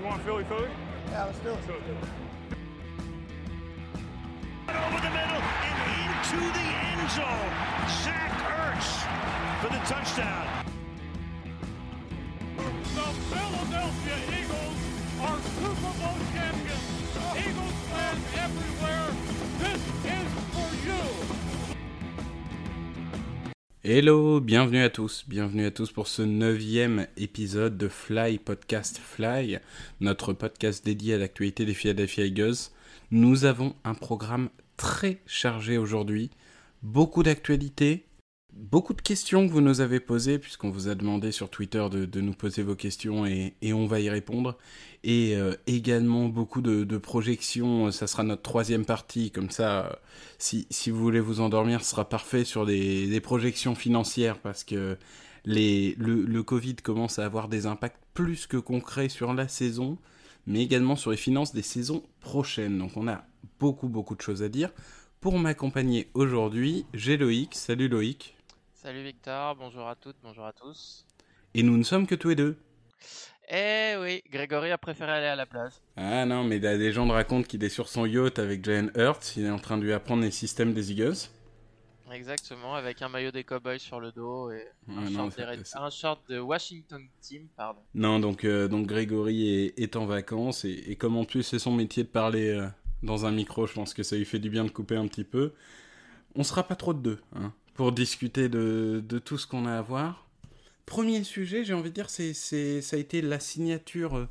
[0.00, 0.70] You want Philly Philly?
[1.10, 1.58] Yeah, let's do it.
[1.64, 1.98] Philly Philly.
[4.70, 7.52] over the middle and into the end zone.
[8.00, 9.04] Zach Ertz
[9.60, 10.64] for the touchdown.
[12.56, 14.78] The Philadelphia Eagles
[15.20, 16.39] are Super Bowl
[23.92, 29.58] Hello, bienvenue à tous, bienvenue à tous pour ce neuvième épisode de Fly Podcast Fly,
[29.98, 32.54] notre podcast dédié à l'actualité des Philadelphia Eagles.
[33.10, 36.30] Nous avons un programme très chargé aujourd'hui,
[36.84, 38.04] beaucoup d'actualités,
[38.52, 42.20] beaucoup de questions que vous nous avez posées, puisqu'on vous a demandé sur Twitter de,
[42.20, 44.56] nous poser vos questions et, on va y répondre.
[45.02, 50.00] Et euh, également beaucoup de, projections, ça sera notre troisième partie, comme ça,
[50.38, 54.96] si, si, vous voulez vous endormir, ce sera parfait sur des, projections financières, parce que
[55.44, 59.98] le Covid commence à avoir des impacts plus que concrets sur la saison,
[60.46, 62.78] mais également sur les finances des saisons prochaines.
[62.78, 63.24] Donc on a
[63.58, 64.70] beaucoup beaucoup de choses à dire.
[65.20, 67.54] Pour m'accompagner aujourd'hui, j'ai Loïc.
[67.54, 68.34] Salut Loïc.
[68.82, 71.04] Salut Victor, bonjour à toutes, bonjour à tous.
[71.52, 72.56] Et nous ne sommes que tous les deux.
[73.52, 75.72] Eh oui, Grégory a préféré aller à la plage.
[75.96, 79.44] Ah non, mais des gens racontent qu'il est sur son yacht avec Jalen Hurts, il
[79.44, 81.28] est en train de lui apprendre les systèmes des Eagles.
[82.10, 85.62] Exactement, avec un maillot des Cowboys sur le dos et un, ah, short, non, des...
[85.74, 87.80] un short, de Washington Team, pardon.
[87.92, 91.58] Non, donc, euh, donc Grégory est, est, en vacances et, et, comme en plus c'est
[91.58, 92.66] son métier de parler euh,
[93.02, 95.24] dans un micro, je pense que ça lui fait du bien de couper un petit
[95.24, 95.52] peu.
[96.34, 99.82] On sera pas trop de deux hein, pour discuter de, tout ce qu'on a à
[99.82, 100.26] voir.
[100.86, 104.28] Premier sujet, j'ai envie de dire, c'est, c'est, ça a été la signature euh,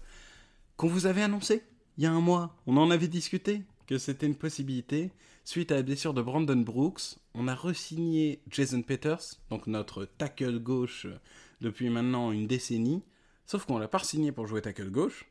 [0.77, 1.63] qu'on vous avait annoncée
[1.99, 2.55] il y a un mois.
[2.65, 5.11] On en avait discuté, que c'était une possibilité.
[5.43, 10.59] Suite à la blessure de Brandon Brooks, on a resigné Jason Peters, donc notre tackle
[10.59, 11.07] gauche
[11.59, 13.03] depuis maintenant une décennie.
[13.45, 15.25] Sauf qu'on l'a pas signé pour jouer tackle gauche,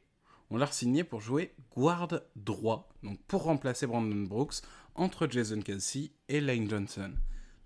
[0.51, 4.57] on l'a signé pour jouer guard droit, donc pour remplacer Brandon Brooks
[4.95, 7.13] entre Jason Kelsey et Lane Johnson.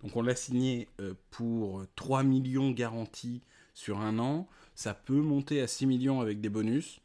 [0.02, 3.40] Donc on l'a signé euh, pour 3 millions garantis
[3.74, 4.48] sur un an.
[4.74, 7.00] Ça peut monter à 6 millions avec des bonus.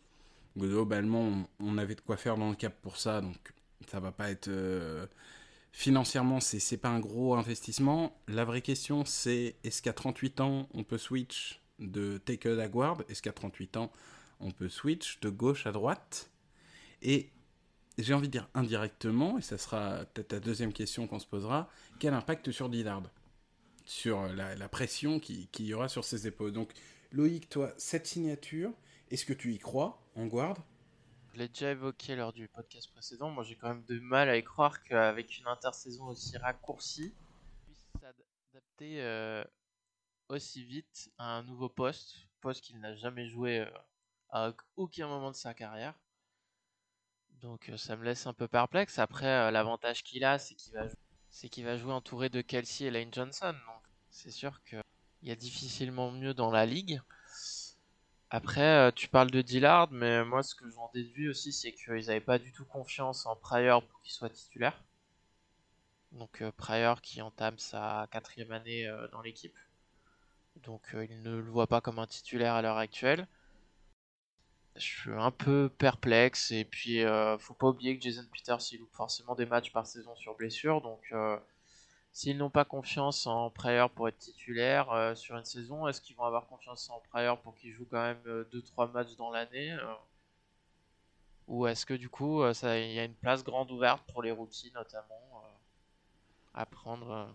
[0.58, 3.54] Globalement, on avait de quoi faire dans le cap pour ça, donc
[3.88, 5.06] ça va pas être euh,
[5.72, 8.18] financièrement, c'est c'est pas un gros investissement.
[8.28, 13.04] La vraie question, c'est est-ce qu'à 38 ans, on peut switch de tackle à guard
[13.10, 13.92] Est-ce qu'à 38 ans,
[14.40, 16.32] on peut switch de gauche à droite?
[17.04, 17.30] Et
[18.04, 21.70] j'ai envie de dire indirectement, et ça sera peut-être la deuxième question qu'on se posera,
[22.00, 23.04] quel impact sur Dillard?
[23.86, 26.52] Sur la, la pression qu'il qui y aura sur ses épaules.
[26.52, 26.74] Donc,
[27.12, 28.72] Loïc, toi, cette signature,
[29.10, 30.58] est-ce que tu y crois en guard?
[31.34, 34.38] Je l'ai déjà évoqué lors du podcast précédent, moi j'ai quand même de mal à
[34.38, 39.44] y croire qu'avec une intersaison aussi raccourcie, on puisse s'adapter euh,
[40.30, 43.70] aussi vite à un nouveau poste, poste qu'il n'a jamais joué euh,
[44.30, 45.94] à aucun moment de sa carrière.
[47.42, 49.00] Donc euh, ça me laisse un peu perplexe.
[49.00, 50.88] Après, euh, l'avantage qu'il a, c'est qu'il va,
[51.50, 53.54] qu'il va jouer entouré de Kelsey et Lane Johnson.
[53.54, 54.82] Donc c'est sûr qu'il
[55.24, 57.02] y a difficilement mieux dans la ligue.
[58.30, 62.08] Après, euh, tu parles de Dillard, mais moi, ce que j'en déduis aussi, c'est qu'ils
[62.08, 64.84] n'avaient pas du tout confiance en Pryor pour qu'il soit titulaire.
[66.12, 69.56] Donc Pryor qui entame sa quatrième année dans l'équipe.
[70.64, 73.28] Donc il ne le voit pas comme un titulaire à l'heure actuelle.
[74.78, 77.04] Je suis un peu perplexe et puis
[77.40, 80.82] faut pas oublier que Jason Peters il loupe forcément des matchs par saison sur blessure.
[80.82, 81.12] Donc
[82.18, 86.16] S'ils n'ont pas confiance en Pryor pour être titulaire euh, sur une saison, est-ce qu'ils
[86.16, 89.94] vont avoir confiance en Pryor pour qu'il joue quand même 2-3 matchs dans l'année euh
[91.48, 94.72] Ou est-ce que du coup, il y a une place grande ouverte pour les rookies
[94.74, 95.48] notamment euh,
[96.56, 97.32] à prendre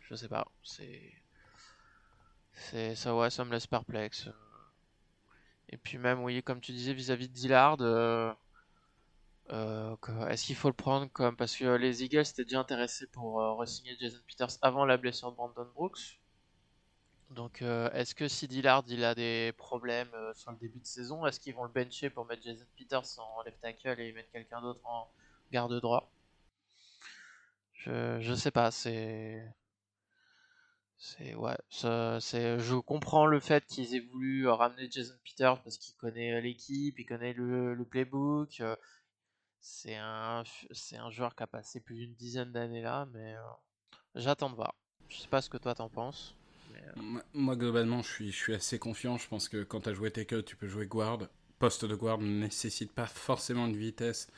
[0.00, 0.48] Je sais pas.
[0.64, 1.12] C'est.
[2.54, 4.28] C'est ça, ouais, ça me laisse perplexe.
[5.70, 7.76] Et puis même, oui, comme tu disais, vis-à-vis -vis de Dillard.
[7.80, 8.32] Euh,
[10.28, 13.54] Est-ce qu'il faut le prendre comme parce que les Eagles étaient déjà intéressés pour euh,
[13.54, 16.18] re-signer Jason Peters avant la blessure de Brandon Brooks.
[17.30, 20.86] Donc euh, est-ce que si Dillard il a des problèmes euh, sur le début de
[20.86, 24.30] saison, est-ce qu'ils vont le bencher pour mettre Jason Peters en left tackle et mettre
[24.30, 25.08] quelqu'un d'autre en
[25.50, 26.10] garde droit?
[27.74, 29.44] Je, je sais pas, c'est
[30.98, 36.40] c'est ouais, je comprends le fait qu'ils aient voulu ramener Jason Peters parce qu'il connaît
[36.40, 38.62] l'équipe, il connaît le, playbook,
[39.60, 43.40] c'est un, c'est un joueur qui a passé plus d'une dizaine d'années là, mais euh,
[44.14, 44.74] j'attends de voir.
[45.08, 46.34] Je sais pas ce que toi t'en penses.
[46.74, 47.20] Euh...
[47.34, 49.18] Moi, globalement, je suis, je suis assez confiant.
[49.18, 51.28] Je pense que quand tu as joué tackle, tu peux jouer guard.
[51.58, 54.28] Poste de guard ne nécessite pas forcément une vitesse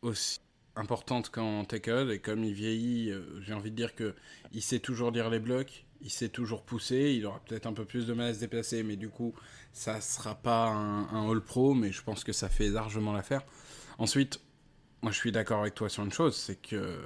[0.00, 0.40] aussi,
[0.76, 4.14] importante qu'en tackle, et comme il vieillit, euh, j'ai envie de dire que
[4.52, 7.84] il sait toujours lire les blocs, il sait toujours pousser, il aura peut-être un peu
[7.84, 9.34] plus de mal à se déplacer, mais du coup,
[9.72, 13.42] ça sera pas un, un All-Pro, mais je pense que ça fait largement l'affaire.
[13.98, 14.40] Ensuite,
[15.02, 16.96] moi je suis d'accord avec toi sur une chose, c'est que euh,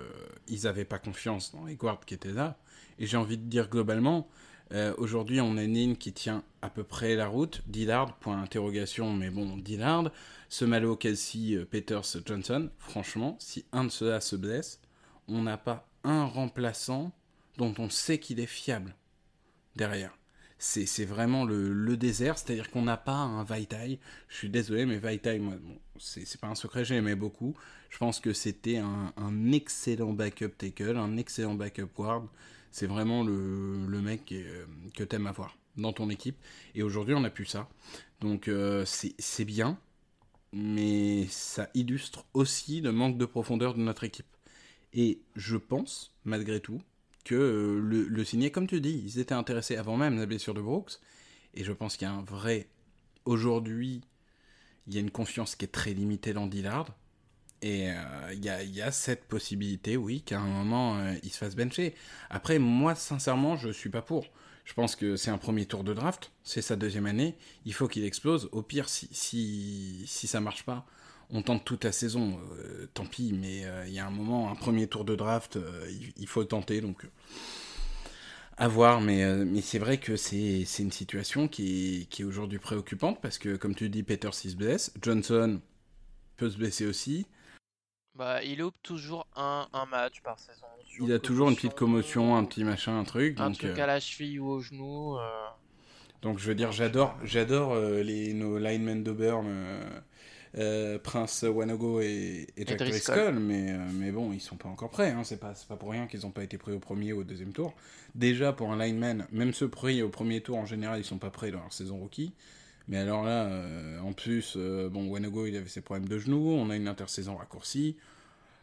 [0.48, 2.58] ils n'avaient pas confiance dans les guards qui étaient là,
[2.98, 4.28] et j'ai envie de dire globalement,
[4.72, 9.12] euh, aujourd'hui on a une qui tient à peu près la route, Dillard, point d'interrogation,
[9.12, 10.10] mais bon, Dillard,
[10.48, 14.80] Semalo, Kelsey, euh, Peters, Johnson, franchement, si un de ceux-là se blesse,
[15.28, 17.12] on n'a pas un remplaçant
[17.58, 18.94] dont on sait qu'il est fiable
[19.76, 20.16] derrière.
[20.58, 24.00] C'est vraiment le, désert, c'est-à-dire qu'on n'a pas un Vaitai.
[24.28, 25.54] Je suis désolé, mais Vaitai, moi,
[25.98, 27.54] c'est pas un secret, j'aimais beaucoup.
[27.90, 32.28] Je pense que c'était un, un excellent backup tackle, un excellent backup guard.
[32.76, 36.36] C'est vraiment le, mec est- que t'aimes avoir dans ton équipe.
[36.74, 37.70] Et aujourd'hui, on n'a plus ça.
[38.20, 39.78] Donc, euh, c'est c'est bien,
[40.52, 44.26] mais ça illustre aussi le manque de profondeur de notre équipe.
[44.92, 46.82] Et je pense, malgré tout,
[47.24, 50.54] que euh, le, le signer, comme tu dis, ils étaient intéressés avant même la blessure
[50.54, 50.94] de Brooks.
[51.54, 52.68] Et je pense qu'il y a un vrai.
[53.24, 54.02] Aujourd'hui,
[54.88, 56.94] il y a une confiance qui est très limitée dans Dillard.
[57.62, 57.94] Et euh,
[58.32, 61.38] il y, a, il y a cette possibilité, oui, qu'à un moment, euh, il se
[61.38, 61.94] fasse bencher.
[62.30, 64.26] Après, moi, sincèrement, je suis pas pour.
[64.64, 67.36] Je pense que c'est un premier tour de draft, c'est sa deuxième année.
[67.64, 68.48] Il faut qu'il explose.
[68.52, 70.86] Au pire, si, si, si ça marche pas,
[71.30, 72.38] on tente toute la saison.
[72.58, 75.56] Euh, tant pis, mais euh, il y a un moment, un premier tour de draft,
[75.56, 76.80] euh, il, faut tenter.
[76.80, 77.08] Donc, euh,
[78.56, 79.00] à voir.
[79.00, 83.20] Mais, euh, mais c'est vrai que c'est une situation qui est, qui est aujourd'hui préoccupante
[83.20, 84.92] parce que, comme tu dis, Peters il se blesse.
[85.00, 85.60] Johnson
[86.36, 87.26] peut se blesser aussi.
[88.16, 90.66] Bah, il loupe toujours un, un match par saison.
[91.00, 93.38] Il a toujours une petite commotion, un petit machin, un truc.
[93.38, 95.18] Un donc, truc euh, à la cheville ou au genou.
[95.18, 95.20] euh,
[96.22, 99.46] Donc je veux dire, j'adore, j'adore euh, les nos linemen d'Auburn,
[100.56, 102.78] euh, Prince Wanogo et, et Jack.
[102.78, 105.10] Driscoll, mais, mais bon, ils sont pas encore prêts.
[105.10, 107.20] Hein, c'est pas, c'est pas pour rien qu'ils n'ont pas été pris au premier ou
[107.20, 107.74] au deuxième tour.
[108.14, 111.30] Déjà pour un lineman, même ceux pris au premier tour en général, ils sont pas
[111.30, 112.32] prêts dans leur saison rookie.
[112.88, 116.50] Mais alors là, euh, en plus, euh, bon, Wanogo, il avait ses problèmes de genoux,
[116.50, 117.96] on a une intersaison raccourcie.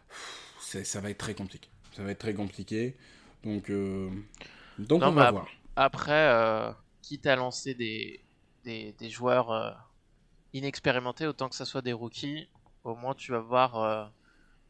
[0.07, 1.67] Pff, ça va être très compliqué.
[1.93, 2.95] Ça va être très compliqué.
[3.43, 4.09] Donc, euh,
[4.79, 5.47] donc Non, on va voir.
[5.75, 6.71] Après, euh,
[7.01, 8.21] quitte à lancer des,
[8.63, 9.85] des, des joueurs
[10.53, 12.47] inexpérimentés, autant que ça soit des rookies,
[12.83, 14.11] au moins tu vas voir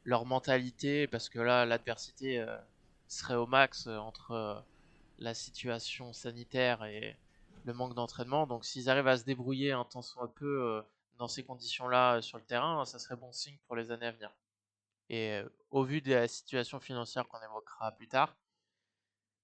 [0.06, 2.44] leur mentalité, parce que là, l'adversité
[3.08, 4.64] serait au max entre
[5.20, 7.16] la situation sanitaire et
[7.66, 8.48] le manque d'entraînement.
[8.48, 10.82] Donc s'ils arrivent à se débrouiller un tant soit peu euh,
[11.18, 14.12] dans ces conditions-là euh, sur le terrain, ça serait bon signe pour les années à
[14.12, 14.32] venir.
[15.10, 18.36] Et euh, au vu de la situation financière qu'on évoquera plus tard,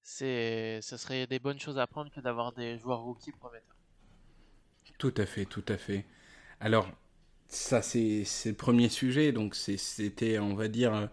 [0.04, 3.76] c'est, ce serait des bonnes choses à prendre que d'avoir des joueurs rookies prometteurs.
[4.98, 6.06] Tout à fait, tout à fait.
[6.60, 6.90] Alors,
[7.48, 11.10] ça, c'est le premier sujet, donc c'était, on va dire,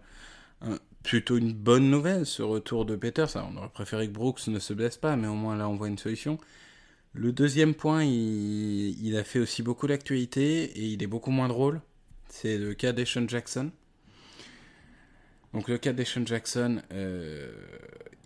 [1.03, 3.37] plutôt une bonne nouvelle, ce retour de Peters.
[3.37, 5.75] Alors, on aurait préféré que Brooks ne se blesse pas, mais au moins là, on
[5.75, 6.37] voit une solution.
[7.17, 11.81] Le deuxième point, il, a fait aussi beaucoup d'actualité, et il est beaucoup moins drôle.
[12.29, 13.71] C'est le cas d'Eshon Jackson.
[15.51, 17.51] Donc le cas d'Eshon Jackson, euh,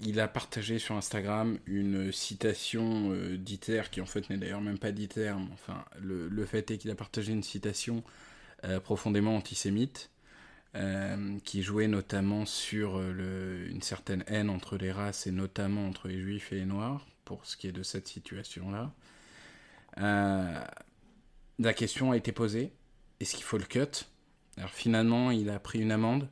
[0.01, 4.77] il a partagé sur Instagram une citation euh, d'Iter, qui en fait n'est d'ailleurs même
[4.77, 8.03] pas d'Iter, mais enfin le, fait est qu'il a partagé une citation
[8.65, 10.09] euh, profondément antisémite,
[11.45, 16.53] qui jouait notamment sur une certaine haine entre les races et notamment entre les juifs
[16.53, 18.93] et les noirs, pour ce qui est de cette situation-là.
[19.99, 20.65] Euh,
[21.59, 22.73] la question a été posée,
[23.21, 24.05] est-ce qu'il faut le cut?
[24.57, 26.27] Alors finalement, il a pris une amende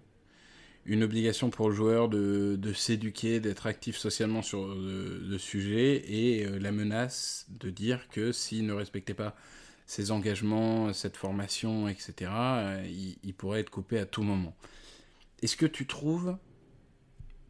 [0.86, 6.46] une obligation pour le joueur de, s'éduquer, d'être actif socialement sur le, le sujet et
[6.46, 9.36] euh, la menace de dire que s'il ne respectait pas
[9.86, 14.56] ses engagements, cette formation, etc., euh, il pourrait être coupé à tout moment.
[15.44, 16.36] Est-ce que tu trouves,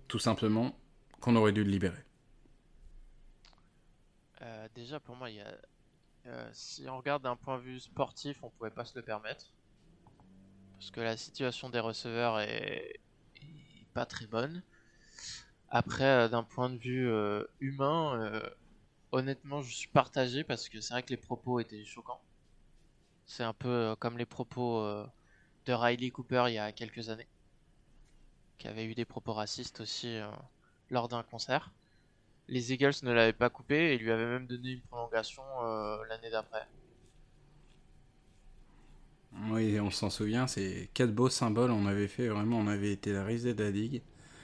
[0.08, 0.77] tout simplement,
[1.22, 2.09] qu'on aurait dû le libérer?
[4.41, 5.53] Euh, déjà, pour moi, il y a,
[6.27, 9.46] euh, si on regarde d'un point de vue sportif, on pouvait pas se le permettre.
[10.77, 13.00] Parce que la situation des receveurs est,
[13.93, 14.63] pas très bonne.
[15.69, 17.12] Après, euh, d'un point de vue
[17.60, 18.41] humain,
[19.12, 22.22] honnêtement, je suis partagé parce que c'est vrai que les propos étaient choquants.
[23.25, 24.81] C'est un peu comme les propos
[25.65, 27.27] de Riley Cooper il y a quelques années,
[28.58, 30.19] qui avait eu des propos racistes aussi
[30.89, 31.72] lors d'un concert.
[32.50, 36.29] Les Eagles ne l'avaient pas coupé et lui avaient même donné une prolongation euh, l'année
[36.32, 36.68] d'après.
[39.50, 43.12] Oui, on s'en souvient, c'est quatre beaux symboles, on avait fait vraiment, on avait été
[43.12, 44.01] la risée de la ligue.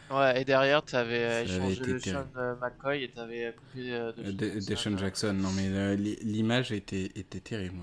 [0.10, 3.54] Ouais, et derrière, tu avais Ça avait échangé le Sean euh, McCoy et tu avais
[3.56, 7.12] coupé euh, Euh, Deshaun De- Jackson, Deshaun euh, Jackson, non mais euh, l'i- l'image était,
[7.16, 7.78] était terrible,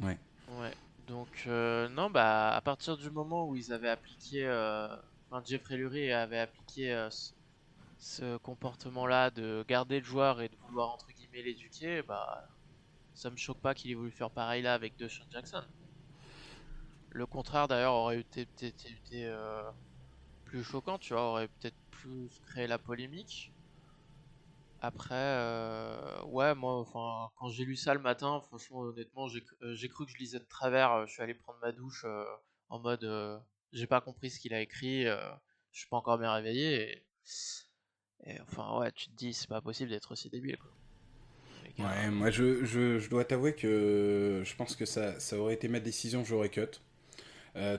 [0.00, 0.06] ouais.
[0.06, 0.18] ouais.
[0.48, 4.46] Ouais, Donc non, bah à partir du moment où ils avaient appliqué,
[5.30, 7.08] enfin Jeffrey Lurie avait appliqué
[7.98, 12.48] ce, comportement-là de garder le joueur et de vouloir entre guillemets l'éduquer, bah
[13.14, 15.64] ça me choque pas qu'il ait voulu faire pareil là avec DeShaun Jackson.
[17.10, 19.32] Le contraire d'ailleurs aurait été, été,
[20.44, 23.52] plus choquant, tu vois, aurait peut-être plus créé la polémique.
[24.80, 29.88] Après, euh, ouais, moi, enfin, quand j'ai lu ça le matin, franchement, honnêtement, j'ai euh,
[29.88, 30.92] cru que je lisais de travers.
[30.92, 32.06] Euh, je suis allé prendre ma douche
[32.68, 35.38] en mode, j'ai pas compris ce qu'il a écrit, je
[35.72, 36.92] suis pas encore bien réveillé.
[36.92, 37.04] Et,
[38.42, 40.58] enfin, ouais, tu te dis, c'est pas possible d'être aussi débile.
[41.78, 45.68] Ouais, moi, je, je, je dois t'avouer que je pense que ça, ça aurait été
[45.68, 46.80] ma décision, j'aurais cut.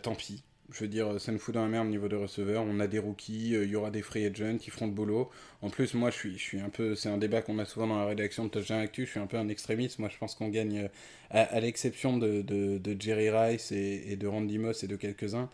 [0.01, 0.43] tant pis.
[0.71, 2.63] Je veux dire, ça nous fout dans la merde au niveau des receveurs.
[2.63, 5.31] On a des rookies, euh, il y aura des free agents qui feront le boulot.
[5.61, 6.93] En plus, moi, je suis, je suis un peu.
[6.95, 9.05] C'est un débat qu'on a souvent dans la rédaction de Touchdown Actu.
[9.05, 9.97] Je suis un peu un extrémiste.
[9.97, 10.87] Moi, je pense qu'on gagne, euh,
[11.31, 15.49] à, l'exception de, de, Jerry Rice et, de Randy Moss et de quelques-uns,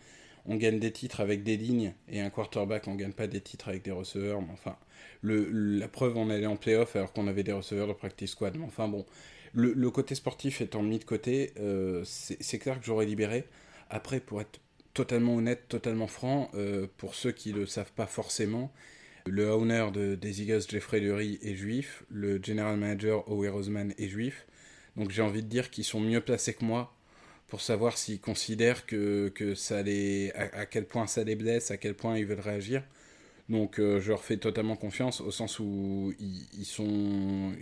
[0.48, 2.86] on gagne des titres avec des lignes et un quarterback.
[2.88, 4.40] On gagne pas des titres avec des receveurs.
[4.40, 4.76] Mais enfin,
[5.22, 8.56] la preuve, on allait en playoff alors qu'on avait des receveurs de practice squad.
[8.56, 9.04] Mais enfin, bon.
[9.52, 13.44] Le, côté sportif étant mis de côté, euh, c'est clair que j'aurais libéré.
[13.88, 14.60] Après, pour être
[14.92, 18.70] totalement honnête, totalement franc, euh, pour ceux qui ne le savent pas forcément,
[19.24, 24.46] le owner de, des Jeffrey Lurie, est juif, le general manager, Howie Roseman, est juif.
[24.96, 26.95] Donc j'ai envie de dire qu'ils sont mieux placés que moi
[27.48, 31.76] pour savoir s'ils considèrent que, que ça les, à, quel point ça les blesse, à
[31.76, 32.82] quel point ils veulent réagir.
[33.48, 37.52] Donc euh, je leur fais totalement confiance au sens où ils, sont,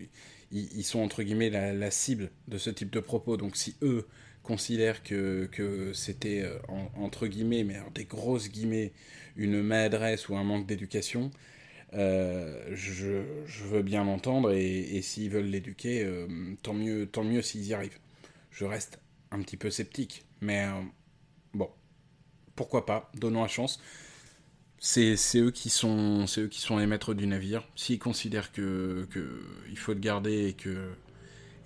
[0.51, 3.37] ils, sont entre guillemets la, cible de ce type de propos.
[3.37, 4.07] Donc si eux
[4.43, 6.59] considère que, que c'était, euh,
[6.97, 8.93] entre guillemets, mais des grosses guillemets,
[9.37, 11.31] une maladresse ou un manque d'éducation,
[11.93, 16.09] euh, je, je, veux bien l'entendre et, s'ils veulent l'éduquer,
[16.63, 17.99] tant mieux, tant mieux s'ils y arrivent.
[18.51, 18.99] Je reste
[19.35, 20.69] un petit peu sceptique, mais
[21.53, 21.71] bon,
[22.57, 23.81] pourquoi pas, donnons la chance.
[24.79, 27.67] C'est, eux qui sont, eux qui sont les maîtres du navire.
[27.75, 30.95] S'ils considèrent que, que il faut le garder et que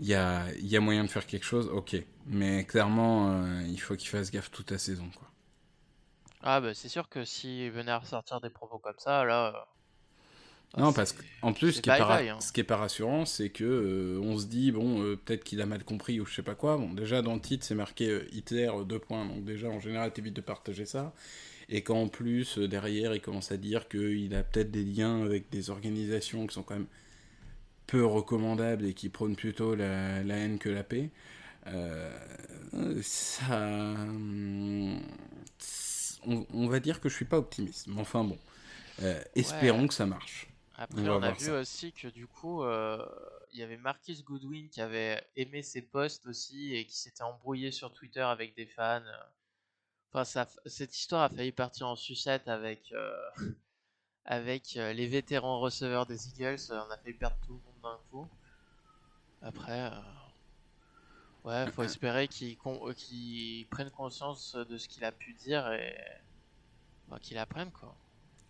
[0.01, 1.97] il y a, y a moyen de faire quelque chose, ok.
[2.27, 5.11] Mais clairement, euh, il faut qu'il fasse gaffe toute la saison.
[5.17, 5.29] Quoi.
[6.43, 9.67] Ah bah c'est sûr que s'il venait à ressortir des propos comme ça, là...
[10.77, 12.41] Euh, non, parce qu'en plus, ce qui, est pas, hein.
[12.41, 15.67] ce qui est pas rassurant, c'est que euh, on se dit, bon, peut-être qu'il a
[15.67, 16.77] mal compris ou je sais pas quoi.
[16.77, 19.25] Bon, déjà, dans le titre, c'est marqué Hitler, deux points.
[19.25, 21.15] Donc déjà, en général, t'évites de partager ça.
[21.71, 25.71] Et qu'en plus, derrière, il commence à dire qu'il a peut-être des liens avec des
[25.71, 26.87] organisations qui sont quand même
[27.87, 31.11] peu recommandables et qui prônent plutôt la, la haine que la paix.
[31.73, 32.11] Euh,
[33.03, 33.97] ça,
[36.27, 38.39] on, va dire que je suis pas optimiste, mais enfin bon,
[39.03, 40.48] euh, espérons que ça marche.
[40.81, 43.05] Après, on, a vu aussi que du coup, euh,
[43.53, 47.73] il y avait Marquis Goodwin qui avait aimé ses posts aussi et qui s'était embrouillé
[47.73, 49.03] sur Twitter avec des fans.
[50.11, 52.95] Enfin, ça, cette histoire a failli partir en sucette avec,
[54.25, 56.61] avec les vétérans receveurs des Eagles.
[56.71, 58.29] On a fait perdre tout le monde d'un coup.
[59.43, 59.91] Après,
[61.45, 65.97] Ouais, faut espérer qu'il qu prenne conscience de ce qu'il a pu dire et
[67.09, 67.97] bah, qu'il apprenne quoi.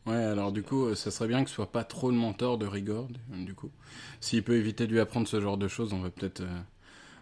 [0.08, 2.66] Ouais, alors du coup, ça serait bien que ce soit pas trop le mentor de
[2.66, 3.70] Rigord, du coup.
[4.20, 6.60] S'il peut éviter de lui apprendre ce genre de choses, on va peut-être euh,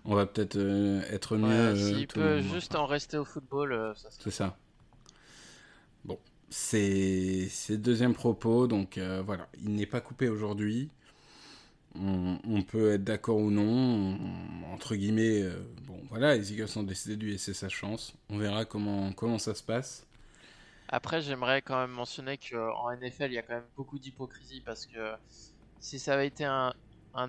[0.05, 1.51] on va peut-être euh, être mieux.
[1.51, 4.57] Euh, s'il peut juste en rester au football, ça C'est ça.
[6.05, 10.91] Bon, c'est le deuxième propos, donc voilà, il n'est pas coupé aujourd'hui
[12.01, 14.19] on, peut être d'accord ou non,
[14.73, 18.39] entre guillemets, euh, bon voilà, les Eagles ont décidé de lui laisser sa chance, on
[18.39, 20.06] verra comment, comment ça se passe.
[20.89, 24.87] Après, j'aimerais quand même mentionner qu'en NFL, il y a quand même beaucoup d'hypocrisie parce
[24.87, 25.13] que
[25.81, 26.73] si ça avait été un,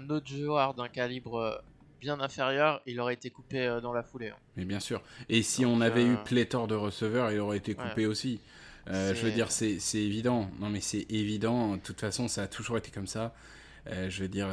[0.10, 1.64] autre joueur d'un calibre
[2.00, 4.30] bien inférieur, il aurait été coupé euh, dans la foulée.
[4.30, 4.38] Hein.
[4.56, 5.02] Mais bien sûr.
[5.30, 8.40] Et si on avait eu euh, pléthore de receveurs, il aurait été coupé aussi.
[8.86, 10.50] je veux dire, c'est évident.
[10.60, 11.76] Non, mais c'est évident.
[11.76, 13.34] De toute façon, ça a toujours été comme ça.
[13.92, 14.50] Euh, je veux dire,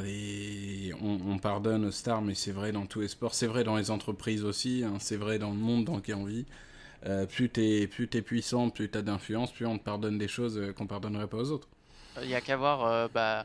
[1.00, 3.90] on, pardonne aux stars, mais c'est vrai dans tous les sports, c'est vrai dans les
[3.90, 4.94] entreprises aussi, hein.
[5.00, 6.46] c'est vrai dans le monde dans lequel on vit.
[7.06, 10.58] Euh, plus t'es plus es puissant, plus t'as d'influence, plus on te pardonne des choses
[10.58, 11.68] euh, qu'on pardonnerait pas aux autres.
[12.22, 13.44] Il y a qu'à voir bah,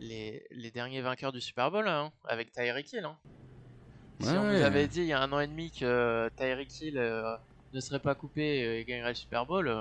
[0.00, 0.42] les,
[0.74, 3.04] derniers vainqueurs du Super Bowl hein, avec Tyreek Hill.
[3.04, 3.16] Hein.
[4.20, 6.96] Si on vous avait dit il y a un an et demi que Tyreek Hill
[7.72, 9.72] ne serait pas coupé et gagnerait le Super Bowl,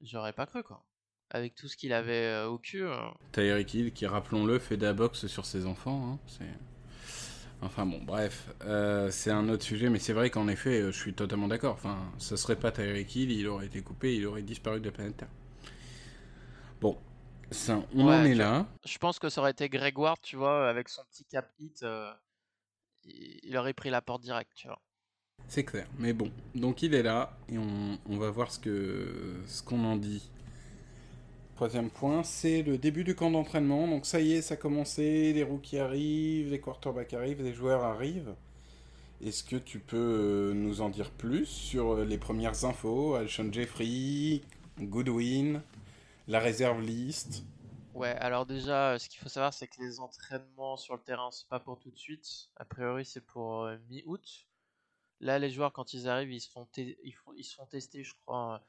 [0.00, 0.82] j'aurais pas cru quoi
[1.34, 2.84] avec tout ce qu'il avait euh, au cul.
[2.84, 2.96] Euh.
[3.32, 6.12] Tyreek Hill, qui rappelons-le, fait de la boxe sur ses enfants.
[6.12, 6.48] Hein, c'est...
[7.64, 11.14] Enfin bon, bref, euh, c'est un autre sujet, mais c'est vrai qu'en effet, je suis
[11.14, 11.74] totalement d'accord.
[11.74, 14.92] Enfin, ce serait pas Tyreek Hill, il aurait été coupé, il aurait disparu de la
[14.92, 15.28] planète Terre.
[16.80, 16.98] Bon,
[17.50, 18.66] ça, on en est là.
[18.84, 21.84] Je pense que ça aurait été Grégoire, tu vois, avec son petit cap hit,
[23.04, 24.80] il aurait pris la porte directe, tu vois.
[25.48, 25.86] C'est clair.
[25.98, 29.84] Mais bon, donc il est là et on, on va voir ce que ce qu'on
[29.84, 30.30] en dit.
[31.54, 33.86] Troisième point, c'est le début du camp d'entraînement.
[33.86, 37.84] Donc ça y est, ça a commencé, les rookies arrivent, les quarterbacks arrivent, les joueurs
[37.84, 38.34] arrivent.
[39.20, 43.14] Est-ce que tu peux euh, nous en dire plus sur euh, les premières infos?
[43.14, 44.42] Alshon Jeffrey,
[44.80, 45.62] Goodwin,
[46.26, 47.44] la réserve liste
[47.94, 51.30] Ouais, alors déjà, euh, ce qu'il faut savoir, c'est que les entraînements sur le terrain,
[51.30, 52.50] c'est pas pour tout de suite.
[52.56, 54.48] A priori, c'est pour mi-août.
[55.20, 58.60] Là, les joueurs, quand ils arrivent, ils se ils ils se font tester, je crois,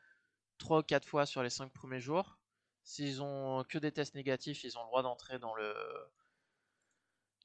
[0.59, 2.37] 3 ou 4 fois sur les 5 premiers jours.
[2.85, 5.75] S'ils ont que des tests négatifs, ils ont le droit d'entrer dans le,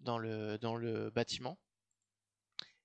[0.01, 1.59] dans, le, dans le bâtiment.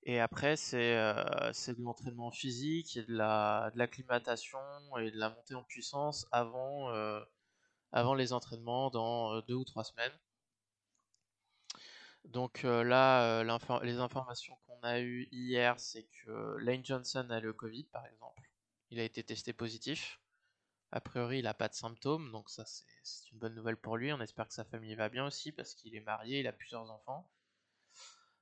[0.04, 4.60] Et après, c'est euh, de l'entraînement physique de la, de l'acclimatation
[5.00, 7.20] et de la montée en puissance avant, euh,
[7.92, 10.18] avant les entraînements dans euh, deux ou trois semaines.
[12.24, 13.44] Donc là,
[13.84, 18.50] les informations qu'on a eues hier, c'est que Lane Johnson a le Covid, par exemple.
[18.90, 20.20] Il a été testé positif.
[20.96, 24.14] A priori, il n'a pas de symptômes, donc ça c'est une bonne nouvelle pour lui.
[24.14, 26.90] On espère que sa famille va bien aussi parce qu'il est marié, il a plusieurs
[26.90, 27.30] enfants.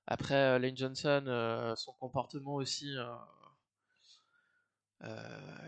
[0.06, 3.16] Après, euh, Lane Johnson, euh, son comportement aussi, euh,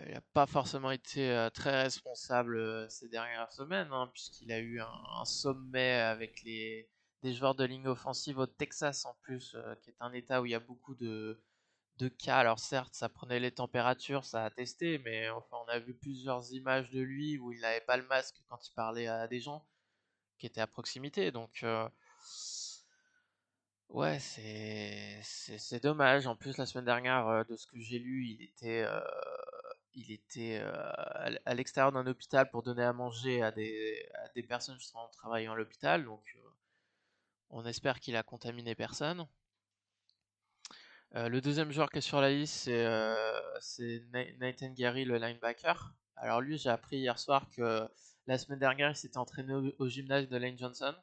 [0.06, 5.26] il n'a pas forcément été très responsable ces dernières semaines, hein, puisqu'il a eu un,
[5.26, 6.88] sommet avec les,
[7.24, 10.52] des joueurs de ligne offensive au Texas en plus, qui est un état où il
[10.52, 11.42] y a beaucoup de,
[11.98, 12.38] de cas.
[12.38, 16.52] Alors certes, ça prenait les températures, ça a testé, mais enfin, on a vu plusieurs
[16.54, 19.66] images de lui où il n'avait pas le masque quand il parlait à des gens
[20.38, 21.32] qui étaient à proximité.
[21.32, 21.88] Donc euh,
[23.90, 26.28] ouais, c'est dommage.
[26.28, 28.42] En plus, la semaine dernière, euh, de ce que j'ai lu, il
[30.12, 34.78] était euh, à l'extérieur d'un hôpital pour donner à manger à des, à des personnes
[34.78, 36.04] justement travaillant à l'hôpital.
[36.04, 36.38] Donc
[37.50, 39.28] on espère qu'il a contaminé personne.
[41.16, 44.00] Euh, le deuxième joueur qui est sur la liste, c'est euh,
[44.40, 45.94] Nathan Gary, le linebacker.
[46.18, 47.88] Alors lui, j'ai appris hier soir que
[48.28, 50.94] la semaine dernière, il s'était entraîné au, gymnase de Lane Johnson.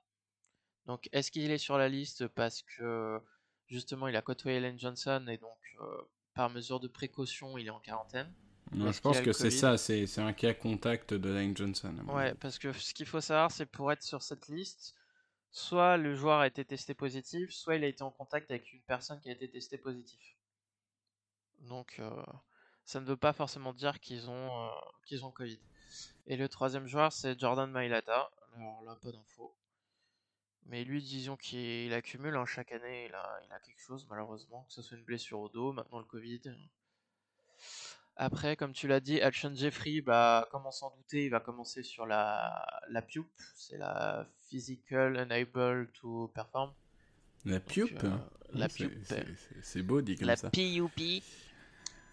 [0.86, 3.20] Donc est-ce qu'il est sur la liste parce que
[3.68, 5.86] justement il a côtoyé Lane Johnson et donc euh,
[6.34, 8.32] par mesure de précaution, il est en quarantaine?
[8.74, 11.94] Je pense que c'est ça, c'est un cas contact de Lane Johnson.
[12.08, 14.94] Ouais, parce que ce qu'il faut savoir, c'est pour être sur cette liste,
[15.52, 18.80] soit le joueur a été testé positif, soit il a été en contact avec une
[18.82, 20.36] personne qui a été testée positif.
[21.60, 22.24] Donc euh,
[22.84, 24.70] ça ne veut pas forcément dire qu'ils ont, euh,
[25.04, 25.60] qu'ils ont Covid.
[26.26, 28.30] Et le troisième joueur, c'est Jordan Mailata.
[28.56, 29.54] Alors là, pas d'infos.
[30.66, 34.64] Mais lui, disons qu'il accumule, hein, chaque année, il a, il a quelque chose, malheureusement,
[34.64, 36.40] que ce soit une blessure au dos, maintenant le Covid.
[38.16, 41.82] Après, comme tu l'as dit, Alshon Jeffrey, bah, comme on s'en doutait, il va commencer
[41.82, 46.72] sur la, la PUP, c'est la Physical Unable to Perform.
[47.44, 48.10] La PUP euh,
[48.52, 48.92] La PUP.
[49.62, 50.48] C'est beau dit comme la ça.
[50.48, 51.22] La PUP.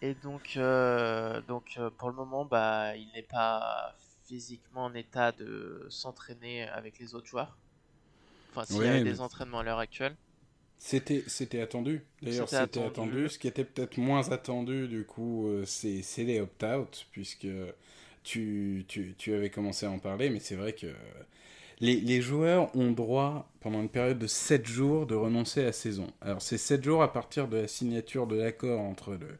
[0.01, 5.33] Et donc, euh, donc euh, pour le moment, bah, il n'est pas physiquement en état
[5.33, 7.57] de s'entraîner avec les autres joueurs.
[8.51, 10.15] Enfin, s'il y a des entraînements à l'heure actuelle.
[10.81, 12.01] C'était, c'était attendu.
[12.21, 13.27] D'ailleurs, c'était attendu.
[13.27, 17.47] Ce qui était peut-être moins attendu, du coup, euh, c'est, c'est les opt-out, puisque
[18.23, 20.87] tu, tu, tu, avais commencé à en parler, mais c'est vrai que
[21.81, 25.71] les, les, joueurs ont droit, pendant une période de 7 jours, de renoncer à la
[25.73, 26.07] saison.
[26.21, 29.37] Alors, c'est 7 jours à partir de la signature de l'accord entre le,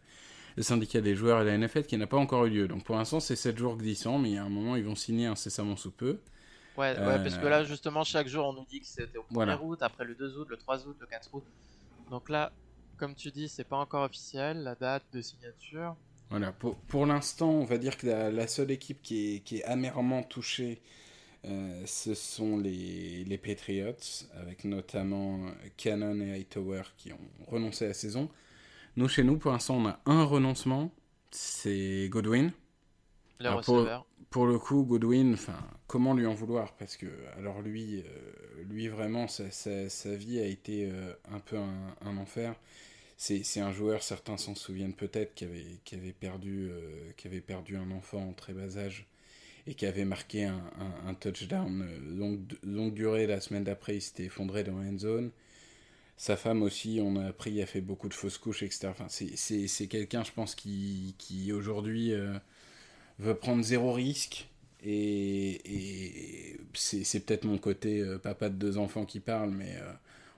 [0.58, 2.68] le syndicat des joueurs et la NFL qui n'a pas encore eu lieu.
[2.68, 4.96] Donc, pour l'instant, c'est 7 jours glissants, mais il y a un moment, ils vont
[4.96, 6.20] signer incessamment sous peu.
[6.80, 9.80] Ouais, parce que là, justement, chaque jour, on nous dit que c'était au 1er août,
[9.82, 11.44] après le 2 août, le 3 août, le 4 août.
[12.10, 12.54] Donc là,
[12.98, 15.96] comme tu dis, c'est pas encore officiel, la date de signature.
[16.30, 19.64] Voilà, pour, pour l'instant, on va dire que la, seule équipe qui est, qui est
[19.66, 20.82] amèrement touchée,
[21.46, 25.40] euh, ce sont les, les Patriots, avec notamment
[25.76, 28.30] Cannon et Hightower qui ont renoncé à la saison.
[28.96, 30.92] Nous, chez nous, pour l'instant, on a un renoncement,
[31.32, 32.52] c'est Godwin.
[33.40, 36.74] Le receveur pour le coup, Godwin, enfin, comment lui en vouloir?
[36.74, 42.18] Parce que, alors lui, euh, lui vraiment, sa, vie a été euh, un peu un,
[42.18, 42.56] enfer.
[43.18, 47.92] C'est un joueur, certains s'en souviennent peut-être, qui avait, perdu, euh, qui avait perdu un
[47.92, 49.08] enfant en très bas âge
[49.68, 51.86] et qui avait marqué un, touchdown
[52.64, 53.28] longue, durée.
[53.28, 55.32] La semaine d'après, il s'était effondré dans la zone.
[56.16, 58.88] Sa femme aussi, on a appris, a fait beaucoup de fausses couches, etc.
[58.90, 62.14] Enfin, c'est quelqu'un, je pense, qui aujourd'hui
[63.20, 64.48] veut prendre zéro risque.
[64.84, 69.92] Et, c'est peut-être mon côté euh, papa de deux enfants qui parle, mais euh,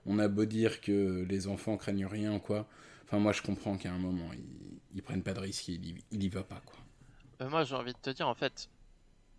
[0.07, 2.67] on a beau dire que les enfants craignent rien, quoi.
[3.05, 6.23] Enfin, moi, je comprends qu'à un moment, ils, ils, prennent pas de risque, ils, ils
[6.23, 6.79] y va pas, quoi.
[7.41, 8.69] Euh, moi, j'ai envie de te dire, en fait,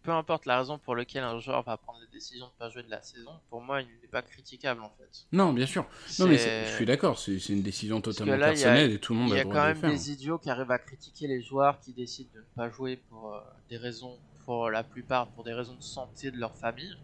[0.03, 2.83] peu importe la raison pour laquelle un joueur va prendre la décision de pas jouer
[2.83, 5.27] de la saison, pour moi, il n'est pas critiquable en fait.
[5.33, 5.87] Non, bien sûr.
[6.19, 9.37] Non, mais je suis d'accord, c'est une décision totalement personnelle et tout le monde a
[9.37, 11.43] le droit de Il y a quand même des idiots qui arrivent à critiquer les
[11.43, 15.45] joueurs qui décident de ne pas jouer pour euh, des raisons, pour la plupart, pour
[15.45, 16.97] des raisons de santé de leur famille.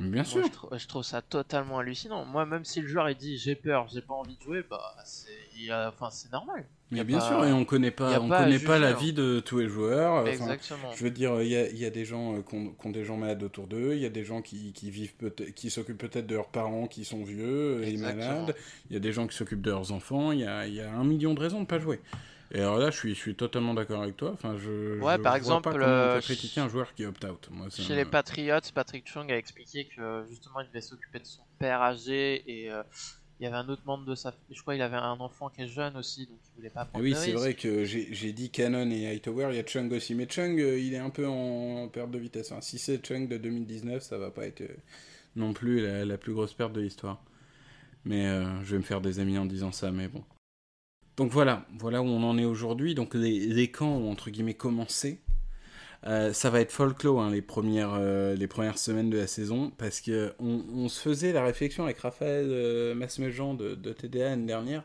[0.00, 0.42] Bien sûr.
[0.72, 2.24] Je, trouve ça totalement hallucinant.
[2.24, 4.94] Moi, même si le joueur il dit j'ai peur, j'ai pas envie de jouer, bah
[5.04, 6.66] c'est, enfin c'est normal.
[6.90, 8.94] Mais bien sûr, et on connaît pas, on connaît pas la hein.
[8.94, 10.26] vie de tous les joueurs.
[10.26, 10.92] Exactement.
[10.94, 13.04] je veux dire, il y a, y a, des gens euh, qui ont, ont, des
[13.04, 15.98] gens malades autour d'eux, il y a des gens qui, qui vivent peut-être, qui s'occupent
[15.98, 18.54] peut-être de leurs parents qui sont vieux et malades,
[18.90, 20.92] il y a des gens qui s'occupent de leurs enfants, il y a, y a
[20.92, 22.00] un million de raisons de pas jouer.
[22.50, 24.30] Et alors là, je suis, je suis totalement d'accord avec toi.
[24.32, 27.48] Enfin, je, ouais, par exemple, pas euh, critiquer un joueur qui opt-out.
[27.70, 31.82] Chez les Patriots, Patrick Chung a expliqué que justement, il devait s'occuper de son père
[31.82, 32.82] âgé et euh,
[33.40, 34.34] il y avait un autre membre de sa.
[34.50, 37.02] Je crois qu'il avait un enfant qui est jeune aussi, donc il voulait pas prendre.
[37.02, 40.26] Oui, c'est vrai que j'ai dit Canon et Hightower, il y a Chung aussi, mais
[40.28, 42.52] Chung, euh, il est un peu en perte de vitesse.
[42.52, 42.60] Hein.
[42.60, 44.62] Si c'est Chung de 2019, ça va pas être
[45.34, 47.20] non plus la, la, plus grosse perte de l'histoire.
[48.04, 48.26] Mais
[48.64, 50.22] je vais me faire des amis en disant ça, mais bon.
[51.16, 52.94] Donc voilà, voilà où on en est aujourd'hui.
[52.94, 55.20] Donc les, camps ont entre guillemets commencé.
[56.06, 59.70] Euh, ça va être folklore hein, les, premières, euh, les premières semaines de la saison
[59.78, 64.84] parce que on, se faisait la réflexion avec Raphaël euh, Masmejean de, TDA l'année dernière.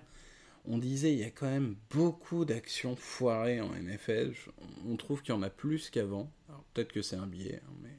[0.65, 4.33] On disait il y a quand même beaucoup d'actions foirées en NFL.
[4.87, 6.31] On trouve qu'il y en a plus qu'avant.
[6.73, 7.97] Peut-être que c'est un biais, hein, mais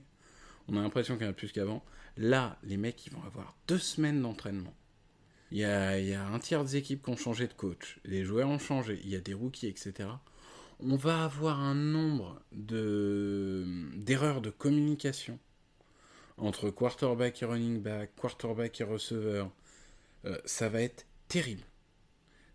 [0.68, 1.84] on a l'impression qu'il y en a plus qu'avant.
[2.16, 4.72] Là, les mecs, ils vont avoir deux semaines d'entraînement
[5.50, 7.98] il y a, un tiers des équipes qui ont changé de coach.
[8.04, 9.00] Les joueurs ont changé.
[9.04, 10.08] Il y a des rookies, etc.
[10.78, 15.38] On va avoir un nombre d'erreurs de communication
[16.36, 19.50] entre quarterback et running back, quarterback et receveur.
[20.24, 21.62] Euh, ça va être terrible.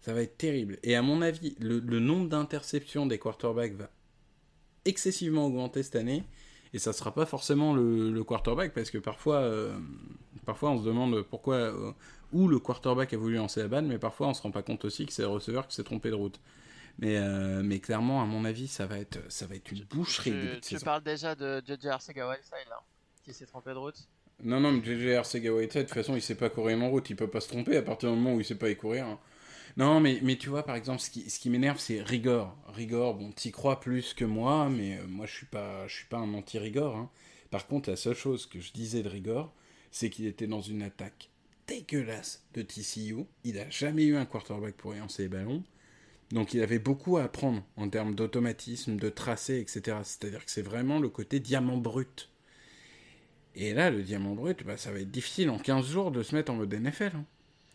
[0.01, 0.77] Ça va être terrible.
[0.83, 3.89] Et à mon avis, le, nombre d'interceptions des quarterbacks va
[4.85, 6.23] excessivement augmenter cette année.
[6.75, 9.73] Et ça sera pas forcément le, quarterback, parce que parfois, euh,
[10.45, 11.93] parfois on se demande pourquoi, euh,
[12.33, 14.83] où le quarterback a voulu lancer la balle, mais parfois on se rend pas compte
[14.83, 16.37] aussi que c'est le receveur qui s'est trompé de route.
[16.99, 20.33] Mais, euh, mais clairement, à mon avis, ça va être, ça va être une boucherie.
[20.61, 22.81] Tu, tu parles déjà de JJ Arcega-Whiteside, là,
[23.23, 24.09] qui s'est trompé de route
[24.43, 27.15] Non, non, mais JJ Arcega-Whiteside, de toute façon, il sait pas courir en route, il
[27.15, 29.05] peut pas se tromper à partir du moment où il sait pas y courir.
[29.05, 29.19] Hein.
[29.77, 32.55] Non, mais, mais tu vois, par exemple, ce qui, m'énerve, c'est Rigor.
[32.67, 36.05] Rigor, bon, t'y crois plus que moi, mais euh, moi, je suis pas, je suis
[36.05, 36.95] pas un anti-Rigor.
[36.95, 37.09] Hein.
[37.51, 39.53] Par contre, la seule chose que je disais de Rigor,
[39.91, 41.29] c'est qu'il était dans une attaque
[41.67, 43.25] dégueulasse de TCU.
[43.43, 45.63] Il n'a jamais eu un quarterback pour lancer les ballons.
[46.31, 49.97] Donc il avait beaucoup à apprendre en termes d'automatisme, de tracé, etc.
[50.03, 52.29] C'est-à-dire que c'est vraiment le côté diamant brut.
[53.55, 56.35] Et là, le diamant brut, bah, ça va être difficile en 15 jours de se
[56.35, 57.11] mettre en mode NFL.
[57.15, 57.25] Hein.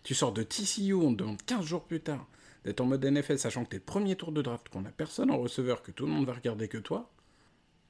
[0.02, 2.26] Tu sors de TCU, on te demande 15 jours plus tard
[2.64, 5.30] d'être en mode NFL, sachant que t'es le premier tour de draft, qu'on a personne
[5.30, 7.10] en receveur, que tout le monde va regarder que toi.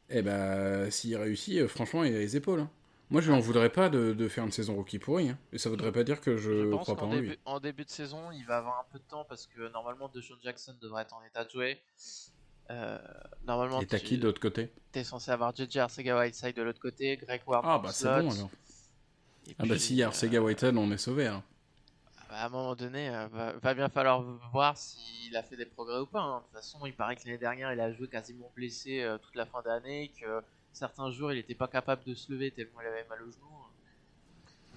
[0.08, 2.60] Et eh bah, s'il réussit, euh, franchement, il a les épaules.
[2.60, 2.70] Hein.
[3.10, 5.30] Moi, je n'en voudrais pas de, faire une saison rookie pourrie.
[5.30, 5.38] Hein.
[5.52, 7.38] Et ça voudrait pas dire que je, ne crois pas en début, lui.
[7.44, 10.36] En début de saison, il va avoir un peu de temps parce que normalement, DeShaun
[10.42, 11.80] Jackson devrait être en état de jouer.
[12.70, 12.98] Euh,
[13.44, 14.70] normalement, et t'as qui de l'autre côté?
[14.92, 17.64] T'es censé avoir JJ Arcega Whiteside de l'autre côté, Greg Ward.
[17.66, 18.50] Ah bah c'est bon alors.
[19.58, 21.26] ah bah si Arcega euh, Whiteside, on est sauvé.
[21.26, 21.42] Hein.
[22.30, 23.26] Bah, à un moment donné, euh,
[23.60, 26.20] va, bien falloir voir s'il a fait des progrès ou pas.
[26.20, 26.38] Hein.
[26.38, 29.44] De toute façon, il paraît que l'année dernière, il a joué quasiment blessé toute la
[29.44, 30.40] fin d'année, que
[30.72, 33.50] certains jours, il n'était pas capable de se lever tellement il avait mal au genou.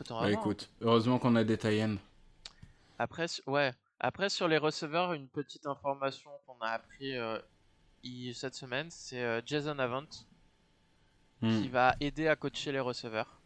[0.10, 1.82] Bah, écoute, heureusement qu'on a des tie
[3.00, 3.74] Après, ouais.
[4.00, 7.40] Après, sur les receveurs, une petite information qu'on a appris euh,
[8.34, 10.04] cette semaine, c'est euh, Jason Avant
[11.42, 11.62] hmm.
[11.62, 13.40] qui va aider à coacher les receveurs.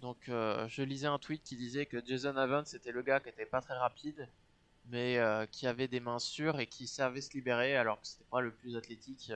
[0.00, 3.28] Donc, euh, je lisais un tweet qui disait que Jason Avant c'était le gars qui
[3.28, 4.28] était pas très rapide,
[4.90, 5.18] mais
[5.50, 8.52] qui avait des mains sûres et qui savait se libérer, alors que c'était pas le
[8.52, 9.32] plus athlétique.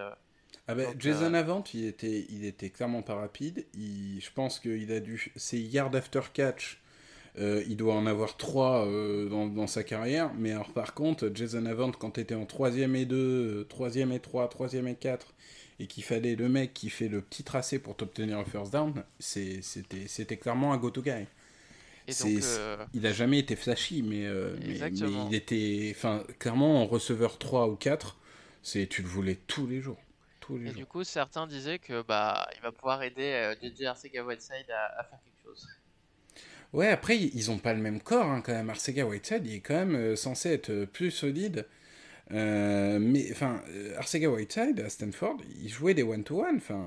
[0.69, 3.67] Ah ben, Jason euh, Avant, il était, il était clairement pas rapide.
[3.75, 5.33] Il, je pense qu'il a dû.
[5.37, 6.81] C'est yard after catch.
[7.39, 10.33] Euh, il doit en avoir 3 euh, dans, dans, sa carrière.
[10.35, 14.21] Mais alors, par contre, Jason Avant, quand tu étais en 3ème et 2, 3ème et
[14.21, 15.35] 3, 3ème et 4,
[15.83, 19.05] et qu'il fallait le mec qui fait le petit tracé pour t'obtenir un first down,
[19.19, 21.27] c'était clairement un go-to guy.
[22.95, 24.29] Il a jamais été flashy, mais,
[24.61, 25.93] mais, mais, il était.
[25.95, 28.17] Enfin, clairement, en receveur 3 ou 4,
[28.63, 29.99] tu le voulais tous les jours
[30.67, 35.05] et du coup, certains disaient que bah il va pouvoir aider DJ Arcega Whiteside à,
[35.05, 35.69] faire quelque chose.
[36.73, 38.71] Ouais, après ils ont pas le même corps hein, quand même.
[38.71, 41.67] Arcega Whiteside, il est quand même euh, censé être euh, plus solide.
[42.33, 43.61] Euh, mais enfin,
[43.97, 46.87] Arcega Whiteside à Stanford, il jouait des one-to-one, enfin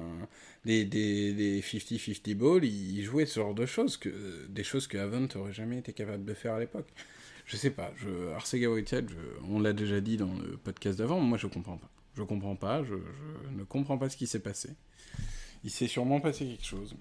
[0.63, 5.27] des, des, 50-50 balls, il jouait ce genre de choses, que, des choses que Avant
[5.35, 6.87] aurait jamais été capable de faire à l'époque.
[7.45, 9.11] Je sais pas, je, Arcega Whiteside,
[9.47, 11.89] on l'a déjà dit dans le podcast d'avant, moi je comprends pas.
[12.15, 12.95] Je comprends pas, je,
[13.55, 14.69] ne comprends pas ce qui s'est passé.
[15.63, 16.95] Il s'est sûrement passé quelque chose.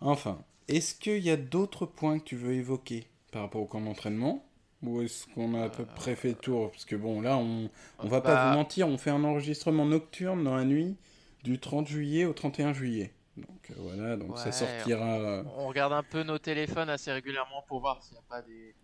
[0.00, 3.80] Enfin, est-ce qu'il y a d'autres points que tu veux évoquer par rapport au camp
[3.80, 4.44] d'entraînement?
[4.82, 7.68] Ou est-ce qu'on a à peu près fait le tour Parce que bon, là, on,
[7.98, 10.96] on va pas vous mentir, on fait un enregistrement nocturne dans la nuit
[11.44, 13.12] du 30 juillet au 31 juillet.
[13.36, 15.18] Donc euh, voilà, donc ça sortira...
[15.18, 18.42] euh, On regarde un peu nos téléphones assez régulièrement pour voir s'il n'y a pas
[18.42, 18.74] des,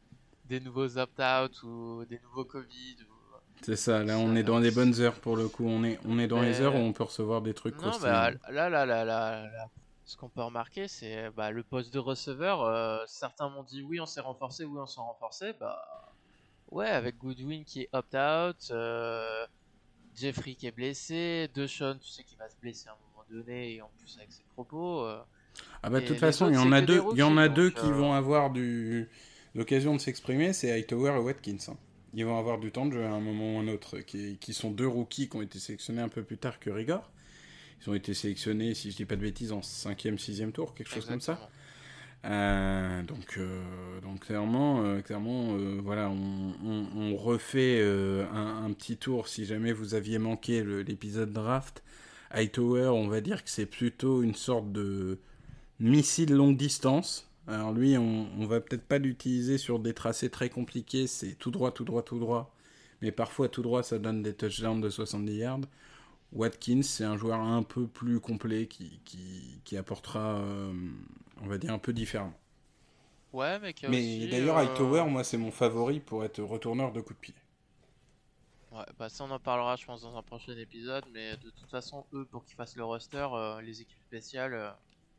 [0.45, 2.97] des nouveaux opt-out ou des nouveaux Covid.
[3.01, 5.99] ou- C'est ça, là on est dans les bonnes heures pour le coup, on est,
[6.07, 8.85] on est dans les heures où on peut recevoir des trucs Non, bah, là, là,
[8.87, 9.69] là, là, là,
[10.07, 12.63] ce qu'on peut remarquer, c'est bah, le poste de receveur.
[12.63, 15.53] euh, certains m'ont dit oui, on s'est renforcé, oui, on s'est renforcé.
[15.61, 15.79] Bah,
[16.71, 19.47] ouais, avec Goodwin qui est opt-out, euh,
[20.15, 23.75] Jeffrey qui est blessé, DeShaun, tu sais qu'il va se blesser à un moment donné,
[23.75, 25.03] et en plus avec ses propos.
[25.05, 25.23] euh,
[25.83, 27.71] Ah bah de toute façon, il y en a deux, il y en a deux
[27.71, 29.09] qui euh, vont avoir du
[29.55, 31.57] l'occasion de s'exprimer, c'est Hightower et Watkins.
[31.69, 31.77] hein.
[32.15, 34.55] Ils vont avoir du temps de jeu à un moment ou un autre, qui, qui
[34.55, 37.11] sont deux rookies qui ont été sélectionnés un peu plus tard que Rigor.
[37.87, 40.91] Ils ont été sélectionnés, si je dis pas de bêtises, en 5e, 6e tour, quelque
[40.91, 41.41] chose comme ça.
[42.25, 48.97] Euh, donc, euh, donc clairement, euh, clairement, voilà, on, on- on refait un, un petit
[48.97, 49.29] tour.
[49.29, 51.83] Si jamais vous aviez manqué l'épisode draft,
[52.31, 55.19] Hightower, on va dire que c'est plutôt une sorte de
[55.81, 57.31] missile longue distance.
[57.47, 61.07] Alors lui, on, on va peut-être pas l'utiliser sur des tracés très compliqués.
[61.07, 62.55] C'est tout droit, tout droit, tout droit.
[63.03, 65.61] Mais parfois, tout droit, ça donne des touchdowns de 70 yards.
[66.33, 70.73] Watkins, c'est un joueur un peu plus complet qui, qui, qui apportera, euh,
[71.43, 72.33] on va dire, un peu différent.
[73.33, 76.93] Ouais, mais qui a Mais d'ailleurs, euh, Hightower, moi, c'est mon favori pour être retourneur
[76.93, 77.35] de coup de pied.
[78.71, 81.71] Ouais, bah ça on en parlera je pense dans un prochain épisode, mais de toute
[81.71, 84.71] façon eux pour qu'ils fassent le roster, euh, les équipes spéciales, euh,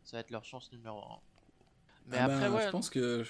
[0.04, 1.20] ça va être leur chance numéro 1.
[2.08, 3.24] Mais Ah après ben, ouais, je pense que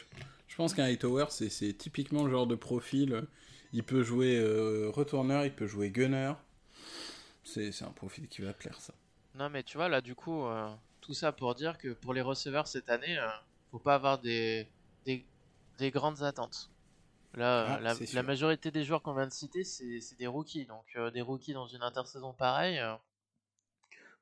[0.47, 3.27] je pense qu'un Hightower, c'est c'est typiquement le genre de profil.
[3.73, 6.33] Il peut jouer euh, retourneur, il peut jouer gunner.
[7.47, 8.93] C'est un profil qui va plaire, ça.
[9.35, 12.21] non mais tu vois là du coup, euh, tout ça pour dire que pour les
[12.21, 13.27] receveurs cette année, euh,
[13.71, 14.67] faut pas avoir des,
[15.05, 15.25] des,
[15.77, 16.71] des grandes attentes.
[17.33, 17.79] Là, Ah,
[18.13, 21.53] la, majorité des joueurs qu'on vient de citer, c'est des rookies, donc euh, des rookies
[21.53, 22.79] dans une intersaison pareille.
[22.79, 22.95] euh,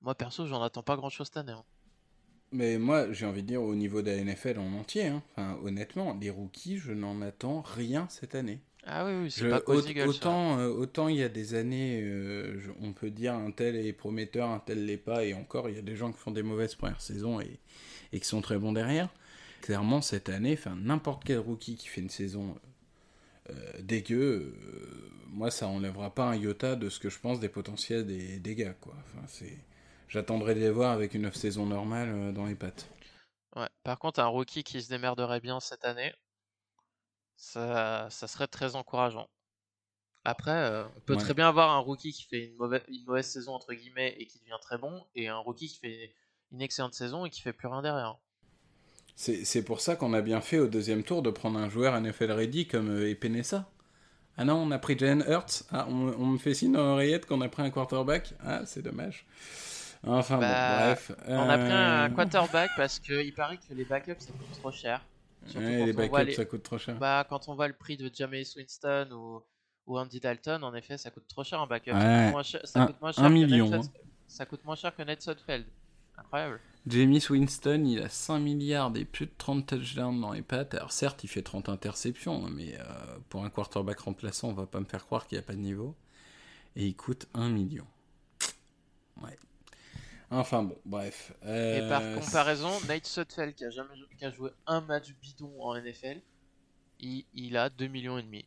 [0.01, 1.51] moi perso j'en attends pas grand chose cette année.
[1.51, 1.65] hein.
[2.51, 5.59] Mais moi, j'ai envie de dire, au niveau de la NFL en entier, hein, enfin,
[5.63, 8.61] honnêtement, les rookies, je n'en attends rien cette année.
[8.88, 9.62] Ah oui oui, c'est pas
[10.06, 13.76] autant, euh, autant il y a des années, euh, je- on peut dire un tel
[13.76, 16.30] est prometteur, un tel l'est pas, et encore, il y a des gens qui font
[16.32, 17.60] des mauvaises premières saisons et,
[18.13, 19.10] et qui sont très bons derrière.
[19.62, 22.56] Clairement, cette année, n'importe quel rookie qui fait une saison
[23.50, 27.50] euh, dégueu, euh, moi, ça enlèvera pas un iota de ce que je pense des
[27.50, 28.95] potentiels des, des gars, quoi.
[29.06, 29.58] Enfin, c'est...
[30.08, 32.88] J'attendrai de les voir avec une off-saison normale dans les pattes.
[33.56, 33.69] Ouais.
[33.84, 36.13] Par contre, un rookie qui se démerderait bien cette année,
[37.36, 39.28] ça, ça serait très encourageant.
[40.24, 41.19] Après, euh, on peut Ouais.
[41.21, 44.26] très bien avoir un rookie qui fait une mauvaise, une mauvaise saison entre guillemets et
[44.26, 46.15] qui devient très bon, et un rookie qui fait
[46.52, 48.17] une excellente saison et qui fait plus rien derrière.
[49.15, 52.00] C'est, c'est pour ça qu'on a bien fait au deuxième tour de prendre un joueur
[52.00, 53.69] NFL ready comme euh, Epenesa.
[54.38, 55.63] Ah non, on a pris Jalen Hurts.
[55.71, 58.34] Ah, on, on me fait signe dans l'oreillette qu'on a pris un quarterback.
[58.43, 59.26] Ah, c'est dommage.
[60.04, 60.48] Enfin Bah,
[60.80, 61.12] bon, bref.
[61.28, 64.71] On a pris un Euh, quarterback parce qu'il paraît que les backups ça coûte trop
[64.71, 65.02] cher.
[65.55, 66.97] Ouais, les backups, les- ça coûte trop cher.
[66.97, 69.41] Bah, quand on voit le prix de Jameis Winston ou,
[69.86, 71.91] ou Andy Dalton, en effet, ça coûte trop cher un backup.
[71.91, 72.23] Ça Ouais.
[72.25, 73.81] coûte moins cher, ça coûte moins hein.
[74.27, 75.65] Ça coûte moins cher que Nate Sudfeld.
[76.17, 76.60] Incroyable.
[76.88, 80.73] James Winston, il a 5 milliards et plus de 30 touchdowns dans les pattes.
[80.73, 82.84] Alors certes, il fait 30 interceptions, mais euh,
[83.29, 85.60] pour un quarterback remplaçant, on va pas me faire croire qu'il n'y a pas de
[85.60, 85.95] niveau.
[86.75, 87.86] Et il coûte 1 million.
[89.21, 89.38] Ouais.
[90.31, 91.31] Enfin bon, bref.
[91.43, 95.13] Et par Euh, comparaison, Nate Sudfeld, qui a, jamais, jou- qui a joué un match
[95.21, 96.21] bidon en NFL,
[96.99, 98.45] il, il a 2 millions et demi.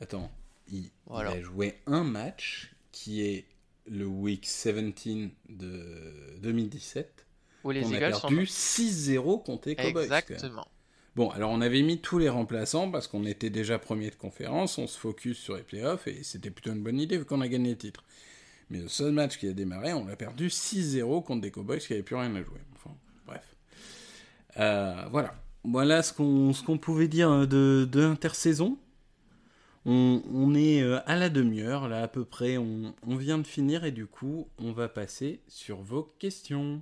[0.00, 0.30] Attends,
[0.68, 3.46] il, a joué un match qui est
[3.86, 7.26] le week 17 de 2017.
[7.64, 8.28] Où les on a sont...
[8.28, 10.02] perdu 6-0 contre les Cowboys.
[10.04, 10.66] Exactement.
[11.14, 14.78] Bon, alors on avait mis tous les remplaçants parce qu'on était déjà premier de conférence,
[14.78, 17.48] on se focus sur les playoffs et c'était plutôt une bonne idée vu qu'on a
[17.48, 18.02] gagné le titre.
[18.72, 21.92] Mais le seul match qui a démarré, on l'a perdu 6-0 contre des Cowboys qui
[21.92, 22.60] n'avaient plus rien à jouer.
[23.26, 23.54] Bref.
[24.56, 25.34] Euh, voilà.
[25.62, 28.78] Voilà ce qu'on pouvait dire de, de l'intersaison.
[29.84, 33.46] On, on est euh, à la demi-heure, là à peu près, on, on vient de
[33.46, 36.80] finir et du coup, on va passer sur vos questions.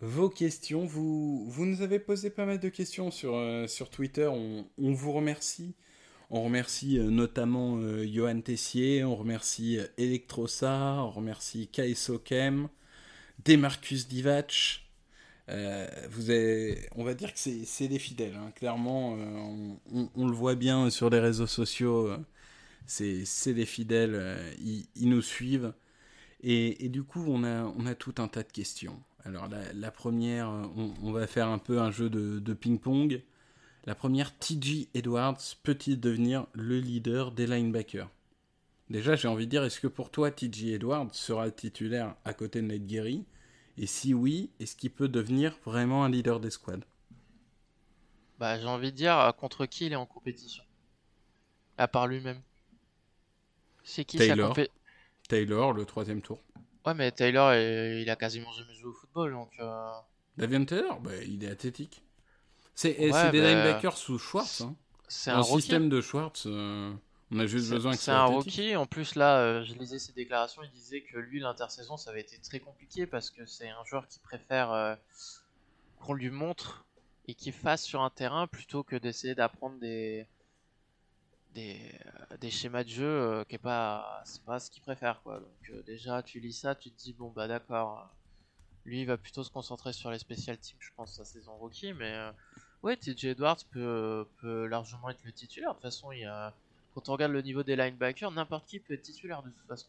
[0.00, 4.26] Vos questions, vous, vous nous avez posé pas mal de questions sur, euh, sur Twitter,
[4.26, 5.74] on, vous remercie.
[6.28, 12.68] On remercie euh, notamment euh, Johan Tessier, on remercie Electrosa, on remercie Kaiso Kem,
[13.46, 14.06] Demarcus
[16.30, 18.52] avez, on va dire que c'est des fidèles, hein.
[18.54, 22.10] clairement, on, le voit bien sur les réseaux sociaux.
[22.86, 25.72] c'est des fidèles, ils, ils, nous suivent.
[26.42, 29.00] Et, et, du coup, on a, on a tout un tas de questions.
[29.26, 33.22] Alors, la, la première, on, on, va faire un peu un jeu de, de ping-pong.
[33.84, 38.08] La première, TJ Edwards peut-il devenir le leader des linebackers?
[38.88, 42.62] Déjà, j'ai envie de dire, est-ce que pour toi, TJ Edwards sera titulaire à côté
[42.62, 43.24] de Nate Gary?
[43.78, 46.86] Et si oui, est-ce qu'il peut devenir vraiment un leader des squads?
[48.38, 50.62] Bah, j'ai envie de dire, contre qui il est en compétition?
[51.78, 52.40] À part lui-même.
[53.82, 54.50] C'est qui Taylor.
[54.50, 54.70] Compé...
[55.28, 56.40] Taylor, le troisième tour.
[56.86, 59.52] Ouais, mais Taylor, il a quasiment jamais joué au football, donc...
[59.58, 59.90] Euh...
[60.36, 61.00] Davian Taylor?
[61.00, 62.02] Bah, Il est athlétique.
[62.74, 63.52] C'est ouais, des bah...
[63.52, 64.60] linebackers sous Schwartz.
[64.60, 64.76] Hein.
[65.08, 66.46] C'est un système de Schwartz...
[66.46, 66.92] Euh...
[67.32, 68.76] On a juste besoin que C'est un rookie.
[68.76, 70.62] En plus, là, euh, je lisais ses déclarations.
[70.62, 74.06] Il disait que lui, l'intersaison, ça avait été très compliqué parce que c'est un joueur
[74.06, 74.94] qui préfère euh,
[76.00, 76.86] qu'on lui montre
[77.26, 80.28] et qu'il fasse sur un terrain plutôt que d'essayer d'apprendre des
[81.56, 81.80] des,
[82.32, 85.40] euh, des, schémas de jeu qui est pas c'est pas ce qu'il préfère quoi.
[85.40, 88.08] Donc déjà, tu lis ça, tu te dis bon bah d'accord.
[88.84, 91.92] Lui, il va plutôt se concentrer sur les special teams, je pense, sa saison rookie.
[91.92, 92.14] Mais
[92.84, 95.70] ouais, TJ Edwards peut, peut largement être le titulaire.
[95.70, 96.10] De toute façon,
[96.94, 99.88] quand on regarde le niveau des linebackers, n'importe qui peut être titulaire de toute façon.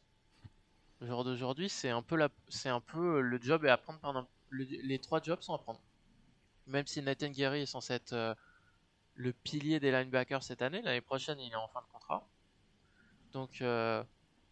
[1.00, 4.00] Le genre d'aujourd'hui, c'est un peu la, c'est un peu le job est à prendre
[4.00, 5.80] par les trois jobs sont à prendre.
[6.66, 8.34] Même si Nathan Gary est censé être euh,
[9.18, 12.28] le pilier des linebackers cette année, l'année prochaine il est en fin de contrat.
[13.34, 14.04] Donc euh,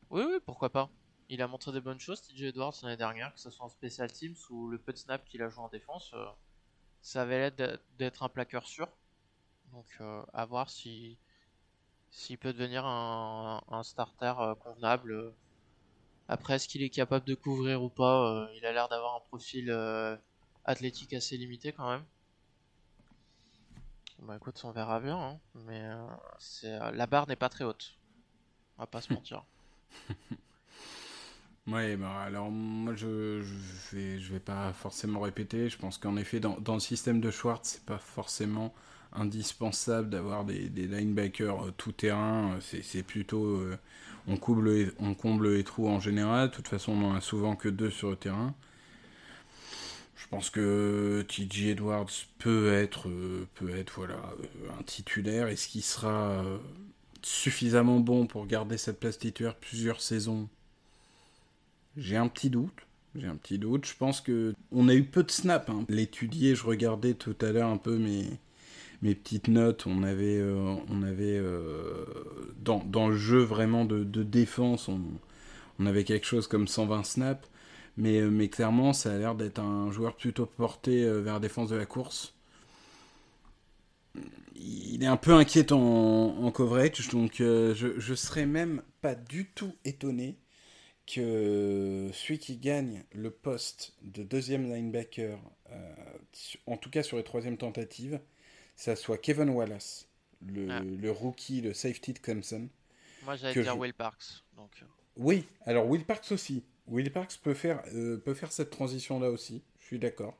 [0.09, 0.89] oui oui pourquoi pas.
[1.29, 4.11] Il a montré des bonnes choses, TJ Edwards l'année dernière, que ce soit en special
[4.11, 6.25] teams ou le peu de snap qu'il a joué en défense, euh,
[7.01, 8.89] ça avait l'air d'être un plaqueur sûr.
[9.71, 9.99] Donc
[10.33, 11.17] à voir si
[12.15, 15.11] s'il peut devenir un, starter euh, convenable.
[15.11, 15.35] Euh.
[16.27, 19.19] Après, est-ce qu'il est capable de couvrir ou pas euh, Il a l'air d'avoir un
[19.19, 19.69] profil
[20.63, 22.05] athlétique assez limité quand même.
[24.25, 25.39] Bah écoute, on verra bien, hein.
[25.53, 25.83] mais
[26.39, 27.95] c'est la barre n'est pas très haute.
[28.77, 29.43] On va pas se mentir.
[31.67, 35.67] Ouais, bah alors moi je, je, vais, je vais pas forcément répéter.
[35.67, 38.71] Je pense qu'en effet, dans, dans, le système de Schwartz, c'est pas forcément
[39.13, 42.57] indispensable d'avoir des, des, linebackers euh, tout terrain.
[42.57, 43.45] Euh, c'est plutôt.
[43.45, 43.77] Euh,
[44.27, 46.49] on, comble, on comble les trous en général.
[46.49, 48.53] De toute façon, on en a souvent que deux sur le terrain.
[50.15, 53.09] Je pense que TJ Edwards peut être,
[53.55, 54.17] peut être voilà,
[54.79, 55.47] un titulaire.
[55.47, 56.43] Est-ce qu'il sera
[57.21, 60.47] suffisamment bon pour garder cette place titulaire plusieurs saisons?
[61.97, 62.87] J'ai un petit doute.
[63.15, 63.85] J'ai un petit doute.
[63.85, 65.69] Je pense que on a eu peu de snaps.
[65.69, 65.85] Hein.
[65.89, 68.25] L'étudier, je regardais tout à l'heure un peu mes,
[69.01, 72.05] mes petites notes, on avait, euh, on avait euh,
[72.59, 74.99] dans, le jeu vraiment de, de défense, on,
[75.79, 77.47] on, avait quelque chose comme 120 snaps,
[77.97, 81.69] mais, euh, mais clairement, ça a l'air d'être un joueur plutôt porté vers la défense
[81.69, 82.33] de la course.
[84.55, 89.75] Il est un peu inquiétant en, coverage, donc je, je serais même pas du tout
[89.83, 90.37] étonné
[91.05, 95.37] que celui qui gagne le poste de deuxième linebacker,
[96.65, 98.21] en tout cas sur les troisièmes tentatives,
[98.75, 100.07] ça soit Kevin Wallace,
[100.45, 100.81] le, ah.
[100.81, 102.69] le rookie, le safety de Clemson.
[103.23, 104.43] Moi, j'allais dire Will Parks.
[104.55, 104.71] Donc...
[104.81, 104.85] Euh.
[105.17, 106.63] Oui, alors Will Parks aussi.
[106.87, 110.37] Will Parks peut faire, euh, peut faire cette transition-là aussi, je suis d'accord.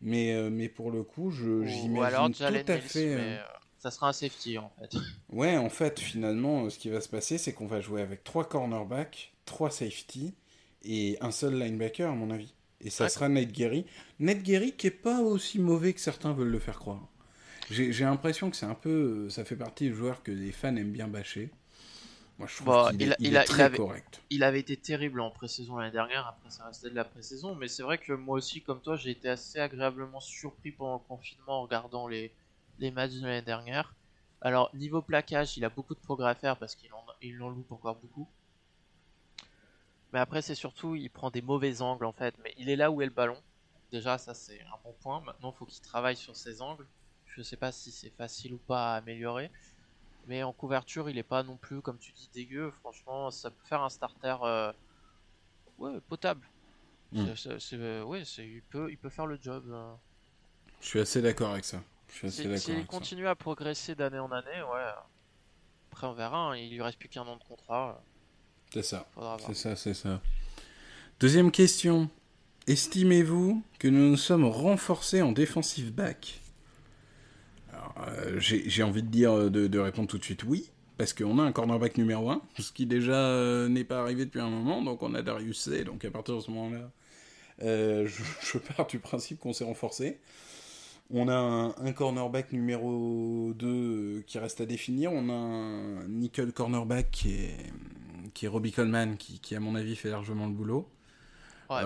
[0.00, 3.16] Mais, euh, mais pour le coup, j'imagine tout à fait...
[3.16, 3.38] Mais,
[3.78, 4.96] ça sera un safety, en fait.
[5.28, 8.48] Ouais, en fait, finalement, ce qui va se passer, c'est qu'on va jouer avec trois
[8.48, 10.34] cornerbacks, trois safety
[10.82, 12.54] et un seul linebacker, à mon avis.
[12.80, 13.86] Et ça sera Ned Gary.
[14.20, 17.08] Ned Gary qui est pas aussi mauvais que certains veulent le faire croire.
[17.70, 19.28] J'ai l'impression que c'est un peu.
[19.28, 21.50] Ça fait partie des joueurs que les fans aiment bien bâcher.
[22.38, 24.22] Moi, je trouve bah, qu'il il, est, très avait, correct.
[24.30, 27.66] Il avait été terrible en pré-saison l'année dernière, après ça restait de la pré-saison, mais
[27.66, 31.58] c'est vrai que moi aussi, comme toi, j'ai été assez agréablement surpris pendant le confinement
[31.58, 32.32] en regardant les,
[32.78, 33.94] les matchs de l'année dernière.
[34.40, 37.48] Alors, niveau plaquage, il a beaucoup de progrès à faire parce qu'il en, il en
[37.48, 38.28] loupe encore beaucoup.
[40.12, 42.90] Mais après, c'est surtout, il prend des mauvais angles en fait, mais il est là
[42.90, 43.36] où est le ballon.
[43.90, 45.20] Déjà, ça c'est un bon point.
[45.20, 46.86] Maintenant, il faut qu'il travaille sur ses angles.
[47.26, 49.50] Je sais pas si c'est facile ou pas à améliorer.
[50.28, 52.70] Mais en couverture, il est pas non plus, comme tu dis, dégueu.
[52.80, 54.72] Franchement, ça peut faire un starter euh,
[55.78, 56.46] ouais, potable.
[57.14, 57.32] Ouais,
[58.38, 59.64] il, peut, il peut faire le job.
[59.70, 59.94] Euh.
[60.82, 61.82] Je suis assez d'accord avec ça.
[62.28, 64.86] S'il continue à progresser d'année en année, ouais.
[65.90, 66.50] Après, on verra.
[66.50, 66.56] Hein.
[66.56, 68.02] il lui reste plus qu'un an de contrat.
[68.72, 69.06] C'est ça.
[69.46, 70.20] C'est ça, c'est ça.
[71.20, 72.10] Deuxième question.
[72.66, 76.40] Estimez-vous que nous nous sommes renforcés en défensive back?
[76.42, 76.47] euh,
[78.38, 81.52] j'ai envie de dire euh, de, répondre tout de suite oui, parce qu'on a un
[81.52, 85.14] cornerback numéro 1, ce qui déjà euh, n'est pas arrivé depuis un moment, donc on
[85.14, 86.90] a Darius C, donc à partir de ce moment-là,
[87.60, 88.06] je,
[88.42, 90.18] je, pars du principe qu'on s'est renforcé.
[91.10, 95.10] On a un, cornerback numéro 2 qui reste à définir.
[95.10, 97.72] On a un nickel cornerback qui est,
[98.34, 100.86] qui est Robbie Coleman, qui, qui, à mon avis fait largement le boulot.
[101.70, 101.82] Ouais,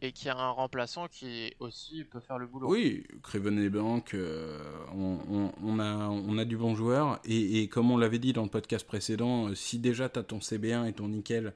[0.00, 2.70] et qui a un remplaçant qui aussi peut faire le boulot.
[2.70, 4.58] Oui, Craven et Bank, euh,
[4.94, 7.20] on, a, on a du bon joueur.
[7.24, 10.38] Et, comme on l'avait dit dans le podcast précédent, euh, si déjà tu as ton
[10.38, 11.52] CB1 et ton nickel,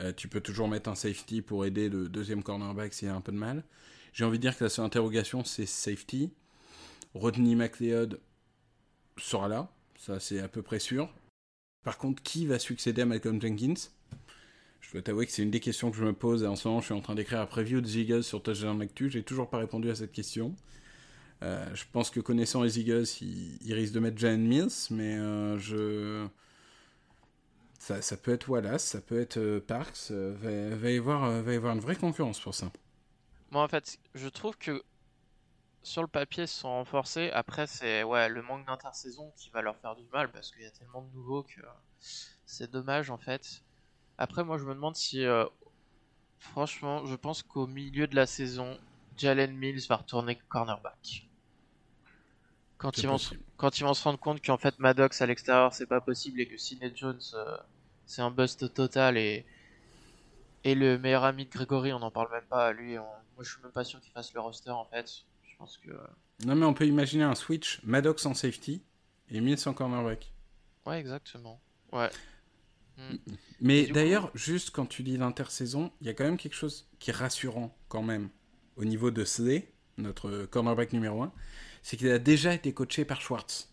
[0.00, 3.14] euh, tu peux toujours mettre un safety pour aider le deuxième cornerback s'il y a
[3.14, 3.62] un peu de mal.
[4.14, 6.30] J'ai envie de dire que la seule interrogation, c'est safety.
[7.14, 8.20] Rodney McLeod
[9.18, 11.12] sera là, ça c'est à peu près sûr.
[11.84, 13.74] Par contre, qui va succéder à Malcolm Jenkins?
[14.82, 16.42] Je dois t'avouer que c'est une des questions que je me pose.
[16.42, 18.82] Et en ce moment, je suis en train d'écrire un preview de Eagles sur Touchdown
[18.82, 19.08] Actu.
[19.08, 20.54] J'ai toujours pas répondu à cette question.
[21.42, 25.58] Euh, je pense que connaissant les Eagles, ils, risquent de mettre Jalen Mills, mais euh,
[25.58, 26.26] je.
[27.78, 30.10] Ça, peut être Wallace, ça peut être euh, Parks.
[30.10, 32.70] Va, va, y avoir, va y une vraie concurrence pour ça.
[33.50, 34.82] Moi, en fait, je trouve que
[35.82, 37.30] sur le papier, ils sont renforcés.
[37.32, 40.66] Après, c'est ouais, le manque d'intersaison qui va leur faire du mal parce qu'il y
[40.66, 41.60] a tellement de nouveaux que
[42.46, 43.62] c'est dommage en fait.
[44.18, 45.24] Après, moi, je me demande si.
[45.24, 45.44] Euh,
[46.38, 48.78] franchement, je pense qu'au milieu de la saison,
[49.16, 51.28] Jalen Mills va retourner cornerback.
[52.78, 55.72] Quand ils, vont se, quand ils vont se rendre compte qu'en fait Maddox à l'extérieur
[55.72, 57.56] c'est pas possible et que Sidney Jones euh,
[58.06, 59.46] c'est un bust total et,
[60.64, 63.62] et le meilleur ami de Gregory on n'en parle même pas, lui moi je suis
[63.62, 65.08] même pas sûr qu'il fasse le roster en fait.
[65.44, 65.92] Je pense que.
[66.44, 68.82] Non mais on peut imaginer un switch, Maddox en safety
[69.30, 70.32] et Mills en cornerback.
[70.84, 71.60] Ouais exactement.
[71.92, 72.10] Ouais.
[73.10, 73.16] Mm.
[73.60, 77.10] Mais d'ailleurs, juste quand tu dis l'intersaison, il y a quand même quelque chose qui
[77.10, 78.28] est rassurant quand même
[78.76, 81.32] au niveau de Slay, notre cornerback numéro 1,
[81.82, 83.68] c'est qu'il a déjà été coaché par Schwartz.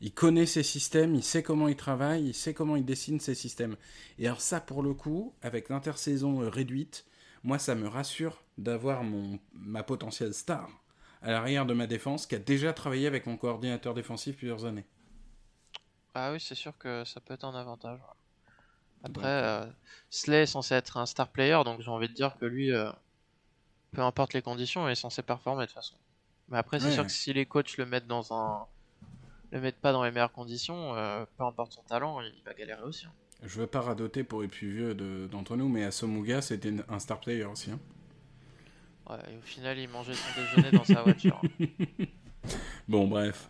[0.00, 3.36] Il connaît ses systèmes, il sait comment il travaille, il sait comment il dessine ses
[3.36, 3.76] systèmes.
[4.18, 7.06] Et alors ça, pour le coup, avec l'intersaison réduite,
[7.44, 10.68] moi, ça me rassure d'avoir mon ma potentielle star
[11.22, 14.84] à l'arrière de ma défense qui a déjà travaillé avec mon coordinateur défensif plusieurs années.
[16.14, 18.00] Ah oui, c'est sûr que ça peut être un avantage.
[19.04, 19.66] Après, euh,
[20.10, 22.90] Slay est censé être un star player, donc j'ai envie de dire que lui, euh,
[23.92, 25.96] peu importe les conditions, est censé performer de toute façon.
[26.48, 28.66] Mais après, c'est sûr que si les coachs le mettent dans un,
[29.50, 32.82] le mettent pas dans les meilleures conditions, euh, peu importe son talent, il va galérer
[32.82, 33.06] aussi.
[33.06, 33.12] Hein.
[33.42, 34.94] Je veux pas radoter pour les plus vieux
[35.28, 37.72] d'entre nous, mais Asomuga c'était un star player aussi.
[37.72, 37.80] Hein.
[39.10, 41.40] Ouais, et au final, il mangeait son déjeuner dans sa voiture.
[42.88, 43.48] bon, bref.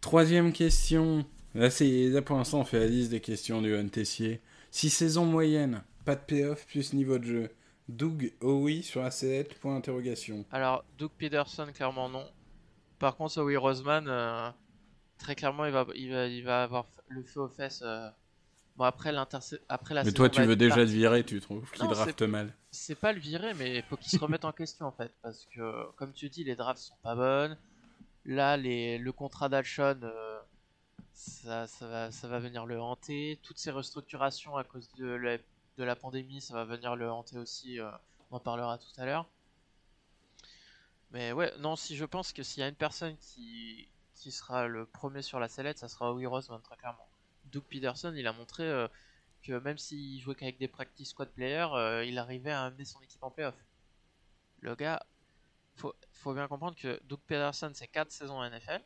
[0.00, 1.26] Troisième question.
[1.54, 4.40] Là, là, pour l'instant, on fait la liste des questions du Hunt Tessier.
[4.76, 7.50] 6 saisons moyennes, pas de payoff plus niveau de jeu.
[7.88, 10.44] Doug oui sur A7, point d'interrogation.
[10.52, 12.26] Alors, Doug Peterson, clairement non.
[12.98, 14.50] Par contre, Howie Roseman, euh,
[15.16, 17.82] très clairement, il va, il, va, il va avoir le feu aux fesses.
[17.86, 18.10] Euh.
[18.76, 19.14] Bon, après,
[19.70, 23.00] après la Mais toi, tu veux déjà le virer, tu trouves qu'il drafte mal C'est
[23.00, 25.10] pas le virer, mais il faut qu'il se remette en question, en fait.
[25.22, 27.56] Parce que, comme tu dis, les drafts sont pas bonnes.
[28.26, 30.35] Là, les, le contrat d'Alshon, euh,
[31.16, 33.38] ça, ça, va, ça va venir le hanter.
[33.42, 37.38] Toutes ces restructurations à cause de la, de la pandémie, ça va venir le hanter
[37.38, 37.80] aussi.
[37.80, 37.90] Euh,
[38.30, 39.26] on en parlera tout à l'heure.
[41.12, 44.66] Mais ouais, non, si je pense que s'il y a une personne qui, qui sera
[44.66, 47.08] le premier sur la sellette, ça sera Howie Roseman, très clairement.
[47.46, 48.86] Doug Peterson, il a montré euh,
[49.42, 53.00] que même s'il jouait qu'avec des practice squad players, euh, il arrivait à amener son
[53.00, 53.54] équipe en playoff.
[54.60, 55.02] Le gars,
[55.76, 58.82] faut, faut bien comprendre que Doug Peterson, c'est 4 saisons NFL.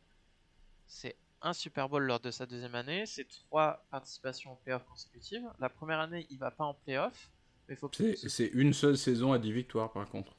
[0.87, 5.47] C'est un Super Bowl lors de sa deuxième année, c'est trois participations en playoff consécutives.
[5.59, 7.31] La première année, il va pas en playoff.
[7.67, 10.35] Mais faut c'est une seule saison à 10 victoires par contre.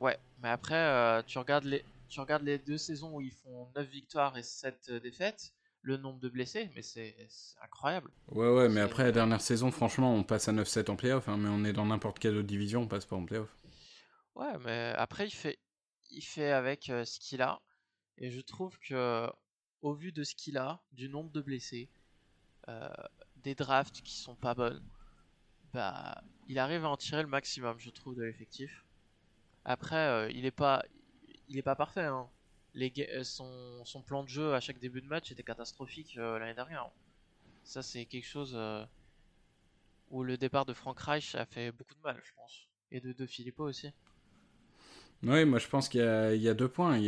[0.00, 3.68] Ouais, mais après, euh, tu, regardes les, tu regardes les deux saisons où ils font
[3.74, 7.16] 9 victoires et 7 euh, défaites, le nombre de blessés, mais c'est
[7.62, 8.10] incroyable.
[8.32, 11.36] Ouais, ouais, mais après la dernière saison, franchement, on passe à 9-7 en playoff, hein,
[11.38, 13.48] mais on est dans n'importe quelle autre division, on passe pas en playoff.
[14.34, 15.58] Ouais, mais après, il fait,
[16.10, 17.62] il fait avec euh, ce qu'il a,
[18.18, 19.30] et je trouve que
[19.82, 21.88] au vu de ce qu'il a, du nombre de blessés,
[22.68, 22.88] euh,
[23.42, 24.82] des drafts qui sont pas bonnes,
[25.72, 28.84] bah, il arrive à en tirer le maximum, je trouve, de l'effectif.
[29.64, 30.82] Après, euh, il est pas,
[31.48, 32.04] il est pas parfait.
[32.04, 32.28] Hein.
[32.76, 36.90] Euh, son, plan de jeu à chaque début de match était catastrophique l'année dernière.
[37.64, 38.58] Ça, c'est quelque chose
[40.10, 43.12] où le départ de Frank Reich a fait beaucoup de mal, je pense, et de,
[43.12, 43.90] de Filippo aussi.
[45.22, 47.00] Oui, moi je pense qu'il y, a deux points.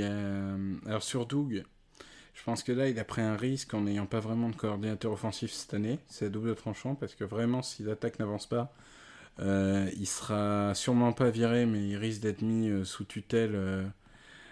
[0.87, 1.64] Alors sur Doug,
[2.39, 5.11] je pense que là, il a pris un risque en n'ayant pas vraiment de coordinateur
[5.11, 5.99] offensif cette année.
[6.07, 8.72] C'est à double tranchant parce que vraiment, si l'attaque n'avance pas,
[9.41, 13.84] euh, il sera sûrement pas viré, mais il risque d'être mis euh, sous tutelle euh,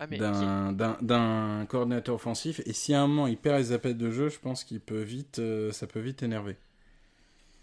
[0.01, 2.61] ah, d'un coordinateur offensif.
[2.67, 5.03] Et si à un moment il perd les appels de jeu, je pense qu'il peut
[5.03, 6.57] vite, euh, ça peut vite énerver.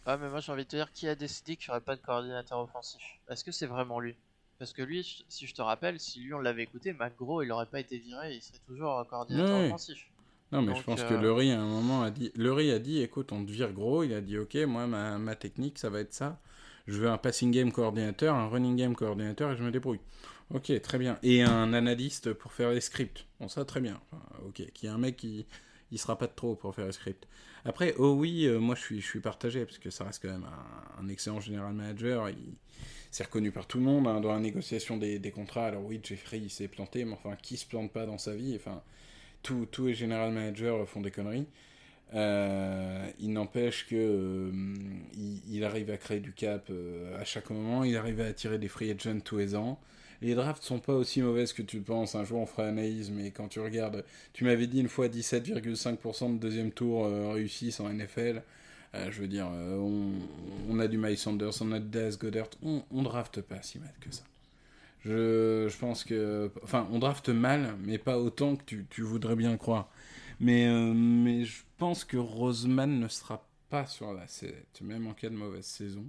[0.06, 1.98] Ah mais moi j'ai envie de te dire qui a décidé qu'il n'y aurait pas
[1.98, 3.02] de coordinateur offensif?
[3.30, 4.16] Est-ce que c'est vraiment lui?
[4.64, 7.66] Parce que lui, si je te rappelle, si lui on l'avait écouté, McGraw il aurait
[7.66, 9.66] pas été viré, il serait toujours coordinateur Ouais.
[9.66, 10.08] offensif.
[10.54, 12.80] Non, mais Donc, je pense euh, que Lurie, à un moment, a dit, Lurie a
[12.80, 14.04] dit, écoute, on te vire gros.
[14.04, 16.40] Il a dit, ok, moi, ma, ma technique, ça va être ça.
[16.88, 20.00] Je veux un passing game coordinateur, un running game coordinateur, et je me débrouille.
[20.54, 21.20] Ok, très bien.
[21.24, 23.26] Et un analyste pour faire les scripts.
[23.42, 24.00] Bon, ça, très bien.
[24.12, 25.46] Enfin, ok, qui est un mec qui,
[25.92, 27.28] il sera pas de trop pour faire les scripts.
[27.66, 30.32] Après, oh oui, euh, moi, je suis, je suis partagé, parce que ça reste quand
[30.32, 32.30] même un, un excellent general manager.
[32.30, 32.56] Il,
[33.14, 35.68] c'est reconnu par tout le monde hein, dans la négociation des, contrats.
[35.68, 38.56] Alors oui, Jeffrey, il s'est planté, mais enfin, qui se plante pas dans sa vie?
[38.56, 38.82] Enfin,
[39.44, 41.46] tous les general managers font des conneries.
[42.16, 44.52] Euh, il n'empêche que euh,
[45.48, 48.68] il, arrive à créer du cap euh, à chaque moment, il arrive à attirer des
[48.68, 49.80] free agents tous les ans.
[50.24, 52.16] Les drafts sont pas aussi mauvaises que tu penses.
[52.16, 54.04] Un jour on fera l'analyse, mais quand tu regardes,
[54.34, 58.42] tu m'avais dit une fois 17,5% de deuxième tour euh, réussis en NFL.
[58.96, 60.12] Euh, je veux dire, euh, on,
[60.70, 63.94] on a du Miles Sanders, on a Daz Goddard, on, on drafte pas si mal
[64.00, 64.24] que ça.
[65.04, 66.52] Je, je pense que.
[66.64, 69.90] Enfin, on drafte mal, mais pas autant que tu, tu voudrais bien croire.
[70.40, 75.14] Mais, euh, mais je pense que Roseman ne sera pas sur la sellette, même en
[75.14, 76.06] cas de mauvaise saison.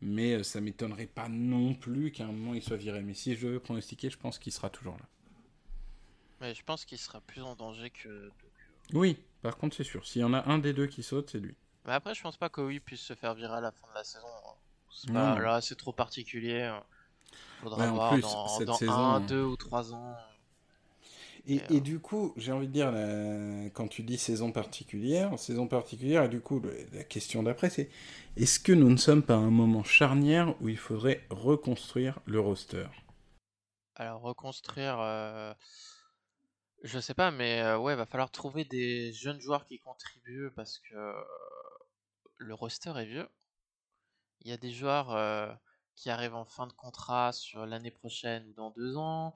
[0.00, 3.02] Mais ça m'étonnerait pas non plus qu'à un moment il soit viré.
[3.02, 5.08] Mais si je veux pronostiquer, je pense qu'il sera toujours là.
[6.40, 8.30] Mais je pense qu'il sera plus en danger que.
[8.92, 10.06] Oui, par contre, c'est sûr.
[10.06, 11.54] S'il y en a un des deux qui saute, c'est lui.
[11.86, 14.04] Mais après, je pense pas qu'Owi puisse se faire virer à la fin de la
[14.04, 14.26] saison.
[14.26, 14.54] hein.
[15.12, 16.62] Pas- là, c'est trop particulier.
[16.62, 16.84] hein.
[17.60, 20.16] Faudra Ouais, en voir plus, dans, cette dans saison, un, euh, deux ou trois ans.
[21.46, 25.38] Et, Et, euh, du coup, j'ai envie de dire, la- quand tu dis saison particulière,
[25.38, 26.62] saison particulière, et du coup,
[26.92, 27.90] la question d'après, c'est
[28.36, 32.40] est-ce que nous ne sommes pas à un moment charnière où il faudrait reconstruire le
[32.40, 32.86] roster?
[33.96, 35.00] Alors, reconstruire.
[35.00, 35.52] euh,
[36.84, 40.78] Je sais pas, mais euh, ouais, va falloir trouver des jeunes joueurs qui contribuent parce
[40.78, 41.12] que euh,
[42.38, 43.28] le roster est vieux.
[44.40, 45.52] Il y a des joueurs euh,
[45.96, 49.34] qui arrivent en fin de contrat sur l'année prochaine ou dans deux ans.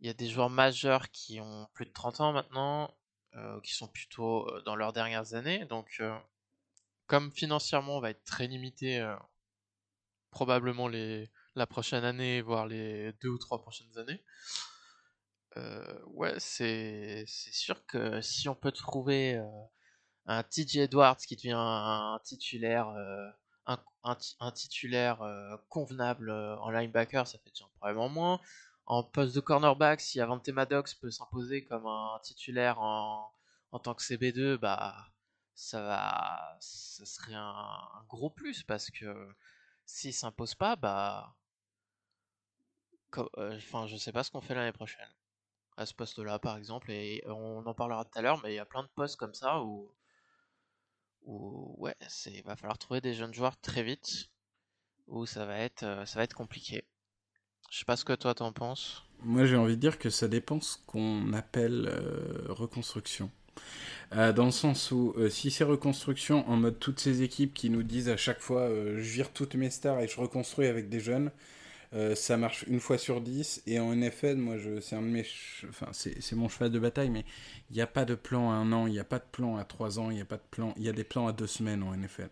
[0.00, 2.94] Il y a des joueurs majeurs qui ont plus de 30 ans maintenant,
[3.36, 5.64] euh, qui sont plutôt euh, dans leurs dernières années.
[5.66, 6.02] Donc,
[7.06, 9.16] comme financièrement on va être très limité,
[10.30, 14.22] probablement les, la prochaine année, voire les deux ou trois prochaines années,
[16.06, 19.40] ouais, c'est sûr que si on peut trouver
[20.26, 23.30] un TJ Edwards qui devient un, titulaire, euh,
[25.22, 27.66] euh, convenable euh, en linebacker, ça fait déjà
[27.98, 28.40] en moins.
[28.86, 33.32] En poste de cornerback, si Avante Maddox peut s'imposer comme un titulaire en,
[33.72, 35.12] en tant que CB2, bah
[35.54, 39.34] ça va, ça serait un, gros plus parce que
[39.86, 41.36] s'il s'impose pas, bah,
[43.36, 45.08] enfin, je sais pas ce qu'on fait l'année prochaine
[45.76, 48.58] à ce poste-là, par exemple, et on en parlera tout à l'heure, mais il y
[48.58, 49.90] a plein de postes comme ça où,
[51.24, 51.94] où ouais,
[52.44, 54.30] va falloir trouver des jeunes joueurs très vite,
[55.06, 56.84] où ça va être, euh, ça va être compliqué.
[57.70, 59.04] Je sais pas ce que toi t'en penses.
[59.20, 63.30] Moi, j'ai envie de dire que ça dépend ce qu'on appelle euh, reconstruction.
[64.12, 67.82] Euh, dans le sens où, si c'est reconstruction en mode toutes ces équipes qui nous
[67.82, 71.30] disent à chaque fois je vire toutes mes stars et je reconstruis avec des jeunes,
[71.94, 73.62] euh, ça marche une fois sur dix.
[73.66, 75.26] Et en NFL, moi, je, c'est un de mes,
[75.68, 77.24] enfin, c'est, mon cheval de bataille, mais
[77.70, 79.56] il n'y a pas de plan à un an, il n'y a pas de plan
[79.56, 81.32] à trois ans, il n'y a pas de plan, il y a des plans à
[81.32, 82.30] deux semaines en NFL.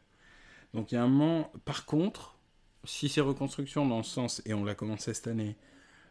[0.74, 1.52] Donc il y a un moment.
[1.64, 2.36] Par contre,
[2.84, 5.56] si c'est reconstruction dans le sens, et on l'a commencé cette année,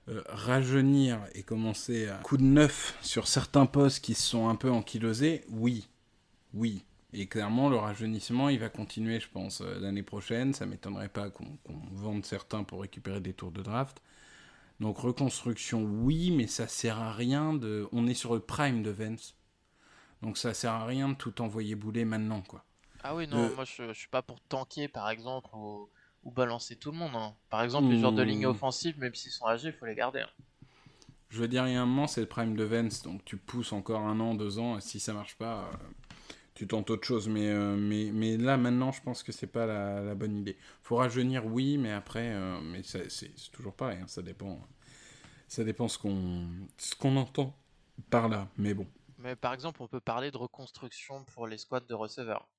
[0.09, 4.55] euh, rajeunir et commencer à coup de neuf sur certains postes qui se sont un
[4.55, 5.87] peu ankylosés, oui.
[6.53, 6.83] Oui.
[7.13, 10.53] Et clairement, le rajeunissement, il va continuer, je pense, euh, l'année prochaine.
[10.53, 11.57] Ça m'étonnerait pas qu'on
[11.91, 14.01] vende certains pour récupérer des tours de draft.
[14.79, 17.87] Donc reconstruction, oui, mais ça sert à rien de...
[17.93, 19.37] On est sur le prime de Vance.
[20.23, 22.65] Donc ça sert à rien de tout envoyer bouler maintenant, quoi.
[23.03, 25.89] Ah oui, non, Le- moi je, je suis pas pour tanker par exemple ou,
[26.23, 27.13] ou balancer tout le monde.
[27.13, 27.35] hein.
[27.49, 28.45] Par exemple, les joueurs de ligne Hmm.
[28.45, 30.21] offensive, même s'ils sont âgés, il faut les garder.
[30.21, 30.29] hein.
[31.29, 33.37] Je veux dire, il y a un moment, c'est le prime de Vance, donc tu
[33.37, 35.77] pousses encore un an, deux ans, et si ça marche pas, euh,
[36.59, 37.29] tu tentes autre chose.
[37.29, 40.57] Mais, euh, mais, mais là, maintenant, je pense que c'est pas la, la bonne idée.
[40.83, 44.59] Faut rajeunir, oui, mais après, euh, mais c'est toujours pareil, hein, ça dépend.
[45.47, 46.47] Ça dépend ce qu'on
[46.77, 47.55] ce qu'on entend
[48.09, 48.85] par là, mais bon.
[49.19, 52.49] Mais par exemple, on peut parler de reconstruction pour les squads de receveurs.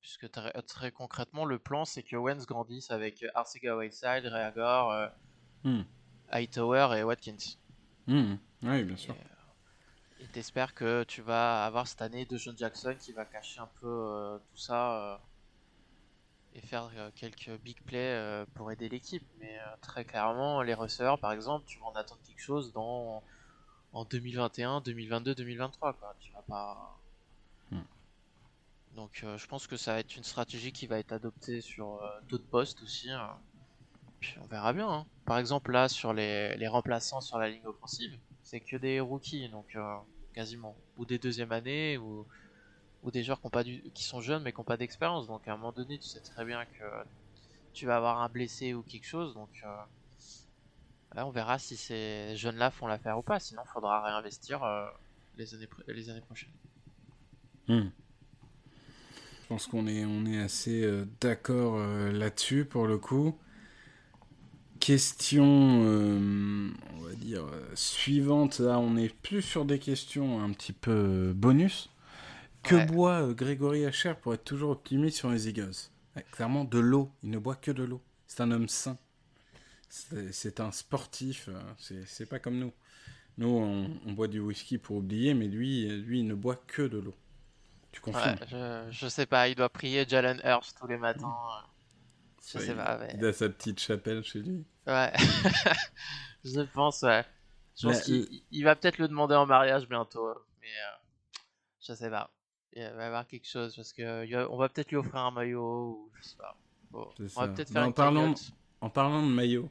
[0.00, 5.08] Puisque très, très concrètement, le plan c'est que Wentz grandisse avec Arcega Whiteside, Reagor, euh,
[5.64, 5.82] Hmm.
[6.30, 7.58] Hightower et Watkins.
[8.06, 9.14] Hmm, Oui, bien sûr.
[9.14, 9.35] Et
[10.28, 13.86] t'espères que tu vas avoir cette année de John Jackson qui va cacher un peu
[13.88, 15.16] euh, tout ça euh,
[16.54, 19.24] et faire euh, quelques big plays pour aider l'équipe.
[19.40, 23.22] Mais très clairement, les receveurs, par exemple, tu vas en attendre quelque chose dans
[23.92, 25.92] en 2021, 2022, 2023.
[25.94, 26.14] Quoi.
[26.20, 26.98] Tu vas pas.
[27.70, 27.80] Hmm.
[28.94, 32.46] Donc, je pense que ça va être une stratégie qui va être adoptée sur d'autres
[32.48, 33.10] postes aussi.
[33.10, 33.36] hein.
[34.20, 34.88] puis on verra bien.
[34.90, 35.06] hein.
[35.24, 39.48] Par exemple, là, sur les, les remplaçants sur la ligne offensive, c'est que des rookies,
[39.48, 39.96] donc euh,
[40.36, 40.76] quasiment.
[40.98, 42.24] Ou des deuxième années, ou,
[43.02, 45.26] ou des joueurs qui, ont pas du, qui sont jeunes mais qui n'ont pas d'expérience.
[45.26, 46.84] Donc à un moment donné, tu sais très bien que
[47.72, 49.34] tu vas avoir un blessé ou quelque chose.
[49.34, 49.76] Donc euh,
[51.14, 53.40] là, on verra si ces jeunes-là font l'affaire ou pas.
[53.40, 54.86] Sinon, il faudra réinvestir euh,
[55.36, 56.52] les, années, les années prochaines.
[57.66, 57.88] Hmm.
[59.42, 63.38] Je pense qu'on est, on est assez euh, d'accord euh, là-dessus pour le coup.
[64.80, 68.58] Question, euh, on va dire, euh, suivante.
[68.60, 71.88] Là, on est plus sur des questions un petit peu euh, bonus.
[72.62, 72.86] Que Ouais.
[72.86, 75.74] boit Grégory Hacher pour être toujours optimiste sur les Eagles?
[76.32, 77.10] Clairement, de l'eau.
[77.22, 78.00] Il ne boit que de l'eau.
[78.26, 78.98] C'est un homme sain.
[79.88, 81.48] C'est un sportif.
[81.78, 82.72] C'est pas comme nous.
[83.38, 86.82] Nous, on, on boit du whisky pour oublier, mais lui, lui, il ne boit que
[86.82, 87.14] de l'eau.
[87.92, 88.36] Tu confirmes?
[88.40, 91.34] Ouais, je, je sais pas, il doit prier Jalen Hurst tous les matins.
[92.52, 93.14] Je Ouais, sais pas, mais...
[93.18, 94.64] Il a sa petite chapelle chez lui.
[94.86, 95.12] Ouais.
[96.44, 97.24] je pense, ouais.
[97.78, 100.28] Je pense qu'il il va peut-être le demander en mariage bientôt,
[100.60, 101.38] mais euh,
[101.86, 102.30] je sais pas.
[102.72, 105.62] Il va y avoir quelque chose parce que on va peut-être lui offrir un maillot
[105.90, 106.56] ou je sais pas.
[106.90, 108.34] Bon, C'est on va peut-être faire en une parlant-.
[108.80, 109.68] En parlant de maillot,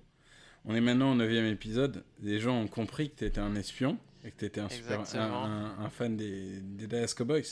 [0.65, 2.03] on est maintenant au 9 épisode.
[2.19, 4.99] Les gens ont compris que tu étais un espion et que tu étais un, super,
[4.99, 5.45] un, Exactement.
[5.45, 7.43] un- un fan des, des Dallas Cowboys.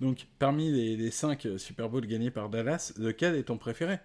[0.00, 3.98] Donc, parmi les, les 5 Super Bowls gagnés par Dallas, lequel est ton préféré?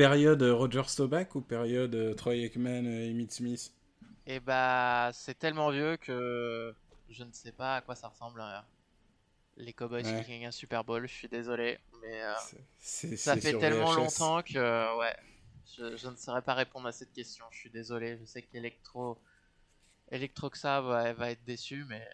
[0.00, 3.70] Période euh, Roger Staubach ou période euh, Troy Aikman et Emmitt Smith?
[4.26, 6.74] Et bah, c'est tellement vieux que
[7.08, 8.40] je ne sais pas à quoi ça ressemble.
[8.40, 8.60] euh,
[9.56, 10.24] Les Cowboys Ouais.
[10.24, 12.34] qui gagnent un Super Bowl, je suis désolé, mais euh,
[12.78, 13.96] ça fait tellement VHS.
[13.96, 15.16] longtemps que euh, ouais,
[15.76, 17.44] je, je ne saurais pas répondre à cette question.
[17.50, 19.18] Je suis désolé, je sais qu'Electro
[20.10, 22.08] Electroxa va, va être déçu, mais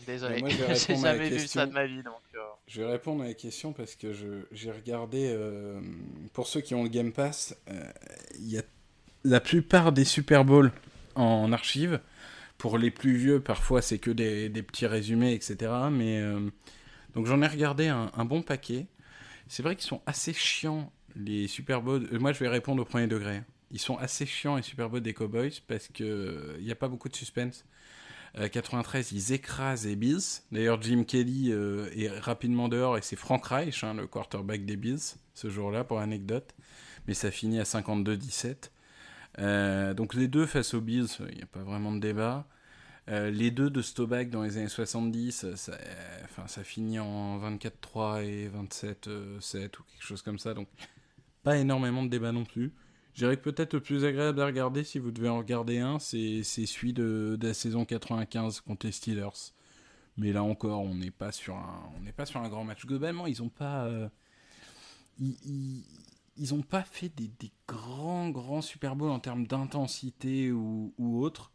[0.00, 0.42] désolé.
[0.48, 1.60] J'ai jamais vu question.
[1.60, 4.12] ça de ma vie, donc euh, Je vais répondre à la question parce que
[4.52, 5.80] j'ai regardé, euh,
[6.32, 7.90] pour ceux qui ont le Game Pass, euh,
[8.38, 8.62] il y a
[9.22, 10.72] la plupart des Super Bowls
[11.14, 12.00] en archive.
[12.56, 15.72] Pour les plus vieux, parfois c'est que des, petits résumés, etc.
[15.90, 16.40] Mais euh,
[17.14, 18.86] donc j'en ai regardé un, un bon paquet.
[19.48, 22.08] C'est vrai qu'ils sont assez chiants les Super Bowls.
[22.12, 23.42] Euh, moi, je vais répondre au premier degré.
[23.70, 26.76] Ils sont assez chiants les Super Bowls des Cowboys parce que euh, il n'y a
[26.76, 27.64] pas beaucoup de suspense.
[28.38, 30.42] Euh, 93, ils écrasent les Bills.
[30.50, 34.76] D'ailleurs, Jim Kelly euh, est rapidement dehors et c'est Frank Reich, hein, le quarterback des
[34.76, 36.54] Bills, ce jour-là, pour anecdote.
[37.06, 38.70] Mais ça finit à 52-17.
[39.38, 42.46] Euh, donc les deux face aux Bills, il n'y a pas vraiment de débat.
[43.08, 48.24] Euh, les deux de Staubach dans les années 70, ça, euh, ça finit en 24-3
[48.24, 50.54] et 27-7 ou quelque chose comme ça.
[50.54, 50.68] Donc
[51.42, 52.72] pas énormément de débat non plus.
[53.14, 56.00] Je dirais que peut-être le plus agréable à regarder, si vous devez en regarder un,
[56.00, 59.52] c'est celui de, de la saison 95 contre les Steelers.
[60.16, 62.84] Mais là encore, on n'est pas sur un, pas sur un grand match.
[62.84, 64.08] Globalement, ils ont pas, euh,
[65.18, 65.84] ils,
[66.36, 67.30] ils, pas fait des,
[67.68, 71.52] grands grands Super Bowls en termes d'intensité ou, autre,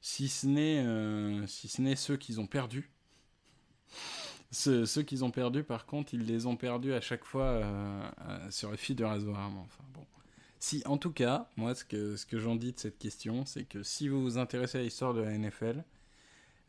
[0.00, 2.90] si ce n'est, euh, si ceux qu'ils ont perdus.
[4.50, 8.50] Ceux, qu'ils ont perdus, par contre, ils les ont perdus à chaque fois euh, euh,
[8.50, 9.50] sur le fil de rasoir.
[9.56, 10.06] Enfin bon.
[10.62, 13.64] Si, en tout cas, moi, ce que, ce que j'en dis de cette question, c'est
[13.64, 15.82] que si vous vous intéressez à l'histoire de la NFL,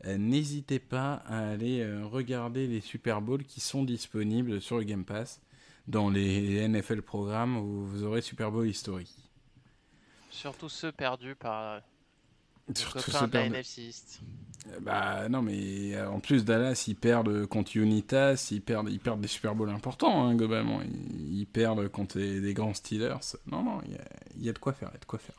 [0.04, 4.82] euh, n'hésitez pas à aller euh, regarder les Super Bowls qui sont disponibles sur le
[4.82, 5.40] Game Pass
[5.86, 9.08] dans les NFL programmes où vous aurez Super Bowl History.
[10.28, 11.80] surtout ceux perdus par
[12.66, 13.54] les Surtout copains ceux de la perdus.
[13.54, 14.20] NFC East.
[14.22, 14.26] Euh,
[14.80, 19.20] Bah non, mais euh, en plus Dallas, ils perdent contre Unitas, ils perdent, ils perdent
[19.20, 20.80] des Super Bowls importants, hein, globalement.
[20.82, 23.36] Ils, perdent contre les grands Steelers.
[23.46, 24.04] Non, non, il y a,
[24.36, 25.36] il y a de quoi faire, il y a de quoi faire.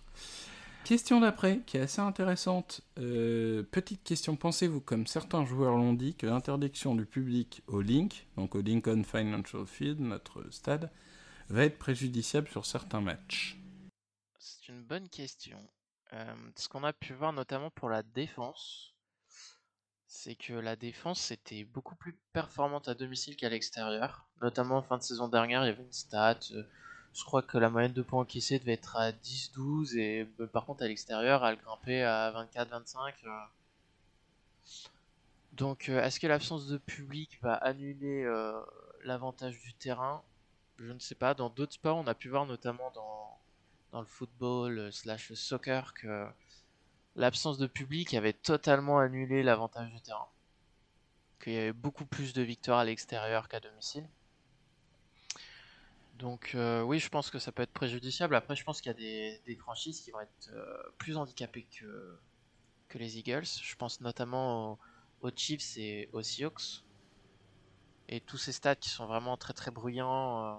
[0.85, 2.81] Question d'après, qui est assez intéressante.
[2.99, 8.27] Euh, petite question, pensez-vous, comme certains joueurs l'ont dit, que l'interdiction du public au Link,
[8.37, 10.91] donc au Lincoln Financial Field, notre stade,
[11.49, 13.57] va être préjudiciable sur certains matchs?
[14.37, 15.57] C'est une bonne question.
[16.13, 18.93] Euh, ce qu'on a pu voir notamment pour la défense,
[20.07, 24.25] c'est que la défense était beaucoup plus performante à domicile qu'à l'extérieur.
[24.41, 26.39] Notamment en fin de saison dernière, il y avait une stat.
[26.51, 26.63] euh,
[27.13, 30.65] je crois que la moyenne de points encaissés devait être à 10-12 et euh, par
[30.65, 33.13] contre à l'extérieur, elle grimpait à 24-25.
[33.25, 33.29] euh.
[35.53, 38.25] Donc est-ce que l'absence de public va annuler
[39.05, 40.21] l'avantage du terrain?
[40.79, 41.33] Je ne sais pas.
[41.33, 42.91] Dans d'autres sports, on a pu voir notamment
[43.91, 46.27] dans le football slash le soccer que
[47.15, 50.27] l'absence de public avait totalement annulé l'avantage du terrain.
[51.41, 54.07] Qu'il y avait beaucoup plus de victoires à l'extérieur qu'à domicile.
[56.17, 58.35] Donc euh, oui, je pense que ça peut être préjudiciable.
[58.35, 62.17] Après, je pense qu'il y a des, franchises qui vont être euh, plus handicapées que,
[62.93, 63.45] les Eagles.
[63.61, 64.79] Je pense notamment
[65.19, 66.85] aux, Chiefs et aux Seahawks.
[68.07, 70.45] Et tous ces stats qui sont vraiment très très bruyants.
[70.45, 70.55] euh,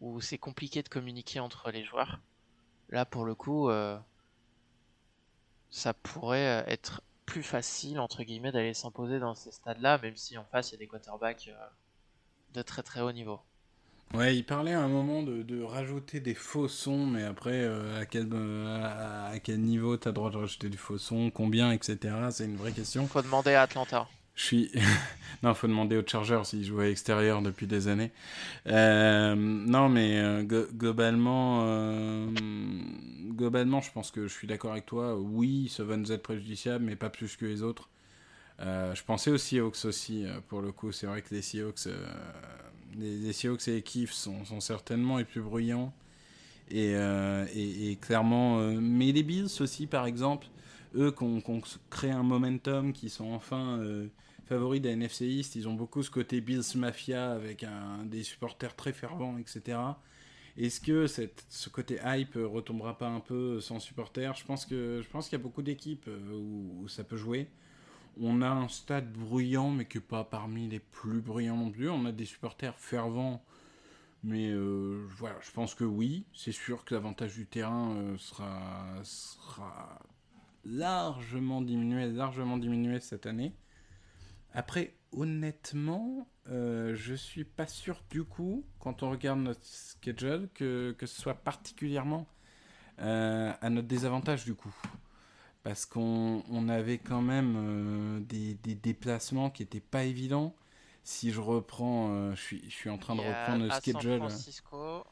[0.00, 2.20] où c'est compliqué de communiquer entre les joueurs.
[2.90, 3.70] Là, pour le coup,
[5.74, 10.38] ça pourrait euh, être plus facile, entre guillemets, d'aller s'imposer dans ces stades-là, même si
[10.38, 11.66] en face, il y a des quarterbacks euh,
[12.54, 13.40] de très très haut niveau.
[14.12, 18.00] Ouais, il parlait à un moment de, de rajouter des faux sons, mais après, euh,
[18.00, 20.96] à, quel, euh, à, à quel niveau tu as le droit de rajouter du faux
[20.96, 21.98] son, combien, etc.
[22.30, 23.08] C'est une vraie question.
[23.08, 24.06] Faut demander à Atlanta.
[24.34, 24.72] Je suis.
[25.42, 28.10] non, faut demander aux Chargers s'ils jouent à l'extérieur depuis des années.
[28.66, 32.26] Euh, non, mais euh, globalement, euh,
[33.30, 35.16] globalement, je pense que je suis d'accord avec toi.
[35.16, 37.88] Oui, ça va nous être préjudiciable, mais pas plus que les autres.
[38.60, 40.90] Je pensais aux Seahawks aussi, pour le coup.
[40.90, 41.86] C'est vrai que les Seahawks,
[42.96, 45.92] les, les Seahawks et les Chiefs sont, certainement les plus bruyants.
[46.70, 46.96] Et,
[48.00, 50.46] clairement, mais les Bills aussi, par exemple,
[50.96, 51.42] eux qui ont,
[51.90, 53.80] créé un momentum, qui sont enfin
[54.44, 57.64] favoris de la NFC East, ils ont beaucoup ce côté Bills Mafia avec
[58.04, 59.78] des supporters très fervents, etc.
[60.56, 64.34] Est-ce que ce côté hype retombera pas un peu sans supporters?
[64.34, 67.48] Je pense que je qu'il y a beaucoup d'équipes euh, où, ça peut jouer.
[68.20, 71.90] On a un stade bruyant, mais n'est pas parmi les plus bruyants non plus.
[71.90, 73.44] On a des supporters fervents,
[74.22, 76.24] mais euh, voilà, je pense que oui.
[76.32, 79.98] C'est sûr que l'avantage du terrain euh, sera, sera
[80.64, 83.52] largement diminué, largement diminué cette année.
[84.54, 90.94] Après, honnêtement, euh, je suis pas sûr du coup, quand on regarde notre schedule, que,
[90.96, 92.26] que ce soit particulièrement
[93.00, 94.74] euh, à notre désavantage du coup.
[95.64, 100.54] Parce qu'on on avait quand même euh, des, des déplacements qui n'étaient pas évidents.
[101.02, 104.20] Si je reprends, euh, je, suis, je suis en train de reprendre le schedule.
[104.20, 105.04] San Francisco.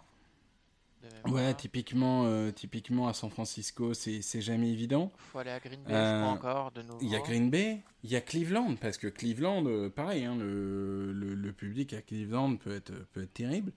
[1.26, 5.12] Ouais, typiquement, euh, typiquement à San Francisco, c'est jamais évident.
[5.16, 7.00] Faut aller à Green Bay, je Euh, crois encore, de nouveau.
[7.00, 10.36] Il y a Green Bay, il y a Cleveland, parce que Cleveland, euh, pareil, hein,
[10.38, 13.72] le, le, le public à Cleveland peut être, peut être terrible.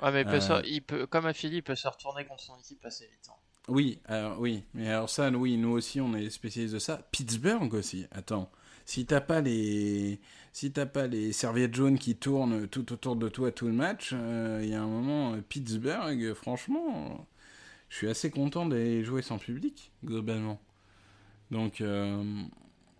[0.00, 2.24] Ouais, mais il peut, Euh, se- il peut, comme à Philly, il peut se retourner
[2.24, 3.28] contre son équipe assez vite.
[3.28, 3.36] hein.
[3.68, 6.98] Oui, alors, oui, mais alors ça, oui, nous aussi, on est spécialistes de ça.
[7.10, 8.50] Pittsburgh aussi, attends.
[8.86, 10.20] Si t'as pas les,
[10.92, 14.70] pas les serviettes jaunes qui tournent tout autour de toi tout le match, euh, il
[14.70, 17.26] y a un moment, euh, Pittsburgh, franchement,
[17.88, 20.60] je suis assez content d'aller jouer sans public, globalement.
[21.50, 22.22] Donc, euh,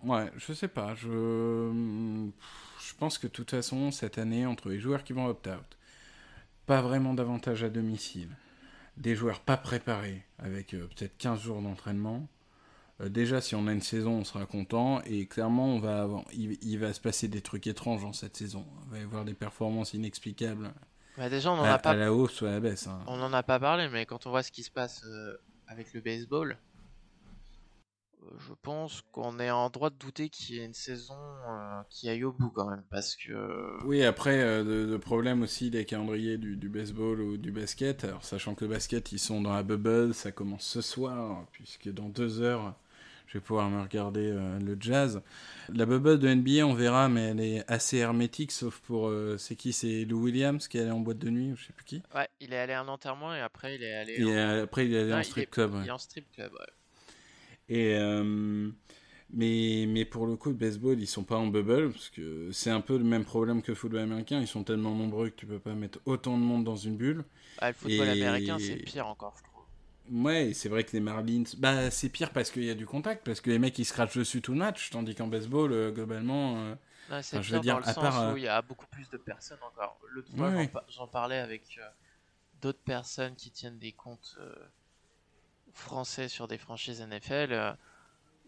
[0.05, 2.31] ouais, je sais pas, je,
[2.99, 5.77] pense que de toute façon, cette année, entre les joueurs qui vont opt-out,
[6.67, 8.29] pas vraiment d'avantage à domicile,
[8.97, 12.27] des joueurs pas préparés, avec euh, peut-être 15 jours d'entraînement.
[13.01, 15.03] Euh, déjà, si on a une saison, on sera content.
[15.05, 18.37] Et clairement, on va avoir, il, il va se passer des trucs étranges dans cette
[18.37, 18.67] saison.
[18.87, 20.73] On va y avoir des performances inexplicables
[21.17, 22.87] Bah, déjà, on en à, a pas à la hausse ou à la baisse.
[22.87, 23.01] hein.
[23.07, 25.37] On n'en a pas parlé, mais quand on voit ce qui se passe euh,
[25.67, 26.59] avec le baseball,
[28.23, 31.15] euh, je pense qu'on est en droit de douter qu'il y ait une saison
[31.49, 33.33] euh, qui aille au bout quand même, parce que
[33.85, 38.25] Oui, après, le, le problème aussi des calendriers du, du baseball ou du basket, alors
[38.25, 42.09] sachant que le basket, ils sont dans la bubble, ça commence ce soir, puisque dans
[42.09, 42.75] deux heures,
[43.37, 45.23] vais pouvoir me regarder euh, le jazz.
[45.73, 49.57] La bubble de NBA, on verra, mais elle est assez hermétique, sauf pour, euh, c'est
[49.57, 49.73] qui?
[49.73, 52.03] C'est Lou Williams qui est allé en boîte de nuit, ou je sais plus qui?
[52.15, 54.63] ouais, il est allé à un enterrement et après il est allé Et en...
[54.63, 55.75] après, il est allé Non, en strip est- club.
[55.75, 55.81] ouais.
[55.83, 56.53] il est en strip club.
[56.53, 56.67] ouais.
[57.69, 58.71] Et euh,
[59.31, 62.71] mais, mais pour le coup, le baseball, ils sont pas en bubble, parce que c'est
[62.71, 64.41] un peu le même problème que le football américain.
[64.41, 67.25] Ils sont tellement nombreux que tu peux pas mettre autant de monde dans une bulle.
[67.59, 69.56] Ah, le football Et- américain, c'est pire encore, je trouve.
[70.11, 73.25] Ouais, c'est vrai que les Marlins, bah c'est pire parce qu'il y a du contact,
[73.25, 75.91] parce que les mecs ils se crachent dessus tout le match, tandis qu'en baseball, euh,
[75.91, 76.75] globalement, euh,
[77.23, 78.63] c'est Enfin, je veux dire, dans le à sens part, euh, où il y a
[78.63, 79.99] beaucoup plus de personnes encore.
[80.11, 80.55] L'autre fois, Ouais,
[80.89, 81.09] j'en ouais.
[81.09, 81.89] parlais avec euh,
[82.63, 84.39] d'autres personnes qui tiennent des comptes
[85.73, 87.77] français sur des franchises NFL.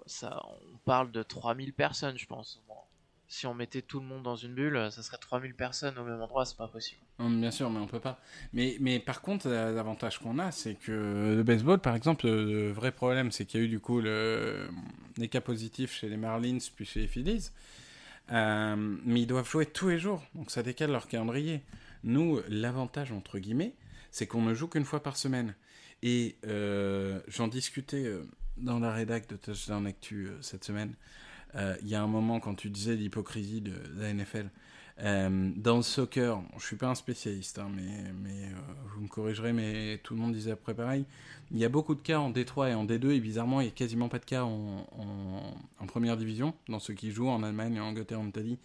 [0.07, 0.43] ça,
[0.73, 2.63] on parle de 3000 personnes, je pense.
[2.69, 2.77] Bon,
[3.29, 6.05] si on mettait tout le monde dans une bulle, euh, ça serait 3000 personnes au
[6.05, 7.01] même endroit, c'est pas possible.
[7.18, 8.20] bien sûr, mais on peut pas.
[8.53, 12.72] Mais, mais par contre, euh, l'avantage qu'on a, c'est que le baseball, par exemple, le
[12.72, 14.68] vrai problème, c'est qu'il y a eu du coup le,
[15.16, 17.51] les cas positifs chez les Marlins puis chez les Phillies.
[18.31, 21.62] Euh, mais ils doivent jouer tous les jours, donc ça décale leur calendrier.
[22.05, 23.74] Nous, l'avantage, entre guillemets,
[24.11, 25.55] c'est qu'on ne joue qu'une fois par semaine.
[26.03, 28.24] Et euh, j'en discutais euh,
[28.57, 30.95] dans la rédac de Touchdown Actu euh, cette semaine.
[31.55, 34.51] Euh, Il y a un moment, quand tu disais l'hypocrisie de la NFL,
[35.01, 38.53] euh, dans le soccer, je suis pas un spécialiste, hein, mais, euh,
[38.94, 41.05] vous me corrigerez, mais tout le monde disait après pareil.
[41.53, 43.70] Il y a beaucoup de cas en D3 et en D2, et bizarrement, il n'y
[43.70, 44.86] a quasiment pas de cas en,
[45.86, 48.59] première division, dans ceux qui jouent en Allemagne, en Angleterre, en Italie.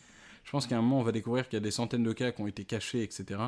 [0.43, 2.31] Je pense qu'à un moment, on va découvrir qu'il y a des centaines de cas
[2.31, 3.39] qui ont été cachés, etc.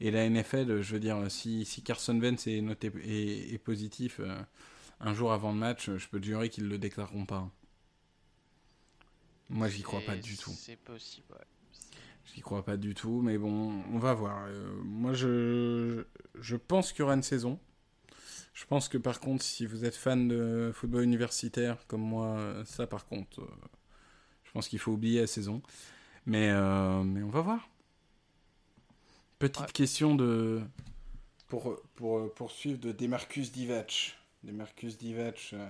[0.00, 4.20] Et la NFL, je veux dire, si, Carson Wentz est, noté, est, positif
[5.00, 7.48] un jour avant le match, je peux te jurer qu'ils le déclareront pas.
[9.50, 10.52] Moi, j'y crois pas du tout.
[10.52, 11.44] C'est possible, ouais.
[12.34, 14.44] J'y crois pas du tout, mais bon, on va voir.
[14.46, 16.04] Euh, moi, je,
[16.40, 17.58] je pense qu'il y aura une saison.
[18.54, 22.86] Je pense que par contre, si vous êtes fan de football universitaire comme moi, ça
[22.86, 23.48] par contre, euh,
[24.44, 25.62] je pense qu'il faut oublier la saison.
[26.26, 27.68] Mais, euh, mais on va voir.
[29.38, 29.72] Petite Ouais.
[29.72, 30.60] question de
[31.48, 34.16] pour, pour poursuivre de Demarcus Divac.
[34.44, 35.68] Demarcus Divac, euh,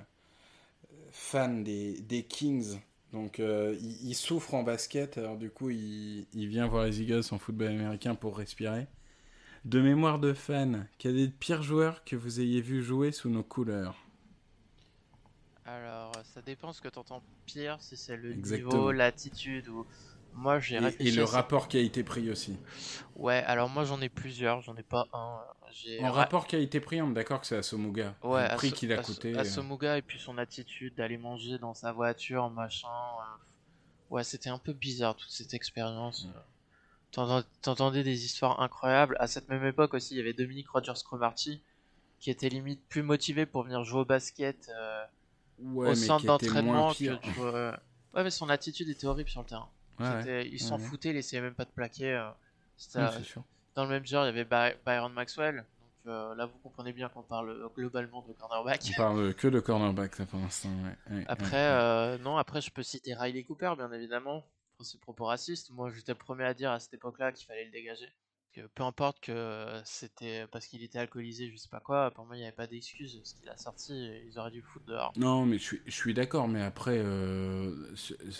[1.11, 2.78] fan des, des Kings.
[3.12, 7.02] Donc euh, il, il souffre en basket, alors du coup il, il vient voir les
[7.02, 8.86] Eagles en football américain pour respirer.
[9.64, 13.30] De mémoire de fan, quel est le pire joueur que vous ayez vu jouer sous
[13.30, 13.96] nos couleurs
[15.64, 18.90] Alors, ça dépend ce que t'entends pire, si c'est le Exactement.
[18.90, 19.86] niveau, l'attitude ou.
[20.35, 21.33] Moi, j'ai et, et le à ça.
[21.33, 22.57] rapport qualité-prix aussi.
[23.16, 25.41] Ouais, alors moi j'en ai plusieurs, j'en ai pas un.
[25.72, 28.14] J'ai En ra- rapport qualité-prix, on est d'accord que c'est Asomuga.
[28.22, 29.35] Ouais, le prix Aso- qu'il a coûté.
[29.35, 32.89] euh, Asomuga et puis son attitude d'aller manger dans sa voiture, machin.
[32.89, 33.37] euh,
[34.11, 36.26] Ouais, c'était un peu bizarre toute cette expérience.
[37.12, 39.16] T'entendais des histoires incroyables.
[39.20, 41.62] À cette même époque aussi, il y avait Dominique Rogers-Cromarty
[42.20, 45.05] qui était limite plus motivé pour venir jouer au basket euh,
[45.61, 47.72] ouais, au centre qui d'entraînement que
[48.12, 49.68] Ouais, mais son attitude était horrible sur le terrain.
[50.01, 50.18] Ouais, ouais.
[50.22, 50.84] C'était- Il s'en ouais.
[50.84, 52.14] foutait, il essayait même pas de plaquer.
[52.14, 52.28] euh,
[52.76, 53.34] c'était, Oui,
[53.74, 55.57] dans le même genre, il y avait By- Byron Maxwell.
[55.57, 58.80] Donc euh, là, vous comprenez bien qu'on parle euh, globalement de cornerback.
[58.92, 60.70] On parle que de cornerback là, pour l'instant.
[61.11, 64.44] ouais, Après, euh, non, après, je peux citer Riley Cooper, bien évidemment,
[64.76, 65.70] pour ses propos racistes.
[65.70, 68.09] Moi, j'étais le premier à dire à cette époque-là qu'il fallait le dégager.
[68.53, 72.36] Que peu importe que c'était parce qu'il était alcoolisé, je sais pas quoi, pour moi,
[72.36, 73.20] il n'y avait pas d'excuse.
[73.24, 73.92] Ce qu'il a sorti,
[74.26, 75.14] ils auraient dû le foutre dehors.
[75.16, 77.74] Non, mais je suis, je suis d'accord, mais après, euh,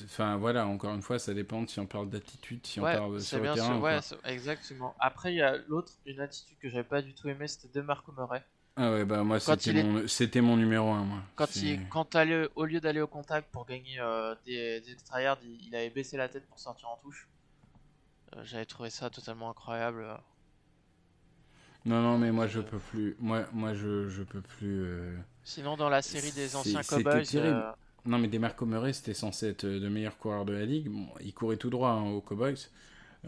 [0.05, 3.21] enfin voilà, encore une fois, ça dépend de si on parle d'attitude, si on parle
[3.21, 3.75] sur le bien terrain.
[3.75, 4.95] sûr, ou ouais, exactement.
[4.99, 7.81] Après, il y a l'autre, une attitude que j'avais pas du tout aimé, c'était de
[7.83, 8.45] Marco Murray.
[8.77, 10.07] Ah ouais, bah moi, c'était est- mon,
[10.43, 11.23] mon numéro 1, moi.
[11.35, 12.15] Quand, il, quand
[12.55, 15.91] au lieu d'aller au contact pour gagner euh, des, des extra yards, il, il avait
[15.91, 17.29] baissé la tête pour sortir en touche.
[18.35, 20.05] Euh, J'avais trouvé ça totalement incroyable.
[21.87, 23.17] Non, non, mais moi, je peux plus.
[23.21, 24.83] Moi, moi je, je peux plus.
[24.85, 27.73] euh, Sinon, dans la série des anciens Cowboys, euh,
[28.07, 30.89] Non, mais Demarco Murray, c'était censé être le meilleur coureur de la ligue.
[30.91, 32.57] Bon, il courait tout droit hein, aux Cowboys.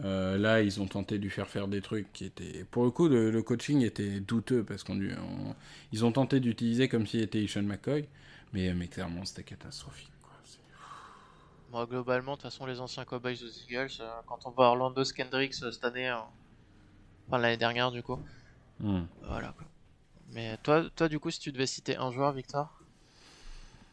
[0.05, 2.65] Euh, là, ils ont tenté de lui faire faire des trucs qui étaient.
[2.71, 5.55] Pour le coup, le, le coaching était douteux parce qu'on lui- on-
[5.93, 8.07] ils ont tenté d'utiliser comme s'il était Ishan McCoy,
[8.53, 10.12] mais, mais clairement, c'était catastrophique.
[11.73, 15.03] Moi, globalement, de toute façon, les anciens Cowboys aux Eagles, euh, quand on voit Orlando
[15.03, 16.15] Skendrix euh, cette année, euh,
[17.27, 18.19] enfin l'année dernière, du coup,
[18.79, 19.03] Hmm.
[19.23, 19.67] voilà quoi.
[20.33, 22.83] Mais toi, toi, du coup, si tu devais citer un joueur, Victor?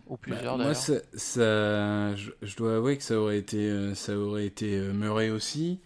[0.07, 3.68] Ou Bah, plusieurs moi, d'ailleurs ça, ça- je, je dois avouer que ça aurait été,
[3.68, 5.81] euh, ça aurait été Murray aussi.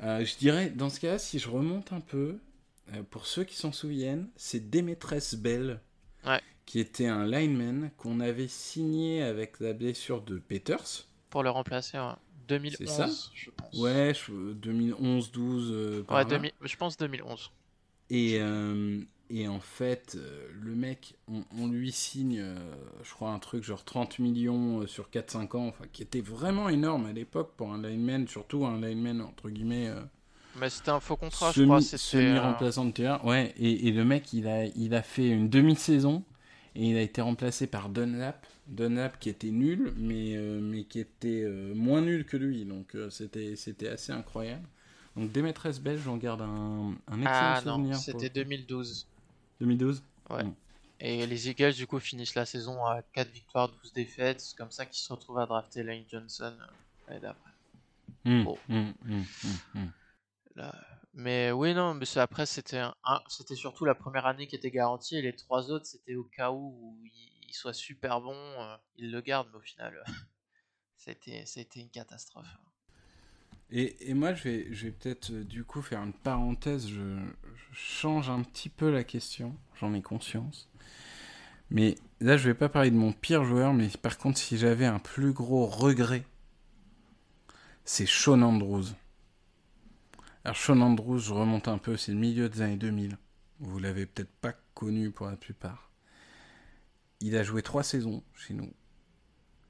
[0.00, 2.38] Je dirais, dans ce cas, si je remonte un peu,
[3.10, 5.80] pour ceux qui s'en souviennent, c'est Demetres Bell,
[6.24, 6.40] Ouais.
[6.66, 11.06] qui était un lineman qu'on avait signé avec la blessure de Peters.
[11.30, 12.14] Pour le remplacer, ouais.
[12.48, 13.76] 2011, C'est ça je pense.
[13.78, 15.70] Ouais, je- 2011-12.
[15.72, 16.30] euh, par Ouais, là.
[16.30, 17.50] 2000 je pense 2011.
[18.10, 19.00] Et, euh,
[19.30, 22.56] et en fait, euh, le mec, on, on lui signe, euh,
[23.04, 26.68] je crois, un truc genre 30 millions euh, sur 4-5 ans, enfin, qui était vraiment
[26.68, 30.00] énorme à l'époque pour un lineman, surtout un lineman, entre guillemets, euh,
[30.56, 31.80] Mais c'était un faux contrat, je semi- crois.
[31.80, 31.94] C'était.
[31.94, 33.20] euh, semi-remplaçant de terrain.
[33.24, 36.24] Ouais, et, et le mec, il a, il a fait une demi-saison
[36.74, 38.44] et il a été remplacé par Dunlap.
[38.70, 42.94] Dunlap qui était nul, mais, euh, mais qui était euh, moins nul que lui, donc
[42.94, 44.66] euh, c'était c'était assez incroyable.
[45.16, 47.96] Donc Démétresse belge, j'en garde un, un excellent Ah souvenir.
[47.96, 48.34] c'était le coup.
[48.34, 49.06] 2012.
[49.60, 50.02] 2012
[51.00, 54.40] Et les Eagles, du coup, finissent la saison à 4 victoires, 12 défaites.
[54.40, 56.54] C'est comme ça qu'ils se retrouvent à drafter Lane Johnson
[57.08, 57.50] l'année d'après.
[58.24, 58.94] Hum, hum,
[59.74, 59.92] hum.
[60.54, 60.74] Là-
[61.12, 62.94] Mais oui, non, mais après, c'était un...
[63.28, 65.16] c'était surtout la première année qui était garantie.
[65.16, 66.96] Et les trois autres, c'était au cas où,
[67.50, 68.34] il soit super bon.
[68.34, 70.12] euh, il le garde, mais au final, euh,
[71.44, 72.46] c'était une catastrophe.
[73.72, 76.88] Et, moi, je vais, je vais peut-être euh, du coup faire une parenthèse.
[76.88, 80.68] Je, je change un petit peu la question, j'en ai conscience.
[81.70, 84.86] Mais là, je vais pas parler de mon pire joueur, mais par contre, si j'avais
[84.86, 86.24] un plus gros regret,
[87.84, 88.86] c'est Sean Andrews.
[90.44, 93.18] Alors, Sean Andrews, je remonte un peu, c'est le milieu des années 2000.
[93.60, 95.89] Vous l'avez peut-être pas connu pour la plupart.
[97.20, 98.72] Il a joué trois saisons chez nous.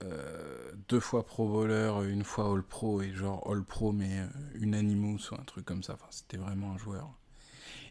[0.02, 4.26] Euh, deux fois Pro Bowler, une fois All Pro et genre All Pro mais euh,
[4.54, 5.94] unanimous ou un truc comme ça.
[5.94, 7.10] Enfin, c'était vraiment un joueur.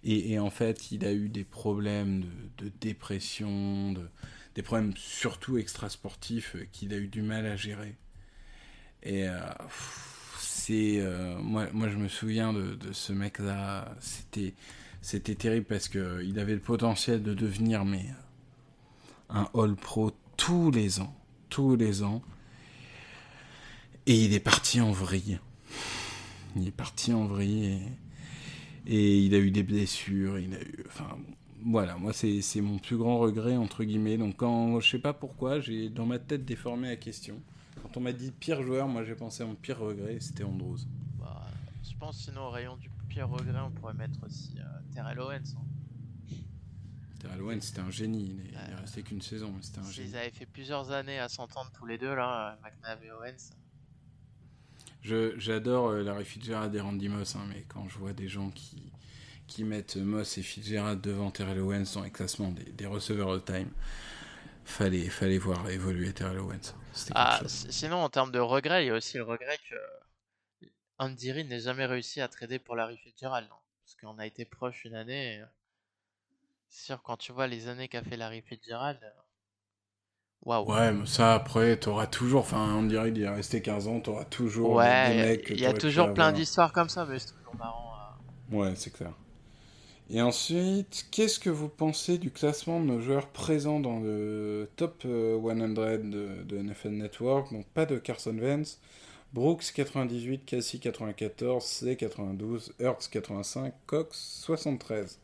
[0.01, 2.24] Et, en fait, il a eu des problèmes
[2.57, 4.10] de, dépression, de,
[4.55, 7.97] des problèmes surtout extrasportifs euh, qu'il a eu du mal à gérer.
[9.03, 9.28] Et
[10.39, 11.01] c'est
[11.41, 13.93] moi, moi, je me souviens de, ce mec-là.
[15.01, 18.05] C'était terrible parce que il avait le potentiel de devenir mais
[19.30, 21.16] un All Pro tous les ans
[21.50, 22.22] tous les ans.
[24.06, 25.40] Et il est parti en vrille.
[26.56, 27.80] Il est parti en vrille
[28.88, 30.40] et, il a eu des blessures.
[30.40, 31.18] Il a eu, enfin,
[31.64, 34.18] voilà, moi c'est mon plus grand regret entre guillemets.
[34.18, 37.40] Donc quand je sais pas pourquoi, j'ai dans ma tête déformé la question.
[37.82, 40.80] Quand on m'a dit pire joueur, moi j'ai pensé mon pire regret, et c'était Andrews.
[41.20, 41.46] Bah,
[41.84, 44.64] je pense sinon au rayon du pire regret, on pourrait mettre aussi euh,
[44.94, 45.56] Terrell Owens.
[45.56, 45.79] hein.
[47.20, 48.40] Terrell Owens, c'était un génie.
[48.46, 50.08] Il est, resté qu'une saison, mais c'était un génie.
[50.08, 53.52] S'ils avaient fait plusieurs années à s'entendre tous les deux là, McNabb et Owens.
[55.38, 58.92] J'adore euh, Larry Fitzgerald et Randy Moss, hein, mais quand je vois des gens qui,
[59.48, 63.72] qui mettent Moss et Fitzgerald devant Terrell Owens dans les classements des, des receveurs all-time,
[64.66, 66.74] fallait, fallait voir évoluer Terrell Owens.
[67.16, 69.76] Ah, sinon en termes de regret, il y a aussi le regret que
[70.98, 73.48] Andy Reid n'ait jamais réussi à trader pour Larry Fitzgerald.
[73.50, 73.56] non?
[73.84, 75.36] Parce qu'on a été proche une année.
[75.36, 75.44] et,
[76.70, 79.10] sûr, quand tu vois les années qu'a fait Larry Fitzgerald, euh,
[80.42, 80.66] waouh.
[80.66, 84.24] Ouais, mais ça après, t'auras toujours, enfin, on dirait qu'il est resté 15 ans, t'auras
[84.26, 87.56] toujours des- Ouais, mecs il y a toujours plein d'histoires comme ça, mais c'est toujours
[87.56, 87.94] marrant.
[88.52, 88.56] euh.
[88.56, 89.14] Ouais, c'est clair.
[90.10, 95.04] Et ensuite, qu'est-ce que vous pensez du classement de nos joueurs présents dans le top
[95.06, 95.56] euh, 100
[96.10, 97.54] de, de NFL Network?
[97.54, 98.80] Donc pas de Carson Wentz,
[99.34, 105.20] Brooks 98, Cassie 94, C 92, Hurts 85, Cox 73.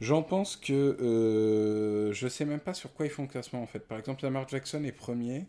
[0.00, 3.66] J'en pense que euh, je sais même pas sur quoi ils font le classement en
[3.66, 3.80] fait.
[3.80, 5.46] Par exemple, Lamar Jackson est premier.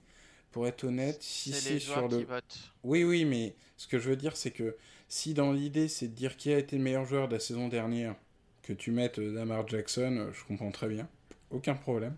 [0.51, 2.73] Pour être honnête, si c'est sur le qui votent.
[2.83, 4.75] oui, oui, mais ce que je veux dire, c'est que
[5.07, 7.67] si dans l'idée, c'est de dire qui a été le meilleur joueur de la saison
[7.67, 8.15] dernière,
[8.63, 11.07] que tu mettes euh, Lamar Jackson, euh, je comprends très bien.
[11.51, 12.15] Aucun problème.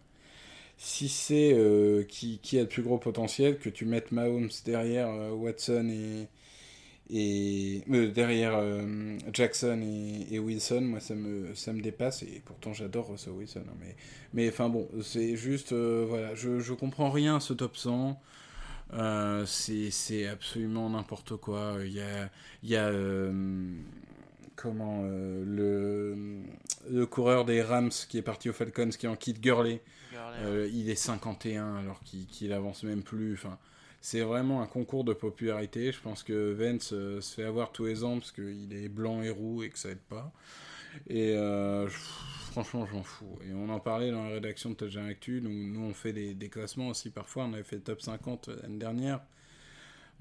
[0.78, 5.10] Si c'est euh, qui, qui a le plus gros potentiel, que tu mettes Mahomes derrière
[5.10, 6.28] euh, Watson et.
[7.12, 12.42] Et euh, derrière euh, Jackson et, et Wilson, moi ça me, ça me dépasse et
[12.46, 13.64] pourtant j'adore Russell Wilson.
[13.68, 13.96] hein, mais
[14.34, 15.74] mais enfin bon, c'est juste.
[15.74, 18.20] euh, voilà, je, je comprends rien à ce top 100.
[18.94, 21.78] Euh, c'est absolument n'importe quoi.
[21.86, 22.30] Il y a,
[22.64, 22.92] y a
[24.56, 26.44] comment le,
[26.90, 29.82] le coureur des Rams qui est parti aux Falcons qui est en kit Gurley.
[30.12, 33.34] Gurley, il est 51 alors qu'il qu'il avance même plus.
[33.34, 33.58] Enfin,
[34.02, 35.92] c'est vraiment un concours de popularité.
[35.92, 39.22] Je pense que Vance euh, se fait avoir tous les ans parce qu'il est blanc
[39.22, 40.34] et roux et que ça aide pas.
[41.08, 41.88] Et euh,
[42.52, 43.40] franchement, je m'en fous.
[43.48, 45.42] Et on en parlait dans la rédaction de Touchdown Actu.
[45.42, 47.46] Nous, nous on fait des, classements aussi parfois.
[47.46, 49.22] On avait fait top 50 l'année dernière.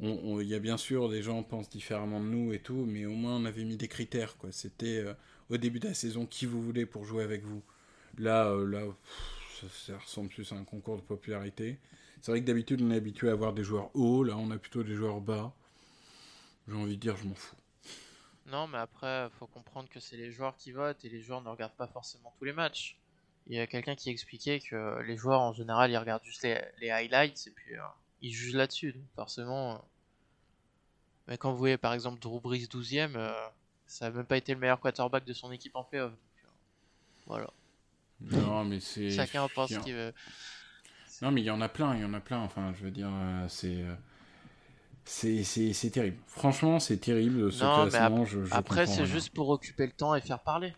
[0.02, 3.14] Il y a bien sûr des gens pensent différemment de nous et tout, mais au
[3.14, 4.34] moins on avait mis des critères.
[4.50, 5.12] C'était euh,
[5.50, 7.62] au début de la saison qui vous voulez pour jouer avec vous.
[8.18, 8.80] Là, euh, là
[9.70, 11.76] ça ressemble plus à un concours de popularité.
[12.20, 14.58] C'est vrai que d'habitude on est habitué à avoir des joueurs hauts, là on a
[14.58, 15.52] plutôt des joueurs bas.
[16.68, 17.56] J'ai envie de dire, je m'en fous.
[18.46, 21.48] Non, mais après, faut comprendre que c'est les joueurs qui votent et les joueurs ne
[21.48, 22.96] regardent pas forcément tous les matchs.
[23.46, 26.60] Il y a quelqu'un qui expliquait que les joueurs en général ils regardent juste les,
[26.80, 27.80] les highlights et puis euh,
[28.20, 28.92] ils jugent là-dessus.
[28.92, 29.74] Donc forcément.
[29.74, 29.78] euh,
[31.28, 33.32] Mais quand vous voyez par exemple Drew Brees 12ème, euh,
[33.86, 36.12] ça n'a même pas été le meilleur quarterback de son équipe en playoff.
[37.26, 37.50] Voilà.
[38.20, 39.10] Non, mais c'est.
[39.10, 40.12] Chacun pense ce qu'il veut.
[41.22, 42.38] Non, mais il y en a plein, il y en a plein.
[42.38, 43.82] Enfin, je veux dire, euh, c'est.
[43.82, 43.94] euh,
[45.04, 46.16] C'est c'est- terrible.
[46.28, 48.24] Franchement, c'est terrible ce Non, mais classement.
[48.24, 50.72] je, je Après, c'est juste pour occuper le temps et faire parler.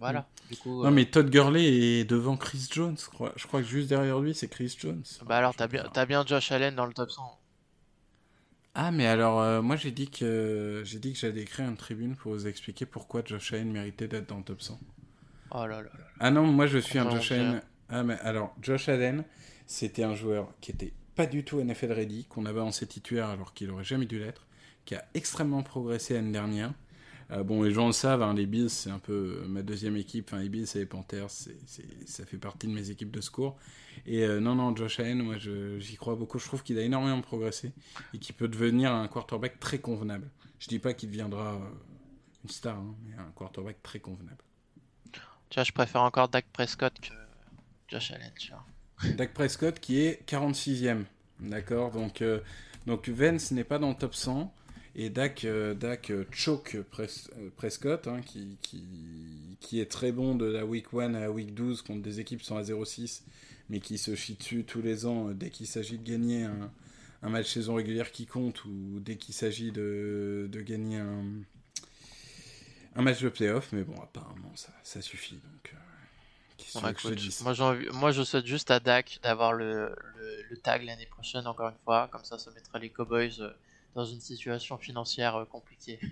[0.00, 0.26] Voilà.
[0.50, 1.64] Du coup, Non, euh, mais Todd Gurley
[2.00, 2.96] est devant Chris Jones.
[2.98, 5.02] Je crois, je crois que juste derrière lui, c'est Chris Jones.
[5.26, 7.38] bah alors, t'as bien, bien Josh Allen dans le top 100.
[8.74, 12.14] Ah, mais alors, euh, moi j'ai dit que j'ai dit que j'allais écrire une tribune
[12.14, 14.78] pour vous expliquer pourquoi Josh Allen méritait d'être dans le top 100.
[15.50, 15.90] Oh là là.
[16.20, 17.60] Ah non, moi je suis un Josh Allen.
[17.88, 19.24] Ah, mais alors, Josh Allen,
[19.66, 23.28] c'était un joueur qui était pas du tout NFL ready, qu'on avait en ses titulaires
[23.28, 24.46] alors qu'il aurait jamais dû l'être,
[24.84, 26.72] qui a extrêmement progressé l'année dernière.
[27.30, 29.96] Euh, bon, les gens le savent, hein, les Bills, c'est un peu euh, ma deuxième
[29.96, 30.28] équipe.
[30.28, 31.58] Enfin, les Bills et les Panthers, c'est-
[32.06, 33.58] ça fait partie de mes équipes de secours.
[34.06, 36.38] Et euh, non, non, Josh Allen, moi, j'y crois beaucoup.
[36.38, 37.72] Je trouve qu'il a énormément progressé
[38.14, 40.30] et qu'il peut devenir un quarterback très convenable.
[40.58, 41.60] Je dis pas qu'il deviendra
[42.44, 44.42] une star, hein, mais un quarterback très convenable.
[45.12, 46.94] Tu vois, je préfère encore Dak Prescott
[47.88, 48.64] Josh Allen, tu vois.
[49.16, 51.04] Dak Prescott qui est 46e.
[51.40, 52.40] D'accord donc, euh,
[52.86, 54.52] donc Vance n'est pas dans le top 100.
[55.00, 60.66] Et Dak, euh, Dak euh, choke euh, Prescott, hein, qui, est très bon de la
[60.66, 63.22] week 1 à la week 12 contre des équipes qui sont à 0-6,
[63.70, 66.48] mais qui se chie tous les ans dès qu'il s'agit de gagner
[67.22, 73.28] un, match saison régulière qui compte ou dès qu'il s'agit de, gagner un, match de
[73.28, 73.72] playoff.
[73.72, 75.36] Mais bon, apparemment, ça, suffit.
[75.36, 75.74] Donc,
[76.74, 80.56] Bon, écoute, moi, j'ai envie- moi, je souhaite juste à Dak d'avoir le, le, le
[80.58, 82.08] tag l'année prochaine, encore une fois.
[82.12, 83.50] Comme ça, ça mettra les Cowboys euh,
[83.94, 85.98] dans une situation financière euh, compliquée.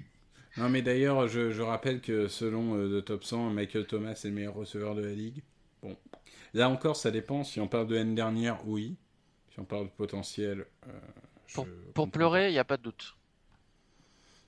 [0.57, 4.25] Non, mais d'ailleurs, je, je rappelle que selon euh, le top 100, Michael Thomas est
[4.25, 5.43] le meilleur receveur de la ligue.
[5.83, 5.97] Bon,
[6.55, 7.45] là encore, ça dépend.
[7.45, 8.97] Si on parle de l'année dernière, oui.
[9.53, 10.93] Si on parle de potentiel, euh,
[11.53, 13.17] Pour, pour pleurer, il n'y a pas de doute.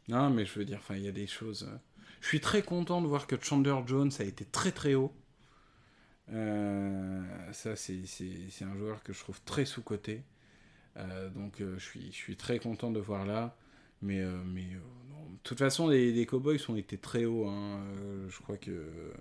[0.09, 1.68] Non, mais je veux dire, enfin, il y a des choses.
[1.70, 1.76] euh,
[2.20, 5.12] Je suis très content de voir que Chandler Jones a été très très haut.
[6.33, 7.22] Euh,
[7.53, 8.05] ça, c'est
[8.62, 10.22] un joueur que je trouve très sous-coté.
[10.97, 13.57] Euh, donc, euh, je, suis, très content de voir là.
[14.03, 14.79] Mais, de
[15.43, 17.47] toute façon, les, Cowboys ont été très hauts.
[17.49, 17.81] hein.
[18.29, 19.12] Je crois que.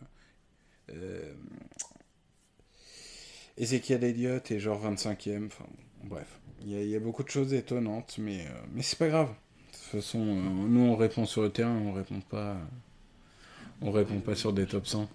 [3.58, 5.48] Ezekiel Elliott est genre 25e.
[5.48, 5.66] Enfin,
[6.02, 6.40] bon, bref.
[6.62, 8.46] Il y, a, beaucoup de choses étonnantes, mais,
[8.82, 9.30] c'est pas grave.
[9.30, 12.58] De toute façon, nous, on répond sur le terrain, on répond pas.
[13.82, 15.10] On répond pas sur des top 100.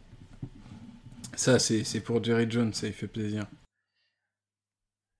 [1.43, 3.47] Ça, c'est c'est pour Jerry Jones, ça il fait plaisir.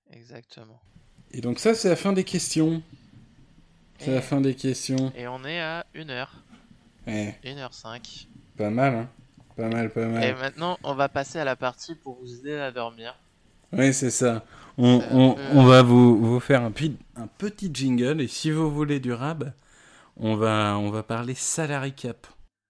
[0.09, 0.79] Exactement.
[1.31, 2.81] Et donc, ça, c'est la fin des questions.
[3.99, 5.11] C'est la fin des questions.
[5.17, 6.27] Et on est à 1h,
[7.07, 8.27] Eh, 1h05.
[8.57, 9.09] pas mal, hein.
[9.57, 10.23] Pas mal, pas mal.
[10.23, 13.17] Et maintenant, on va passer à la partie pour vous aider à dormir.
[13.73, 14.45] Oui, c'est ça.
[14.77, 16.71] On, peu- on va vous, vous faire un,
[17.17, 19.51] un petit jingle et si vous voulez du rab,
[20.15, 22.27] on va, on va parler salary cap.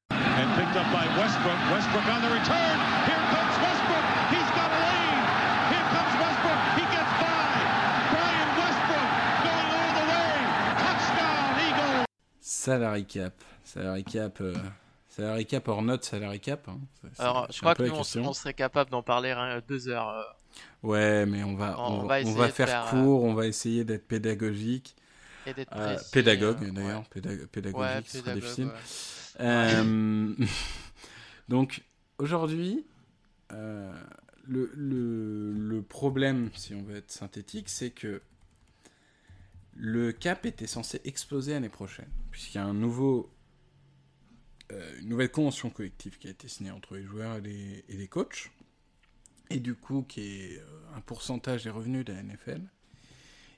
[0.10, 1.60] and picked up by Westbrook.
[1.72, 2.78] Westbrook on the return.
[3.06, 4.06] Here comes Westbrook.
[4.34, 5.24] He's got a lead.
[5.72, 6.62] Here comes Westbrook.
[6.80, 7.54] He gets by.
[8.12, 9.10] Brian Westbrook
[9.45, 10.32] going all the way.
[10.84, 12.06] Touchdown, Eagles.
[12.64, 13.34] Salary cap.
[13.66, 14.39] Salary cap.
[14.39, 14.53] euh,
[15.09, 16.66] salary cap hors note, salary cap.
[16.70, 16.80] hein.
[17.20, 17.93] Alors, je crois que nous,
[18.26, 20.07] on, serait capable d'en parler hein, deux heures.
[20.09, 20.24] euh,
[20.82, 24.07] Ouais, mais on va, On- on, va on faire, euh, court, on va essayer d'être
[24.07, 24.95] pédagogique.
[25.45, 27.03] et d'être Euh, pédagogue, euh, d'ailleurs.
[27.09, 28.72] pédag- pédagogique, Ouais, ce pédagogue, difficile.
[29.39, 30.47] ouais.
[31.49, 31.84] Donc
[32.18, 32.86] aujourd'hui,
[33.49, 33.91] le,
[34.74, 38.22] le- le problème, si on veut être synthétique, c'est que
[39.76, 42.84] le cap était censé exploser l'année prochaine, puisqu'il y a un
[44.71, 47.97] euh, une nouvelle convention collective qui a été signée entre les joueurs et les, et
[47.97, 48.51] les coachs,
[49.49, 52.61] et du coup qui est euh, un pourcentage des revenus de la NFL.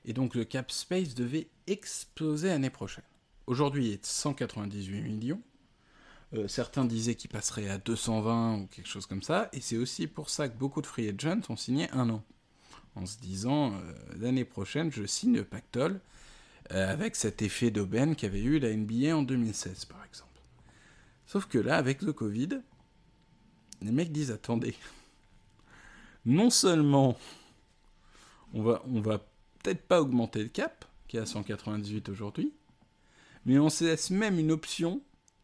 [0.04, 3.04] Et donc le cap space devait exploser l'année prochaine.
[3.46, 5.42] Aujourd'hui, il est de 198 millions.
[6.34, 9.48] Euh, certains disaient qu'il passerait à 220 ou quelque chose comme ça.
[9.52, 12.24] Et c'est aussi pour ça que beaucoup de free agents ont signé un an.
[12.96, 16.00] En se disant, euh, l'année prochaine, je signe le pactole
[16.72, 20.40] euh, avec cet effet d'aubaine qu'avait eu la NBA en 2016, par exemple.
[21.26, 22.60] Sauf que là, avec le Covid,
[23.82, 24.74] les mecs disent, attendez,
[26.24, 27.18] non seulement
[28.54, 29.18] on va, va
[29.62, 32.52] peut-être pas augmenter le cap, qui est à 198 aujourd'hui,
[33.44, 35.02] mais on se laisse même une option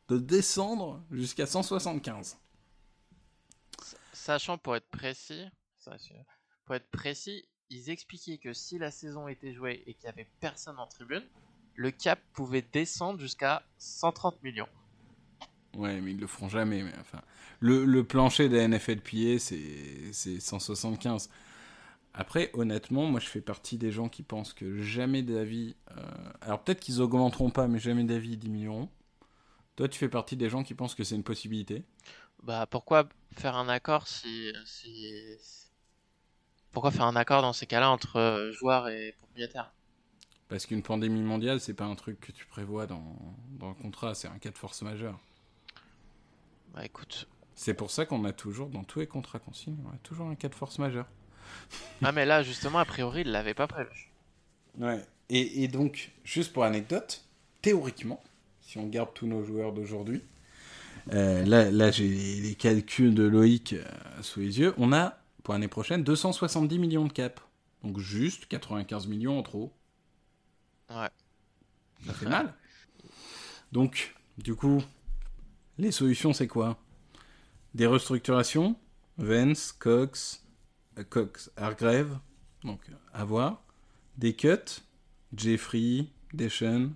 [0.08, 2.36] de descendre jusqu'à 175.
[4.12, 5.44] Sachant pour être précis,
[5.78, 6.14] sachant-
[6.64, 10.30] pour être précis, ils expliquaient que si la saison était jouée et qu'il n'y avait
[10.40, 11.28] personne en tribune,
[11.74, 14.68] le cap pouvait descendre jusqu'à 130 millions.
[15.76, 16.82] Ouais, mais ils le feront jamais.
[16.82, 17.20] Mais enfin,
[17.60, 21.30] le, le plancher des NFLPA, c'est c'est 175.
[22.14, 25.76] Après, honnêtement, moi, je fais partie des gens qui pensent que jamais d'avis.
[25.96, 26.02] euh,
[26.42, 28.88] alors peut-être qu'ils augmenteront pas, mais jamais d'avis diminueront.
[29.76, 31.84] Toi, tu fais partie des gens qui pensent que c'est une possibilité.
[32.42, 35.38] Bah pourquoi faire un accord si, si...
[36.72, 39.72] Pourquoi faire un accord dans ces cas-là entre euh, joueurs et propriétaires?
[40.48, 43.16] Parce qu'une pandémie mondiale, c'est pas un truc que tu prévois dans,
[43.58, 45.18] dans le contrat, c'est un cas de force majeure.
[46.74, 47.28] Bah écoute.
[47.54, 50.26] C'est pour ça qu'on a toujours, dans tous les contrats qu'on signe, on a toujours
[50.28, 51.06] un cas de force majeure.
[52.02, 54.10] Ah mais là justement a priori il l'avait pas prévu.
[54.78, 55.04] Ouais.
[55.28, 57.24] Et, et donc, juste pour anecdote,
[57.60, 58.22] théoriquement,
[58.60, 60.22] si on garde tous nos joueurs d'aujourd'hui,
[61.12, 63.84] euh, là, là j'ai les, les calculs de Loïc euh,
[64.22, 67.40] sous les yeux, on a, pour l'année prochaine, 270 millions de cap.
[67.82, 69.72] Donc juste 95 millions en trop.
[70.90, 71.08] Ouais.
[72.06, 72.54] Ça fait mal.
[73.72, 74.82] Donc, du coup,
[75.78, 76.78] les solutions, c'est quoi?
[77.74, 78.76] Des restructurations
[79.18, 80.44] Vance, Cox,
[80.98, 82.18] euh, Cox, Hargrave,
[82.64, 82.80] donc
[83.12, 83.62] à voir.
[84.18, 84.82] Des cuts
[85.34, 86.94] Jeffrey, Deschênes.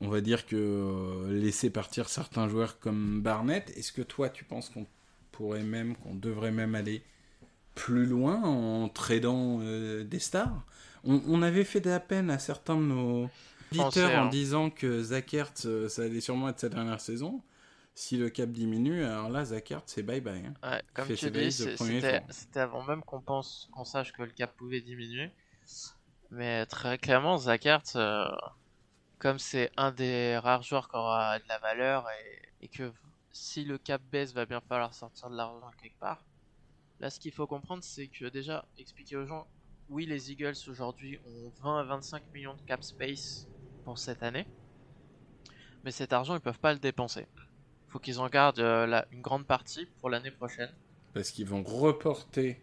[0.00, 4.44] On va dire que euh, laisser partir certains joueurs comme Barnett, est-ce que toi tu
[4.44, 4.86] penses qu'on
[5.36, 7.02] pourrait même, qu'on devrait même aller
[7.74, 10.64] plus loin en tradant euh, des stars
[11.06, 13.30] on, on avait fait de la peine à certains de nos
[13.72, 14.28] auditeurs en hein.
[14.28, 17.42] disant que Zach Ertz, euh, ça allait sûrement être sa dernière saison.
[17.94, 20.46] Si le cap diminue, alors là, Zach Ertz, c'est bye-bye.
[20.46, 20.54] hein.
[20.62, 24.82] Ouais, comme tu dis, c'était avant même qu'on pense qu'on sache que le cap pouvait
[24.82, 25.30] diminuer.
[26.30, 28.26] Mais très clairement, Zach Ertz, euh,
[29.18, 32.92] comme c'est un des rares joueurs qui aura de la valeur et, et que
[33.36, 36.24] si le cap baisse, va bien falloir sortir de l'argent quelque part.
[37.00, 39.46] Là, ce qu'il faut comprendre, c'est que déjà, expliquer aux gens,
[39.90, 43.46] oui, les Eagles aujourd'hui ont 20 à 25 millions de cap space
[43.84, 44.46] pour cette année.
[45.84, 47.26] Mais cet argent, ils peuvent pas le dépenser.
[47.88, 50.70] Faut qu'ils en gardent euh, la- une grande partie pour l'année prochaine.
[51.14, 52.60] Parce qu'ils vont reporter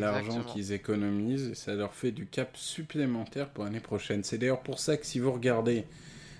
[0.00, 4.22] l'argent qu'ils économisent et ça leur fait du cap supplémentaire pour l'année prochaine.
[4.24, 5.84] C'est d'ailleurs pour ça que si vous regardez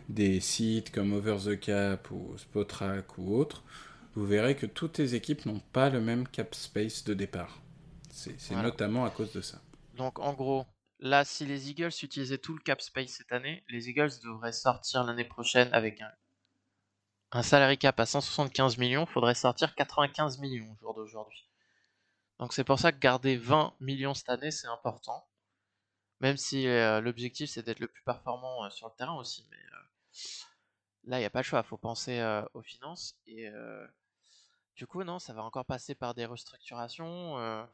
[0.09, 3.63] des sites comme Over the Cap ou Spotrac ou autres,
[4.15, 7.61] vous verrez que toutes les équipes n'ont pas le même cap space de départ.
[8.11, 8.69] C'est c'est Voilà.
[8.71, 9.61] notamment à cause de ça.
[9.95, 10.67] Donc en gros,
[10.99, 15.05] là, si les Eagles utilisaient tout le cap space cette année, les Eagles devraient sortir
[15.05, 16.13] l'année prochaine avec un,
[17.33, 19.07] un salary cap à 175 millions.
[19.07, 21.49] faudrait sortir 95 millions au jour d'aujourd'hui.
[22.39, 25.27] Donc c'est pour ça que garder 20 millions cette année, c'est important.
[26.21, 29.47] Même si euh, l'objectif c'est d'être le plus performant euh, sur le terrain aussi.
[29.51, 29.88] Mais euh,
[31.09, 31.63] là, il n'y a pas le choix.
[31.63, 33.17] faut penser euh, aux finances.
[33.27, 33.87] Et euh,
[34.77, 37.39] du coup, non, ça va encore passer par des restructurations.
[37.39, 37.65] euh,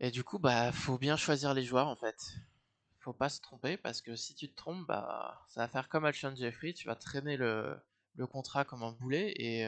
[0.00, 2.34] et du coup, bah, faut bien choisir les joueurs en fait.
[3.00, 6.04] Faut pas se tromper parce que si tu te trompes, bah, ça va faire comme
[6.04, 7.80] Alshon Jeffrey, tu vas traîner le,
[8.30, 9.64] contrat comme un boulet et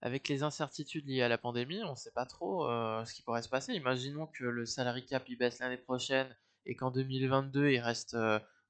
[0.00, 2.66] avec les incertitudes liées à la pandémie, on sait pas trop
[3.04, 3.74] ce qui pourrait se passer.
[3.74, 6.34] Imaginons que le salary cap baisse l'année prochaine
[6.64, 8.16] et qu'en 2022 il reste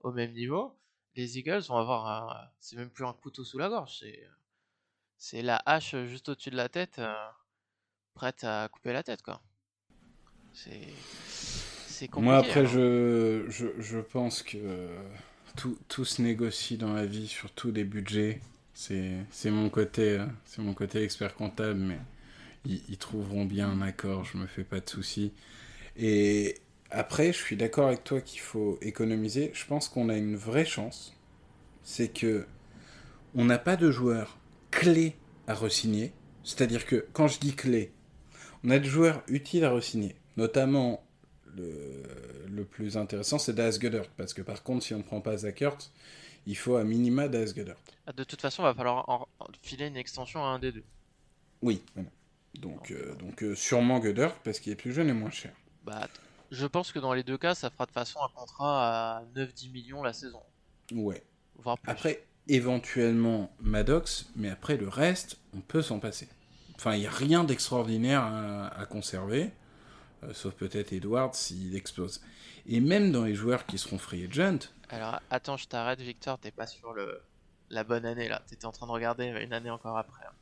[0.01, 0.77] au même niveau.
[1.17, 4.29] Les Eagles vont avoir un, c'est même plus un couteau sous la gorge, c'est
[5.17, 7.15] c'est la hache juste au-dessus de la tête, euh,
[8.15, 9.41] prête à couper la tête quoi.
[10.53, 10.89] C'est
[11.87, 12.25] c'est compliqué.
[12.25, 12.67] Moi, après, hein.
[12.67, 15.03] je, je, je pense que euh,
[15.57, 18.41] tout, tout se négocie dans la vie, surtout des budgets.
[18.75, 21.99] C'est c'est mon côté, euh, c'est mon côté expert comptable, mais
[22.67, 25.33] ils, ils trouveront bien un accord, je me fais pas de soucis.
[25.97, 26.57] Et
[26.91, 29.51] après, je suis d'accord avec toi qu'il faut économiser.
[29.55, 31.15] Je pense qu'on a une vraie chance,
[31.83, 32.47] c'est que
[33.35, 34.39] on n'a pas de joueurs
[34.71, 36.13] clés à resigner.
[36.45, 37.93] C'est-à-dire que quand je dis clés,
[38.65, 41.05] on a des joueurs utiles à resigner, notamment
[41.57, 42.03] le,
[42.49, 44.07] le plus intéressant, c'est Das Goddard.
[44.17, 45.63] Parce que par contre, si on ne prend pas Zach
[46.47, 47.77] il faut à minima Das Goddard.
[48.07, 50.71] Ah, De toute façon, il va falloir en- en filer une extension à un des
[50.73, 50.85] deux.
[51.63, 52.09] Oui, voilà.
[52.61, 55.53] Donc, euh, donc euh, sûrement Goddard, parce qu'il est plus jeune et moins cher.
[55.85, 56.09] Bah,
[56.51, 59.71] je pense que dans les deux cas, ça fera de façon un contrat à 9-10
[59.73, 60.43] millions la saison,
[60.93, 61.23] Ouais.
[61.57, 61.91] voire plus.
[61.91, 66.29] Après, éventuellement Maddox, mais après le reste, on peut s'en passer.
[66.77, 69.51] Enfin, il n'y a rien d'extraordinaire à, à conserver,
[70.25, 72.21] euh, sauf peut-être Edward s'il explose.
[72.67, 74.59] Et même dans les joueurs qui seront free agent,
[74.91, 77.21] Alors, attends, je t'arrête, Victor, t'es pas sur le...
[77.71, 78.43] la bonne année là.
[78.47, 80.25] T'étais en train de regarder une année encore après.
[80.27, 80.33] hein.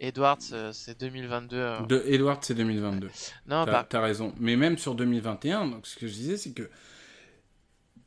[0.00, 1.56] Edwards, euh, c'est 2022.
[1.56, 1.80] euh.
[1.86, 3.08] de Edward c'est 2022.
[3.46, 4.32] Non, T'as bah, t'as raison.
[4.38, 6.68] Mais même sur 2021, donc ce que je disais, c'est que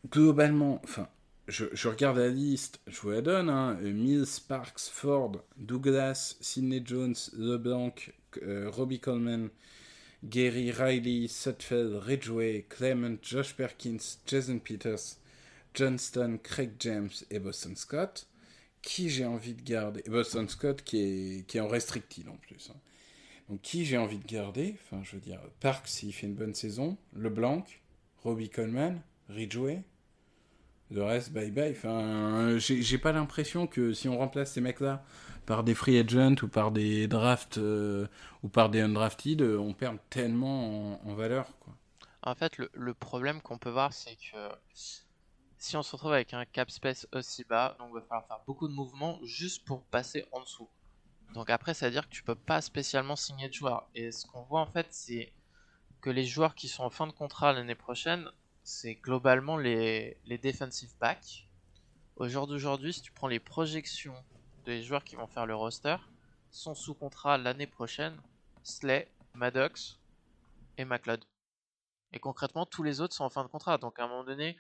[0.10, 1.08] globalement, enfin,
[1.48, 6.38] je, je regarde la liste, je vous la donne, hein, euh, Mills, Sparks, Ford, Douglas,
[6.42, 7.94] Sidney Jones, LeBlanc,
[8.44, 9.50] euh, Robbie Coleman,
[10.24, 15.18] Gary, Riley, Sutfeld, Ridgway, Clement, Josh Perkins, Jason Peters,
[15.74, 18.28] Johnston, Craig James et Boston Scott.
[18.82, 20.03] Qui j'ai envie de garder?
[20.08, 22.72] Boston Scott qui est, qui est en restricted en plus.
[22.74, 22.80] hein.
[23.49, 24.76] Donc qui j'ai envie de garder?
[24.82, 27.66] Enfin, je veux dire, Parks s'il fait une bonne saison, LeBlanc,
[28.24, 29.84] Robbie Coleman, Ridgway.
[30.90, 31.72] Le reste, bye bye.
[31.72, 35.03] Enfin, j'ai pas l'impression que si on remplace ces mecs-là
[35.45, 38.08] par des free agents ou par des drafts euh,
[38.44, 41.48] ou par des undrafted, euh, on perd tellement en, valeur.
[41.60, 41.76] Quoi.
[42.24, 44.49] en fait, le problème qu'on peut voir, c'est que
[45.62, 48.42] si on se retrouve avec un cap space aussi bas, donc il va falloir faire
[48.48, 50.68] beaucoup de mouvements juste pour passer en dessous.
[51.36, 53.88] Donc après, ça veut dire que tu peux pas spécialement signer de joueurs.
[53.94, 55.32] Et ce qu'on voit en fait, c'est
[56.02, 58.28] que les joueurs qui sont en fin de contrat l'année prochaine,
[58.64, 61.48] c'est globalement les, defensive backs.
[62.16, 64.16] Au jour d'aujourd'hui, si tu prends les projections
[64.66, 65.98] des joueurs qui vont faire le roster,
[66.50, 68.20] sont sous contrat l'année prochaine
[68.64, 70.00] Slay, Maddox
[70.80, 71.24] et McLeod.
[72.14, 73.78] Et concrètement, tous les autres sont en fin de contrat.
[73.78, 74.58] Donc à un moment donné,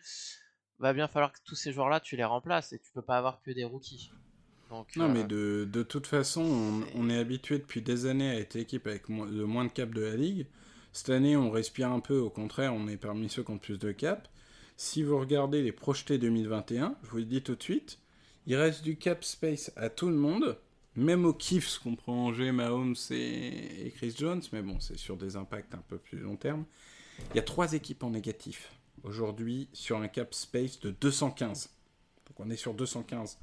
[0.81, 3.41] va bien falloir que tous ces joueurs-là, tu les remplaces et tu peux pas avoir
[3.41, 4.11] que des rookies.
[4.69, 8.35] Donc, Non, euh, mais de, de toute façon, on, est habitué depuis des années à
[8.39, 10.47] être l'équipe avec mo- le moins de cap de la ligue.
[10.93, 13.77] Cette année, on respire un peu, au contraire, on est parmi ceux qui ont plus
[13.79, 14.27] de cap.
[14.77, 17.99] Si vous regardez les projetés 2021, je vous le dis tout de suite,
[18.47, 20.57] il reste du cap space à tout le monde,
[20.95, 25.15] même aux Chiefs qu'on prend Angers, Mahomes et, et Chris Jones, mais bon, c'est sur
[25.17, 26.65] des impacts un peu plus long terme.
[27.31, 28.71] Il y a trois équipes en négatif
[29.03, 31.69] aujourd'hui sur un cap space de 215.
[32.27, 33.37] Donc on est sur 215.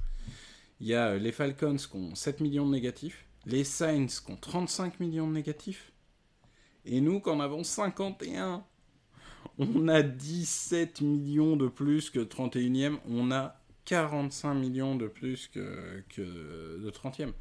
[0.79, 4.31] Il y a euh, les Falcons qui ont 7 millions de négatifs, les Saints qui
[4.31, 5.91] ont 35 millions de négatifs,
[6.85, 8.63] et nous qui en avons 51.
[9.57, 15.47] On a 17 millions de plus que le 31e, on a 45 millions de plus
[15.47, 17.33] que, que le 30e.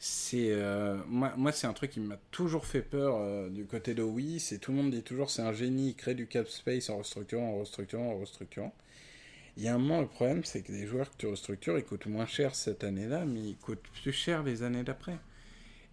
[0.00, 3.94] C'est euh, moi, moi c'est un truc qui m'a toujours fait peur euh, du côté
[3.94, 6.46] de oui, c'est tout le monde dit toujours c'est un génie, il crée du cap
[6.48, 8.72] space en restructurant, en restructurant, en restructurant.
[9.56, 11.84] Il y a un moment, le problème, c'est que les joueurs que tu restructures, ils
[11.84, 15.18] coûtent moins cher cette année-là, mais ils coûtent plus cher les années d'après.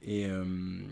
[0.04, 0.84] Et, euh,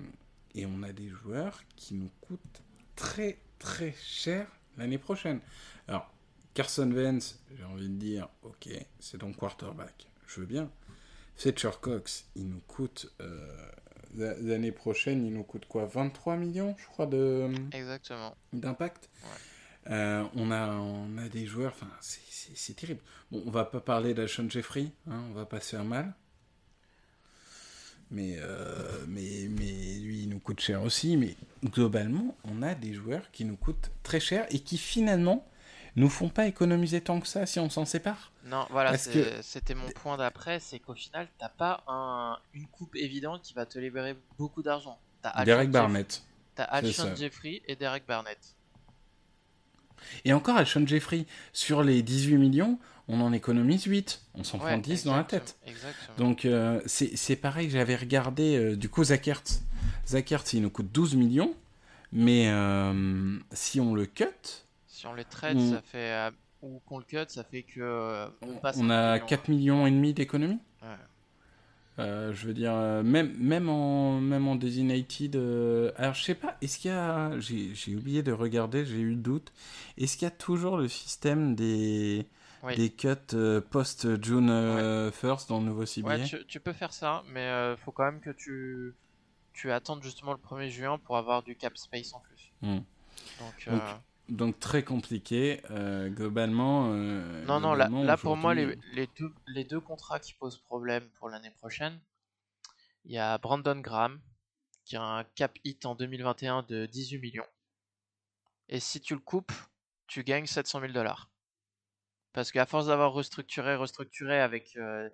[0.56, 2.64] et on a des joueurs qui nous coûtent
[2.96, 5.40] très très cher l'année prochaine.
[5.88, 6.12] Alors,
[6.56, 8.70] Carson Wentz, j'ai envie de dire, ok,
[9.00, 10.72] c'est ton quarterback, je veux bien.
[11.36, 13.12] Fletcher Cox, il nous coûte.
[13.22, 13.48] euh,
[14.16, 18.36] la- L'année prochaine, il nous coûte quoi 23 millions, je crois, de Exactement.
[18.54, 19.10] d'impact.
[19.90, 23.02] Euh, on, a, on a des joueurs, enfin, c'est- c'est c'est terrible.
[23.32, 26.14] Bon, on va pas parler d'Alshon Jeffrey, hein, on va pas se faire mal.
[28.12, 31.18] Mais, euh, mais, mais lui, il nous coûte cher aussi.
[31.18, 31.36] Mais
[31.66, 35.48] globalement, on a des joueurs qui nous coûtent très cher et qui finalement
[35.96, 38.32] nous font pas économiser tant que ça si on s'en sépare.
[38.46, 42.68] Non, voilà, c'est- que- c'était mon point d'après, c'est qu'au final, t'as pas un, une
[42.68, 44.98] coupe évidente qui va te libérer beaucoup d'argent.
[45.46, 46.24] Derek Barnett.
[46.56, 47.16] T'as Alshon.
[47.16, 48.38] Jeffrey et Derek Barnett.
[50.26, 54.22] Et encore, Alshon Jeffrey, sur les 18 millions, on en économise 8.
[54.36, 55.58] On s'en Ouais, prend 10 dans la tête.
[55.66, 56.18] Exactement.
[56.18, 59.62] Donc euh, c'est pareil, j'avais regardé euh, du coup Zach Ertz.
[60.08, 61.56] Zach Ertz, il nous coûte 12 millions,
[62.12, 64.26] mais euh, si on le cut,
[65.04, 66.12] si on les trade, on- ça fait.
[66.14, 66.32] euh,
[66.62, 67.82] ou qu'on le cut, ça fait que.
[67.82, 69.26] euh, on passe on a million.
[69.26, 70.60] 4 millions et demi d'économie.
[70.82, 70.88] Ouais.
[72.00, 72.74] Euh, je veux dire,
[73.04, 75.36] même, même, en, même en designated.
[75.98, 77.38] alors, je sais pas, est-ce qu'il y a.
[77.40, 79.52] J'ai j'ai oublié de regarder, j'ai eu le doute.
[79.98, 82.26] Est-ce qu'il y a toujours le système des,
[82.64, 82.76] Oui.
[82.78, 87.24] des cuts euh, post-June euh, 1st dans le nouveau Ouais, tu, tu peux faire ça,
[87.32, 88.96] mais euh, faut quand même que tu,
[89.54, 92.52] tu attendes justement le 1er juin pour avoir du cap space en plus.
[92.62, 92.78] Hmm.
[93.40, 93.82] Donc, Donc,
[94.30, 95.62] Donc, très compliqué.
[95.72, 96.94] euh, globalement.
[96.94, 101.30] euh, non, non, là, pour moi, les, deux, les deux contrats qui posent problème pour
[101.30, 102.00] l'année prochaine,
[103.06, 104.22] il y a Brandon Graham
[104.86, 107.46] qui a un cap hit en 2021 de 18 millions.
[108.70, 109.52] Et si tu le coupes,
[110.08, 111.30] tu gagnes 700 000 dollars.
[112.32, 114.76] Parce qu'à force d'avoir restructuré, restructuré avec.
[114.78, 115.10] euh,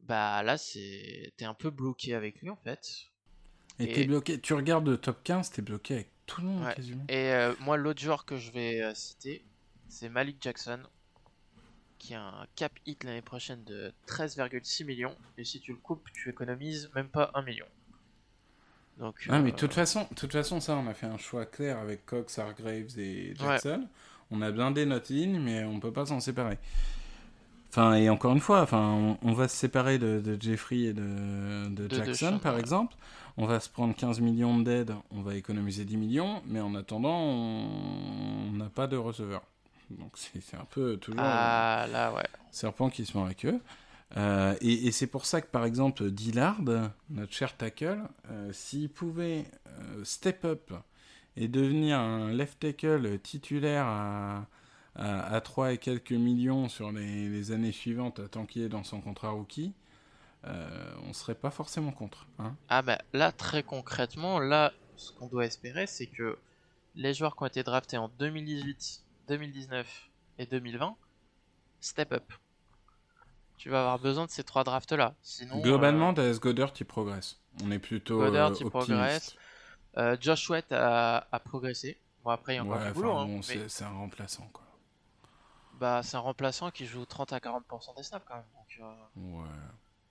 [0.00, 2.88] bah là, c'est t'es un peu bloqué avec lui en fait.
[3.78, 4.40] Et Et- t'es bloqué.
[4.40, 6.74] Tu regardes le top 15, t'es bloqué avec tout le monde Ouais.
[6.74, 7.04] quasiment.
[7.08, 9.44] Et euh, moi, l'autre joueur que je vais euh, citer,
[9.88, 10.80] c'est Malik Jackson,
[11.98, 15.16] qui a un cap hit l'année prochaine de 13,6 millions.
[15.36, 17.66] Et si tu le coupes, tu économises même pas 1 million.
[18.98, 21.46] Donc, Ah, mais euh, de toute façon, toute façon, ça, on a fait un choix
[21.46, 23.88] clair avec Cox, Hargraves et Jackson.
[24.30, 26.58] On a blindé notre ligne, mais on peut pas s'en séparer.
[27.70, 30.92] Enfin, et encore une fois, enfin, on, on va se séparer de, de Jeffrey et
[30.92, 32.96] de, de De Jackson, par exemple.
[33.36, 36.74] On va se prendre 15 millions de dead, on va économiser 10 millions, mais en
[36.74, 39.42] attendant, on n'a pas de receveur.
[39.90, 42.26] Donc c'est un peu toujours ah là, ouais.
[42.50, 43.60] serpent qui se mord la queue.
[44.16, 46.60] Euh, et et c'est pour ça que, par exemple, Dillard,
[47.10, 50.72] notre cher tackle, euh, s'il pouvait euh, step up
[51.36, 54.46] et devenir un left tackle titulaire à,
[55.00, 58.84] à, à 3 et quelques millions sur les, les années suivantes, tant qu'il est dans
[58.84, 59.72] son contrat rookie,
[60.46, 62.26] euh, on serait pas forcément contre.
[62.38, 62.54] Hein.
[62.68, 66.38] Ah bah là, très concrètement, là, ce qu'on doit espérer, c'est que
[66.94, 70.08] les joueurs qui ont été draftés en 2018, 2019
[70.38, 70.94] et 2020,
[71.80, 72.32] step up.
[73.58, 75.14] Tu vas avoir besoin de ces trois drafts-là.
[75.22, 77.38] Sinon, Globalement, Dallas Goddard, il progresse.
[77.62, 78.70] On est plutôt Goddard, euh, il optimiste.
[78.70, 79.36] progresse.
[79.98, 81.98] euh, Josh Sweat a, a progressé.
[82.24, 83.12] Bon, après, il y a encore Ouais, du boulot.
[83.12, 84.64] hein, bon, mais c'est un remplaçant, quoi.
[85.80, 88.44] Bah, c'est un remplaçant qui joue 30 à 40% des snaps quand même.
[88.54, 89.48] Donc, euh, Ouais.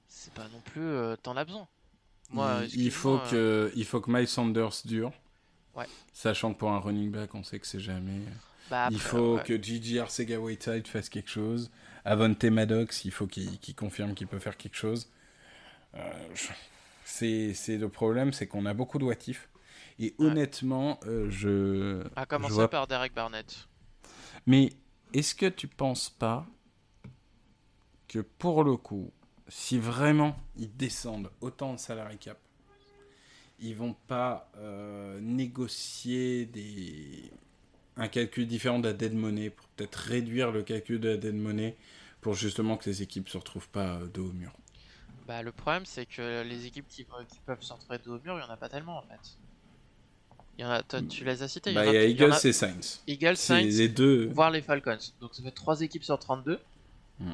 [0.07, 0.81] c'est pas non plus.
[0.81, 1.67] euh, T'en as besoin.
[2.31, 5.11] Moi, il, faut excuse-moi, euh, que il faut que Miles Sanders dure.
[5.75, 5.85] Ouais.
[6.13, 8.21] Sachant que pour un running back, on sait que c'est jamais.
[8.69, 9.43] bah, il faut ouais.
[9.43, 11.71] que Gigi Arcega Whiteside fasse quelque chose.
[12.05, 15.09] Avonte Maddox, il faut qu'il qu'il confirme qu'il peut faire quelque chose.
[15.95, 16.47] Euh, je-
[17.03, 19.49] C'est le problème, c'est qu'on a beaucoup de what if.
[19.97, 20.27] Et Ouais.
[20.27, 22.03] honnêtement, euh, je.
[22.15, 23.67] À je commencer vois- par Derek Barnett.
[24.45, 24.69] Mais
[25.13, 26.45] est-ce que tu penses pas
[28.07, 29.11] que pour le coup,
[29.47, 32.39] si vraiment ils descendent autant de salary cap,
[33.59, 37.31] ils vont pas euh, négocier des...
[37.97, 41.35] un calcul différent de la dead money pour peut-être réduire le calcul de la dead
[41.35, 41.75] money
[42.21, 44.53] pour justement que les équipes se retrouvent pas euh, dos au mur?
[45.27, 47.05] Bah, le problème, c'est que les équipes qui,
[47.45, 49.37] peuvent se retrouver dos au mur, il y en a pas tellement en fait.
[50.59, 51.73] Il y en a, toi, tu les as cités.
[51.73, 52.99] Bah, il il y a en Eagles a- et Saints.
[53.07, 54.27] Eagles, C'est Saints, les deux.
[54.27, 54.97] voire les Falcons.
[55.21, 56.59] Donc ça fait 3 équipes sur 32.
[57.19, 57.31] Hmm.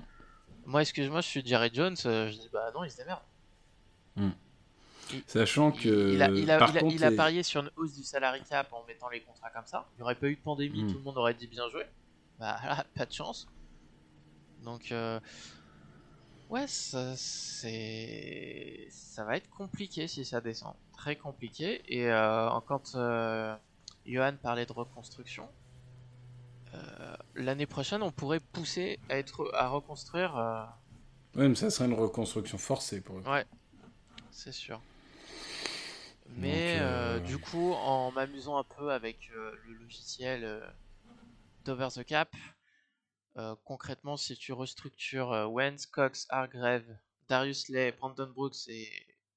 [0.67, 1.95] Moi, excuse-moi, je suis Jerry Jones.
[2.05, 3.21] euh, je dis bah non, ils se démerdent.
[5.27, 6.13] Sachant Il- que.
[6.13, 7.93] il, a, il, a, par il, a, contre, il a les- parié sur une hausse
[7.95, 9.85] du salary cap en mettant les contrats comme ça.
[9.93, 10.87] Il n'y aurait pas eu de pandémie, Hmm.
[10.91, 11.83] tout le monde aurait dit bien joué.
[12.39, 13.47] Bah là, pas de chance.
[14.63, 15.19] Donc, euh,
[16.49, 18.87] ouais, ça, c'est.
[18.89, 20.73] Ça va être compliqué si ça descend.
[20.97, 21.81] Très compliqué.
[21.87, 23.55] Et euh, quand euh,
[24.05, 25.47] Johan parlait de reconstruction,
[26.73, 30.35] euh, l'année prochaine, on pourrait pousser à, être, à reconstruire.
[30.37, 30.65] euh,
[31.35, 33.23] Ouais, mais ça serait une reconstruction forcée pour eux.
[33.27, 33.45] Ouais,
[34.31, 34.81] c'est sûr.
[36.37, 40.61] Mais Donc, du coup, en m'amusant un peu avec le logiciel
[41.65, 42.29] d'Over the Cap,
[43.37, 46.85] euh, concrètement, si tu restructures euh, Wentz, Cox, Hargrave,
[47.27, 48.89] Darius Lay, Brandon Brooks et,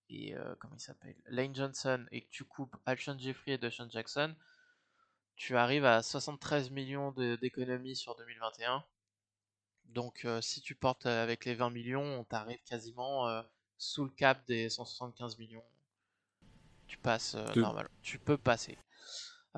[0.09, 3.91] et euh, comment il s'appelle Lane Johnson et que tu coupes Alshon Jeffrey et Deshaun
[3.91, 4.35] Jackson,
[5.37, 8.85] tu arrives à 73 millions d'économies sur 2021.
[9.87, 13.43] Donc euh, si tu portes avec les 20 millions, on t'arrive quasiment
[13.79, 15.65] sous le cap des 175 millions.
[16.87, 18.79] Tu passes normal, tu peux passer.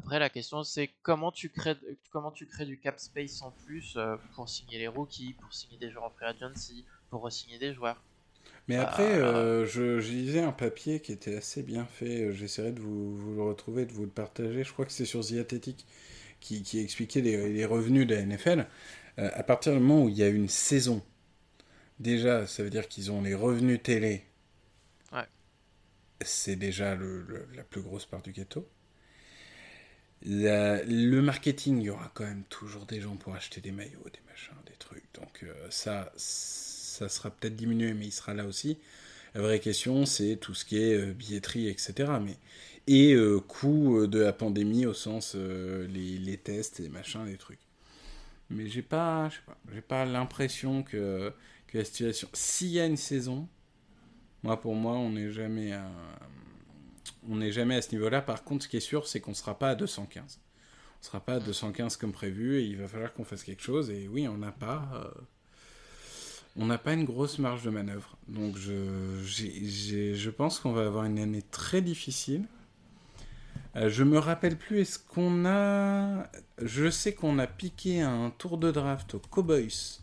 [0.00, 1.76] Après la question c'est comment tu crées
[2.10, 3.98] comment tu crées du cap space en plus
[4.34, 8.02] pour signer les rookies, pour signer des joueurs en free agency, pour re-signer des joueurs.
[8.68, 12.32] Mais après, euh, je, lisais un papier qui était assez bien fait.
[12.32, 14.62] J'essaierai de vous, le retrouver, de vous le partager.
[14.62, 15.86] Je crois que c'est sur The Athletic
[16.38, 18.66] qui, qui expliquait les, revenus de la NFL.
[19.18, 21.02] Euh, à partir du moment où il y a une saison,
[21.98, 24.24] déjà, ça veut dire qu'ils ont les revenus télé.
[25.12, 25.26] Ouais.
[26.20, 28.68] C'est déjà la plus grosse part du gâteau.
[30.22, 34.20] Le marketing, il y aura quand même toujours des gens pour acheter des maillots, des
[34.28, 35.04] machins, des trucs.
[35.14, 38.78] Donc euh, ça ça sera peut-être diminué, mais il sera là aussi.
[39.34, 42.12] La vraie question, c'est tout ce qui est euh, billetterie, etc.
[42.22, 42.36] Mais,
[42.86, 47.60] et euh, coût de la pandémie au sens les, tests et machins, les trucs.
[48.50, 49.30] Mais j'ai pas,
[49.72, 51.32] j'ai pas l'impression que,
[51.68, 52.28] que la situation.
[52.34, 53.48] S'il y a une saison,
[54.42, 55.88] moi pour moi, on n'est jamais à,
[57.28, 58.22] on n'est jamais à ce niveau-là.
[58.22, 60.40] Par contre, ce qui est sûr, c'est qu'on ne sera pas à 215.
[60.40, 63.62] On ne sera pas à 215 comme prévu et il va falloir qu'on fasse quelque
[63.62, 63.90] chose.
[63.90, 65.12] Et oui, on n'a pas
[66.56, 68.16] on n'a pas une grosse marge de manœuvre.
[68.28, 72.44] Donc je, je pense qu'on va avoir une année très difficile.
[73.76, 76.24] Euh, je me rappelle plus, est-ce qu'on a...
[76.60, 80.00] Je sais qu'on a piqué un tour de draft aux Cowboys,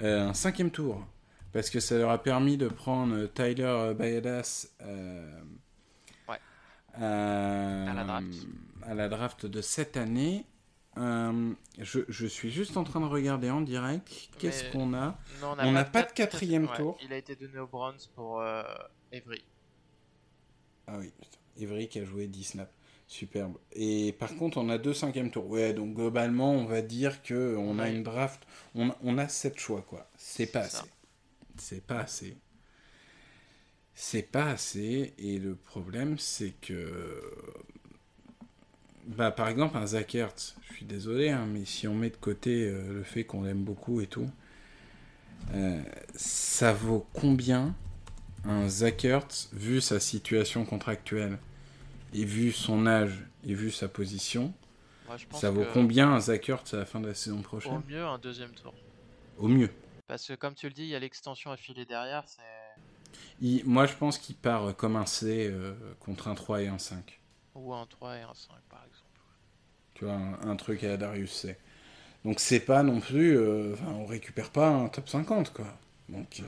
[0.00, 1.06] euh, un cinquième tour,
[1.52, 5.40] parce que ça leur a permis de prendre Tyler Bayadas euh,
[7.00, 10.44] à, la draft de cette année.
[10.98, 14.08] Euh, je, suis juste en train de regarder en direct.
[14.38, 16.98] Qu'est-ce qu'on a On n'a pas, de quatrième tour.
[17.02, 18.62] il a été donné au bronze pour euh,
[19.12, 19.44] Evry.
[20.86, 21.12] Ah oui,
[21.58, 22.72] Evry qui a joué 10 snaps.
[23.08, 23.56] Superbe.
[23.72, 25.48] Et par contre, on a deux cinquièmes tours.
[25.48, 28.44] Ouais, donc globalement, on va dire que on a une draft.
[28.74, 30.10] On, on a sept choix, quoi.
[30.16, 30.90] C'est pas assez.
[31.56, 32.36] C'est pas assez.
[33.96, 35.14] C'est pas assez.
[35.18, 37.22] Et le problème, c'est que
[39.06, 42.66] bah, par exemple, un Zach je suis désolé, hein, mais si on met de côté
[42.68, 44.28] euh, le fait qu'on l'aime beaucoup et tout,
[45.54, 45.82] euh,
[46.14, 47.74] ça vaut combien
[48.44, 49.06] un Zach
[49.52, 51.38] vu sa situation contractuelle,
[52.12, 54.52] et vu son âge, et vu sa position,
[55.30, 57.72] ça vaut combien un Zach à la fin de la saison prochaine?
[57.72, 58.74] Au mieux, un deuxième tour.
[59.38, 59.70] Au mieux.
[60.06, 62.24] Parce que comme tu le dis, il y a l'extension à filer derrière,
[63.64, 67.20] moi, je pense qu'il part comme un C euh, contre un 3 et un 5.
[67.54, 69.06] Ou un 3 et un 5, par exemple.
[69.94, 71.58] Tu vois, un, truc à Darius C.
[72.24, 73.36] Donc c'est pas non plus...
[73.38, 75.66] Euh, on récupère pas un top 50, quoi.
[76.08, 76.40] Donc...
[76.40, 76.44] Euh,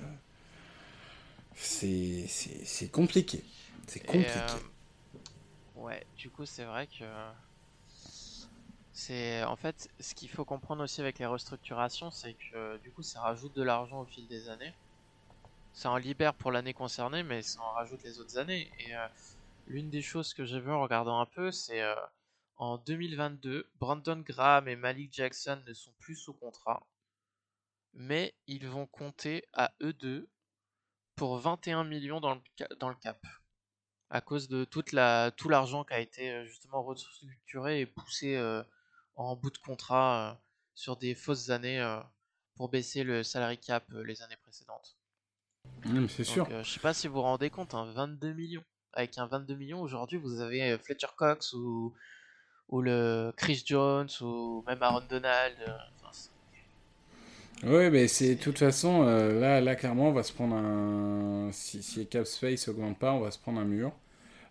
[1.54, 3.44] c'est compliqué.
[3.86, 4.30] C'est compliqué.
[4.36, 7.04] Euh, ouais, du coup, c'est vrai que...
[8.92, 13.02] C'est en fait ce qu'il faut comprendre aussi avec les restructurations, c'est que du coup
[13.04, 14.72] ça rajoute de l'argent au fil des années.
[15.78, 18.68] Ça en libère pour l'année concernée, mais ça en rajoute les autres années.
[18.80, 18.92] Et
[19.68, 21.94] L'une des choses que j'ai vu en regardant un peu, c'est euh,
[22.56, 26.84] en 2022, Brandon Graham et Malik Jackson ne sont plus sous contrat,
[27.92, 30.28] mais ils vont compter à eux deux
[31.14, 32.40] pour 21 millions dans le,
[32.80, 33.24] dans le cap,
[34.10, 38.34] à cause de toute la, tout l'argent qui a été euh, justement restructuré et poussé
[38.34, 38.64] euh,
[39.14, 40.40] en bout de contrat
[40.74, 42.00] sur des fausses années
[42.56, 44.97] pour baisser le salary cap les années précédentes.
[46.08, 46.48] C'est sûr.
[46.62, 48.64] je sais pas si vous vous rendez compte, 22 hein, millions
[48.98, 51.94] avec un 22 millions, aujourd'hui, vous avez euh, Fletcher Cox ou,
[52.68, 55.54] ou le Chris Jones ou même Aaron Donald.
[55.66, 55.78] Euh,
[57.64, 61.50] oui, mais c'est de toute façon, euh, là, là, clairement, on va se prendre un.
[61.52, 63.92] Si, si Cap Space augmente pas, on va se prendre un mur.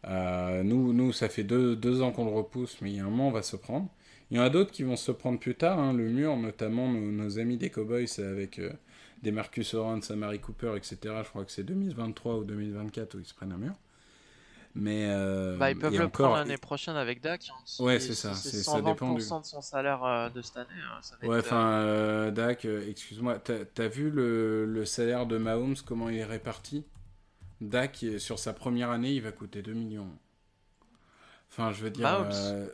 [0.06, 3.10] nous, nous, ça fait deux, deux ans qu'on le repousse, mais il y a un
[3.10, 3.90] moment, on va se prendre.
[4.30, 6.90] Il y en a d'autres qui vont se prendre plus tard, hein, le mur, notamment
[6.90, 8.60] nos, amis des Cowboys avec
[9.22, 10.98] des Marcus Lawrence, Amari Cooper, etc.
[11.23, 13.73] Je crois que c'est 2023 ou 2024 où ils se prennent un mur.
[14.80, 17.49] Mais euh, bah, ils peuvent le prendre l'année prochaine avec Dak.
[17.49, 18.35] Hein, ouais, c'est ça.
[18.35, 20.68] C'est, ça dépend de son salaire euh, de cette année.
[20.69, 26.10] Hein, ouais, enfin, euh, Dak, excuse-moi, t'as, as vu le, le, salaire de Mahomes, comment
[26.10, 26.85] il est réparti?
[27.60, 30.11] Dak, sur sa première année, il va coûter 2 millions.
[31.49, 32.03] Enfin, je veux dire.
[32.03, 32.69] Mahomes?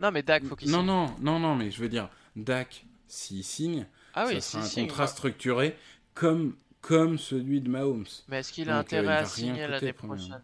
[0.00, 3.44] Non, mais Dak, faut qu'il Non, non, non, non, mais je veux dire, Dak, s'il
[3.44, 5.76] signe, ah oui, ça sera un contrat structuré
[6.14, 8.06] comme, comme celui de Mahomes.
[8.28, 10.42] Mais est-ce qu'il a intérêt à signer l'année prochaine?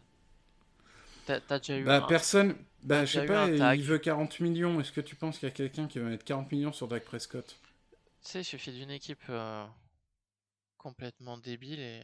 [1.26, 2.56] T'as déjà eu bah, personne.
[2.82, 4.80] Bah, je sais pas, il veut 40 millions.
[4.80, 7.04] Est-ce que tu penses qu'il y a quelqu'un qui va mettre 40 millions sur Dak
[7.04, 7.58] Prescott?
[8.22, 9.64] Tu sais, il suffit d'une équipe euh,
[10.76, 12.02] complètement débile et,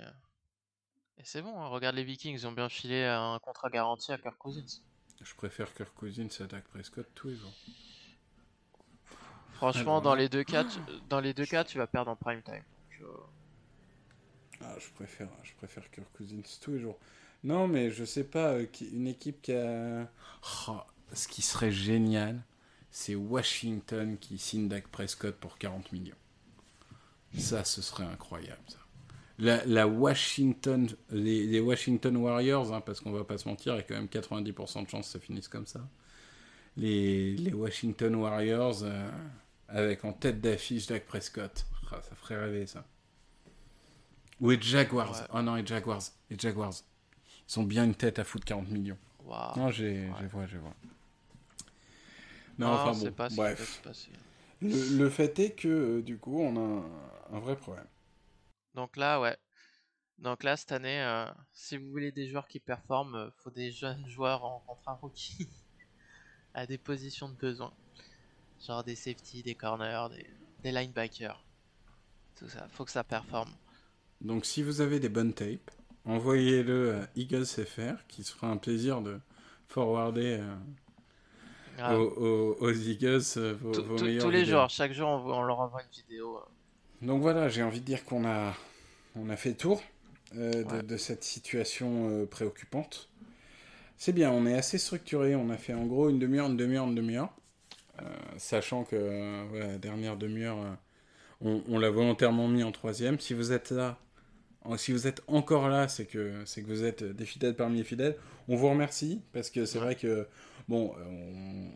[1.19, 4.19] Et c'est bon, hein, regarde les Vikings, ils ont bien filé un contrat garanti à
[4.19, 4.81] Kirk Cousins.
[5.23, 7.53] Je préfère Kirk Cousins à Dak Prescott tous les jours.
[9.57, 10.79] Franchement, Alors dans les deux cas, tu,
[11.09, 12.63] dans les deux cas, tu vas perdre en prime time.
[13.01, 13.07] Euh,
[14.61, 16.99] Ah, je préfère, je préfère Kirk Cousins tous les jours.
[17.45, 20.11] Non, mais je sais pas, euh, une équipe qui a.
[20.69, 20.81] Oh,
[21.13, 22.43] ce qui serait génial,
[22.91, 26.17] c'est Washington qui signe Dak Prescott pour 40 millions.
[27.37, 28.79] Ça, ce serait incroyable, ça.
[29.39, 33.79] La, la Washington, les, les Washington Warriors, hein, parce qu'on va pas se mentir, il
[33.79, 35.87] y a quand même 90% de chances que ça finisse comme ça.
[36.77, 39.11] Les, les Washington Warriors, euh,
[39.69, 41.67] avec en tête d'affiche Dak Prescott.
[41.93, 42.85] Ah, ça ferait rêver, ça.
[44.41, 45.13] Ou les Jaguars.
[45.13, 45.27] Ouais.
[45.33, 46.03] Oh non, les Jaguars.
[46.31, 46.75] Les Jaguars.
[47.49, 48.99] Ils ont bien une tête à foutre 40 millions.
[49.25, 49.57] waouh.
[49.57, 50.15] Non, j'ai, Ouais.
[50.23, 50.75] je vois, je vois.
[52.59, 53.83] Non, Non, enfin bon, pas bref.
[54.63, 56.61] Le, le fait est que, euh, du coup, on a
[57.33, 57.87] un, un vrai problème.
[58.75, 59.37] Donc là, ouais.
[60.19, 63.71] Donc là, cette année, euh, si vous voulez des joueurs qui performent, euh, faut des
[63.71, 65.49] jeunes joueurs en contrat rookie
[66.55, 67.73] à des positions de besoin.
[68.65, 70.27] Genre des safety, des corners, des,
[70.63, 71.43] des linebackers.
[72.39, 73.51] Tout ça, faut que ça performe.
[74.21, 75.71] Donc, si vous avez des bonnes tapes,
[76.05, 79.19] envoyez-le à Eagles FR, qui se fera un plaisir de
[79.69, 80.55] forwarder euh,
[81.79, 84.61] Ah, aux, aux- aux Eagles euh, vos, tout- vos tout- meilleures tous les vidéos.
[84.61, 86.39] jours, chaque jour, on, on leur envoie une vidéo.
[86.39, 87.07] euh.
[87.07, 88.55] Donc voilà, j'ai envie de dire qu'on a,
[89.15, 89.83] on a fait tour
[90.35, 93.09] de, cette situation préoccupante.
[93.99, 95.37] C'est bien, on est assez structuré.
[95.37, 97.31] On a fait en gros une demi-heure, une demi-heure, une demi-heure.
[98.03, 98.05] Euh,
[98.37, 100.75] sachant que euh, voilà, la dernière demi-heure, euh,
[101.41, 103.19] on, on l'a volontairement mis en troisième.
[103.21, 103.99] Si vous êtes là,
[104.77, 107.85] si vous êtes encore là, c'est que, c'est que vous êtes des fidèles parmi les
[107.85, 108.17] fidèles.
[108.49, 110.27] On vous remercie parce que c'est vrai que
[110.69, 110.93] bon,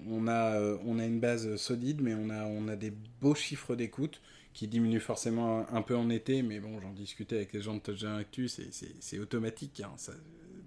[0.08, 3.36] on, on a, on a une base solide, mais on a, on a des beaux
[3.36, 4.20] chiffres d'écoute
[4.52, 6.42] qui diminuent forcément un, un peu en été.
[6.42, 10.12] Mais bon, j'en discutais avec les gens de Touchdown Actu, c'est, automatique hein, ça,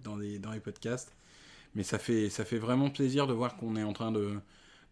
[0.03, 1.13] dans, les, dans les podcasts.
[1.75, 4.35] Mais ça fait, ça fait vraiment plaisir de voir qu'on est en train de,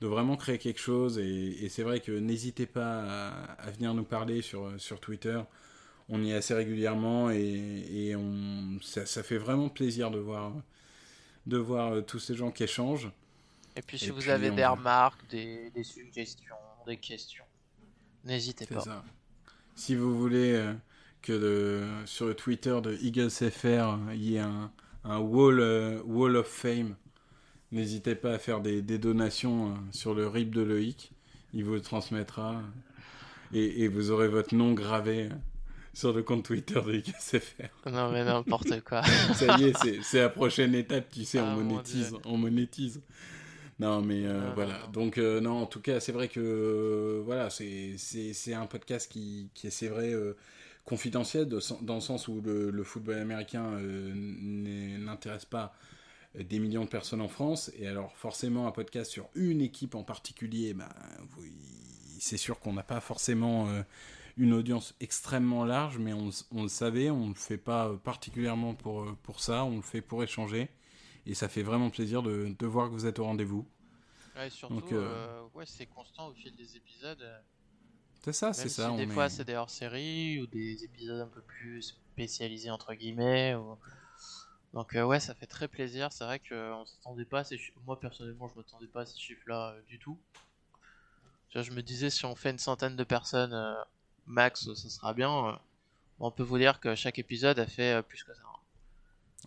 [0.01, 1.19] de vraiment créer quelque chose.
[1.19, 5.41] Et, et c'est vrai que n'hésitez pas à, à venir nous parler sur, sur Twitter.
[6.09, 10.53] On y est assez régulièrement et, et on, ça, ça fait vraiment plaisir de voir,
[11.47, 13.11] de voir euh, tous ces gens qui échangent.
[13.75, 16.55] Et puis si Et vous puis, avez on des remarques, des, des suggestions,
[16.85, 17.45] des questions,
[18.23, 18.79] n'hésitez pas.
[18.81, 19.03] ça.
[19.75, 20.73] Si vous voulez euh,
[21.21, 24.71] que sur le Twitter de Eagles FR, euh, il y ait un,
[25.03, 26.95] un wall, wall of Fame,
[27.71, 31.11] n'hésitez pas à faire des, des donations euh, sur le RIP de Loïc.
[31.53, 32.61] Il vous le transmettra
[33.53, 35.29] et, et vous aurez votre nom gravé euh,
[35.93, 37.89] sur le compte Twitter de Eagles FR.
[37.91, 39.03] Non mais n'importe quoi.
[39.33, 43.01] Ça y est, c'est- la prochaine étape, tu sais, Ah, on mon monétise, on monétise.
[43.79, 44.77] Non, mais euh, non, voilà.
[44.93, 49.49] Donc, euh, non, en tout cas, c'est vrai que, euh, voilà, c'est un podcast qui,
[49.55, 50.13] qui est, c'est vrai,
[50.85, 55.73] confidentiel, de dans le sens où le, le football américain n'intéresse pas
[56.35, 57.71] des millions de personnes en France.
[57.77, 60.89] Et alors, forcément, un podcast sur une équipe en particulier, ben,
[62.19, 63.83] c'est sûr qu'on n'a pas forcément euh,
[64.37, 68.73] une audience extrêmement large, mais on, on le savait, on ne le fait pas particulièrement
[68.75, 70.69] pour, euh, pour ça, on le fait pour échanger.
[71.25, 73.67] Et ça fait vraiment plaisir de, de voir que vous êtes au rendez-vous.
[74.35, 77.23] Ouais, surtout, Donc, euh, ouais, c'est constant au fil des épisodes.
[78.23, 78.91] C'est ça, c'est si ça.
[78.95, 82.93] des on fois est- c'est des hors-séries ou des épisodes un peu plus spécialisés entre
[82.93, 83.55] guillemets.
[83.55, 83.77] ou-
[84.73, 86.11] Donc euh, ouais, ça fait très plaisir.
[86.11, 89.73] C'est vrai qu'on s'attendait pas à ces Moi personnellement, je m'attendais pas à ces chiffres-là
[89.75, 90.17] euh, du tout.
[91.53, 93.73] Je me disais si on fait une centaine de personnes euh,
[94.25, 95.47] max, ça sera bien.
[95.49, 95.51] euh.
[96.19, 98.41] On peut vous dire que chaque épisode a fait euh, plus que ça.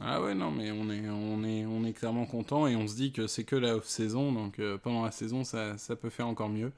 [0.00, 2.96] Ah ouais, non, mais on est, on est, on est clairement content et on se
[2.96, 6.26] dit que c'est que la off-saison, donc euh, pendant la saison, ça, ça peut faire
[6.26, 6.72] encore mieux.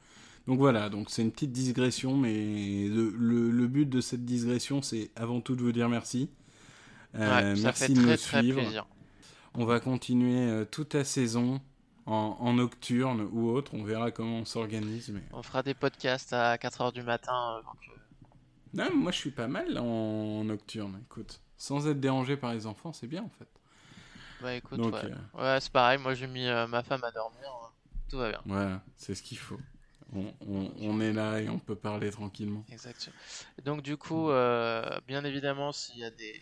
[0.46, 5.10] Donc voilà, donc c'est une petite digression, mais le- le but de cette digression, c'est
[5.16, 6.28] avant tout de vous dire merci.
[7.18, 8.60] Euh, Ouais, ça merci fait de très nous très suivre.
[8.60, 8.86] plaisir.
[9.54, 11.60] On va continuer euh, toute la saison
[12.04, 15.08] en, en nocturne ou autre, on verra comment on s'organise.
[15.10, 15.22] Mais...
[15.32, 17.56] On fera des podcasts à 4h du matin.
[17.58, 17.76] euh, donc,
[18.74, 21.40] Non, moi je suis pas mal en, nocturne, écoute.
[21.56, 23.48] Sans être dérangé par les enfants, c'est bien en fait.
[24.42, 25.06] Bah écoute, Donc, ouais.
[25.38, 25.98] euh, Ouais, c'est pareil.
[25.98, 27.40] Moi j'ai mis euh, ma femme à dormir.
[27.48, 27.68] hein.
[28.10, 28.40] Tout va bien.
[28.44, 29.58] Voilà, c'est ce qu'il faut.
[30.14, 32.62] On, on- on est là et on peut parler tranquillement.
[32.70, 33.16] Exactement.
[33.64, 36.40] Donc du coup, euh, bien évidemment, s'il y a des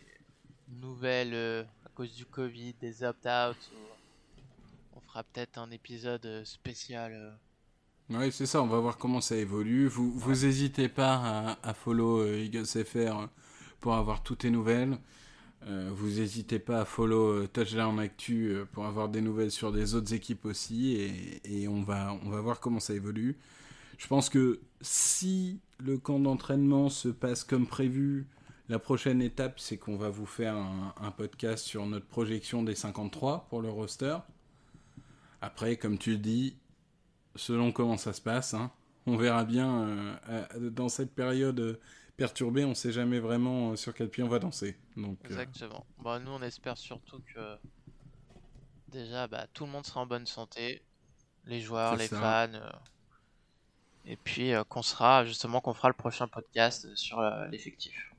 [0.80, 6.44] nouvelles euh, à cause du Covid, des opt-out, ou- on fera peut-être un épisode euh,
[6.44, 7.12] spécial.
[7.12, 7.30] euh.
[8.10, 9.86] Oui, c'est ça, on va voir comment ça évolue.
[9.86, 11.14] Vous, vous hésitez pas
[11.62, 13.28] à, à follow euh, Eagles FR
[13.80, 14.98] pour avoir toutes les nouvelles.
[15.66, 19.72] Euh, vous n'hésitez pas à follow euh, Touchdown Actu euh, pour avoir des nouvelles sur
[19.72, 20.92] des autres équipes aussi.
[20.96, 23.38] Et, et on, va, on va voir comment ça évolue.
[23.96, 28.26] Je pense que si le camp d'entraînement se passe comme prévu,
[28.68, 32.74] La prochaine étape, c'est qu'on va vous faire un, un podcast sur notre projection des
[32.74, 34.16] 53 pour le roster.
[35.40, 36.56] Après, comme tu le dis,
[37.36, 38.72] selon comment ça se passe, hein,
[39.06, 40.18] on verra bien.
[40.30, 41.80] euh, dans cette période euh,
[42.16, 44.78] perturbée, on ne sait jamais vraiment euh, sur quel pied on va danser.
[44.96, 45.86] Donc, euh, Exactement.
[45.98, 47.56] Bon, nous, on espère surtout que
[48.88, 50.82] déjà, bah, tout le monde sera en bonne santé,
[51.44, 52.18] les joueurs, les ça.
[52.20, 52.70] fans, euh,
[54.06, 57.20] et puis qu'on sera justement qu'on fera le prochain podcast sur
[57.50, 58.13] l'effectif.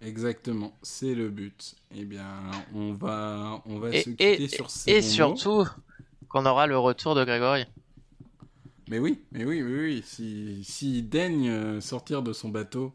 [0.00, 1.74] Exactement, c'est le but.
[1.94, 5.64] Eh bien, on va, on va Et, se et, quitter sur ces et surtout
[6.28, 7.66] qu'on aura le retour de Grégory.
[8.88, 10.02] Mais oui, mais oui, oui, oui.
[10.04, 12.92] Si, s'il daigne euh, sortir de son bateau.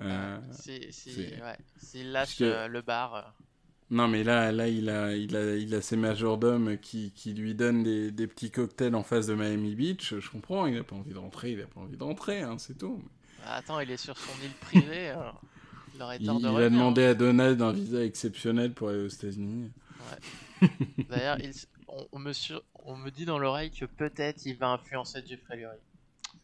[0.00, 3.14] euh, Si, si, ouais, s'il lâche que- euh, le bar.
[3.14, 3.22] euh,
[3.90, 7.54] Non, mais là, là il, a, il, a, il a ses majordomes qui, qui lui
[7.54, 10.14] donnent des, des petits cocktails en face de Miami Beach.
[10.18, 12.56] Je comprends, il n'a pas envie de rentrer, il n'a pas envie de rentrer, hein,
[12.58, 13.02] c'est tout.
[13.38, 15.14] bah, Attends, il est sur son île privée.
[15.94, 19.70] Il Il, de il a demandé à Donald un visa exceptionnel pour aller aux États-Unis.
[21.08, 21.52] D'ailleurs, il
[21.88, 25.56] on, on me sur- on me dit dans l'oreille que peut-être il va influencer Jeffrey
[25.56, 25.76] Lurie.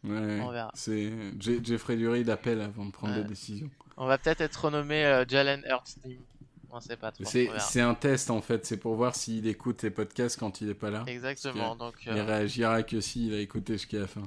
[0.05, 0.71] Ouais, On verra.
[0.75, 1.11] c'est
[1.41, 3.23] Je- Jeffrey Lurie d'appel avant de prendre Ouais.
[3.23, 3.71] des décisions.
[3.97, 5.97] On va peut-être être renommé euh, Jalen Hurts.
[6.73, 7.25] On sait pas trop.
[7.25, 10.75] C'est un test en fait, c'est pour voir s'il écoute les podcasts quand il n'est
[10.75, 11.03] pas là.
[11.07, 11.75] Exactement.
[11.75, 14.23] Donc, Il euh, réagira que s'il a écouté jusqu'à la fin.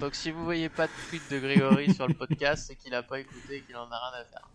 [0.00, 3.02] donc si vous voyez pas de tweet de Grégory sur le podcast, c'est qu'il a
[3.02, 4.48] pas écouté et qu'il en a rien à faire.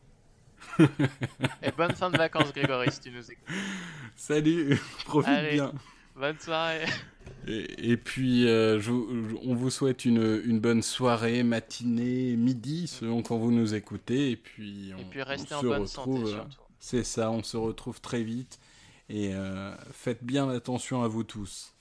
[1.61, 3.55] et bonne fin de vacances, Grégory, si tu nous écoutes.
[4.15, 5.51] Salut, profite Allez.
[5.53, 5.73] bien.
[6.15, 6.85] Bonne soirée.
[7.47, 13.21] Et, et puis, euh, je on vous souhaite une, une bonne soirée, matinée, midi, selon
[13.21, 14.31] quand vous nous écoutez.
[14.31, 16.61] Et puis, on, Et puis restez on en se bonne retrouve, surtout.
[16.79, 18.59] C'est ça, on se retrouve très vite.
[19.09, 21.73] Et euh, faites bien attention à vous tous.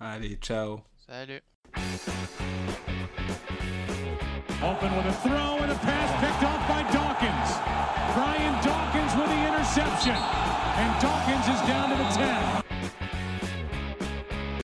[0.00, 0.80] Allez, ciao.
[1.06, 1.40] Salut.
[4.62, 7.48] Open with a throw and a pass picked off by Dawkins.
[8.14, 10.14] Brian Dawkins with the interception.
[10.14, 12.61] And Dawkins is down to the 10.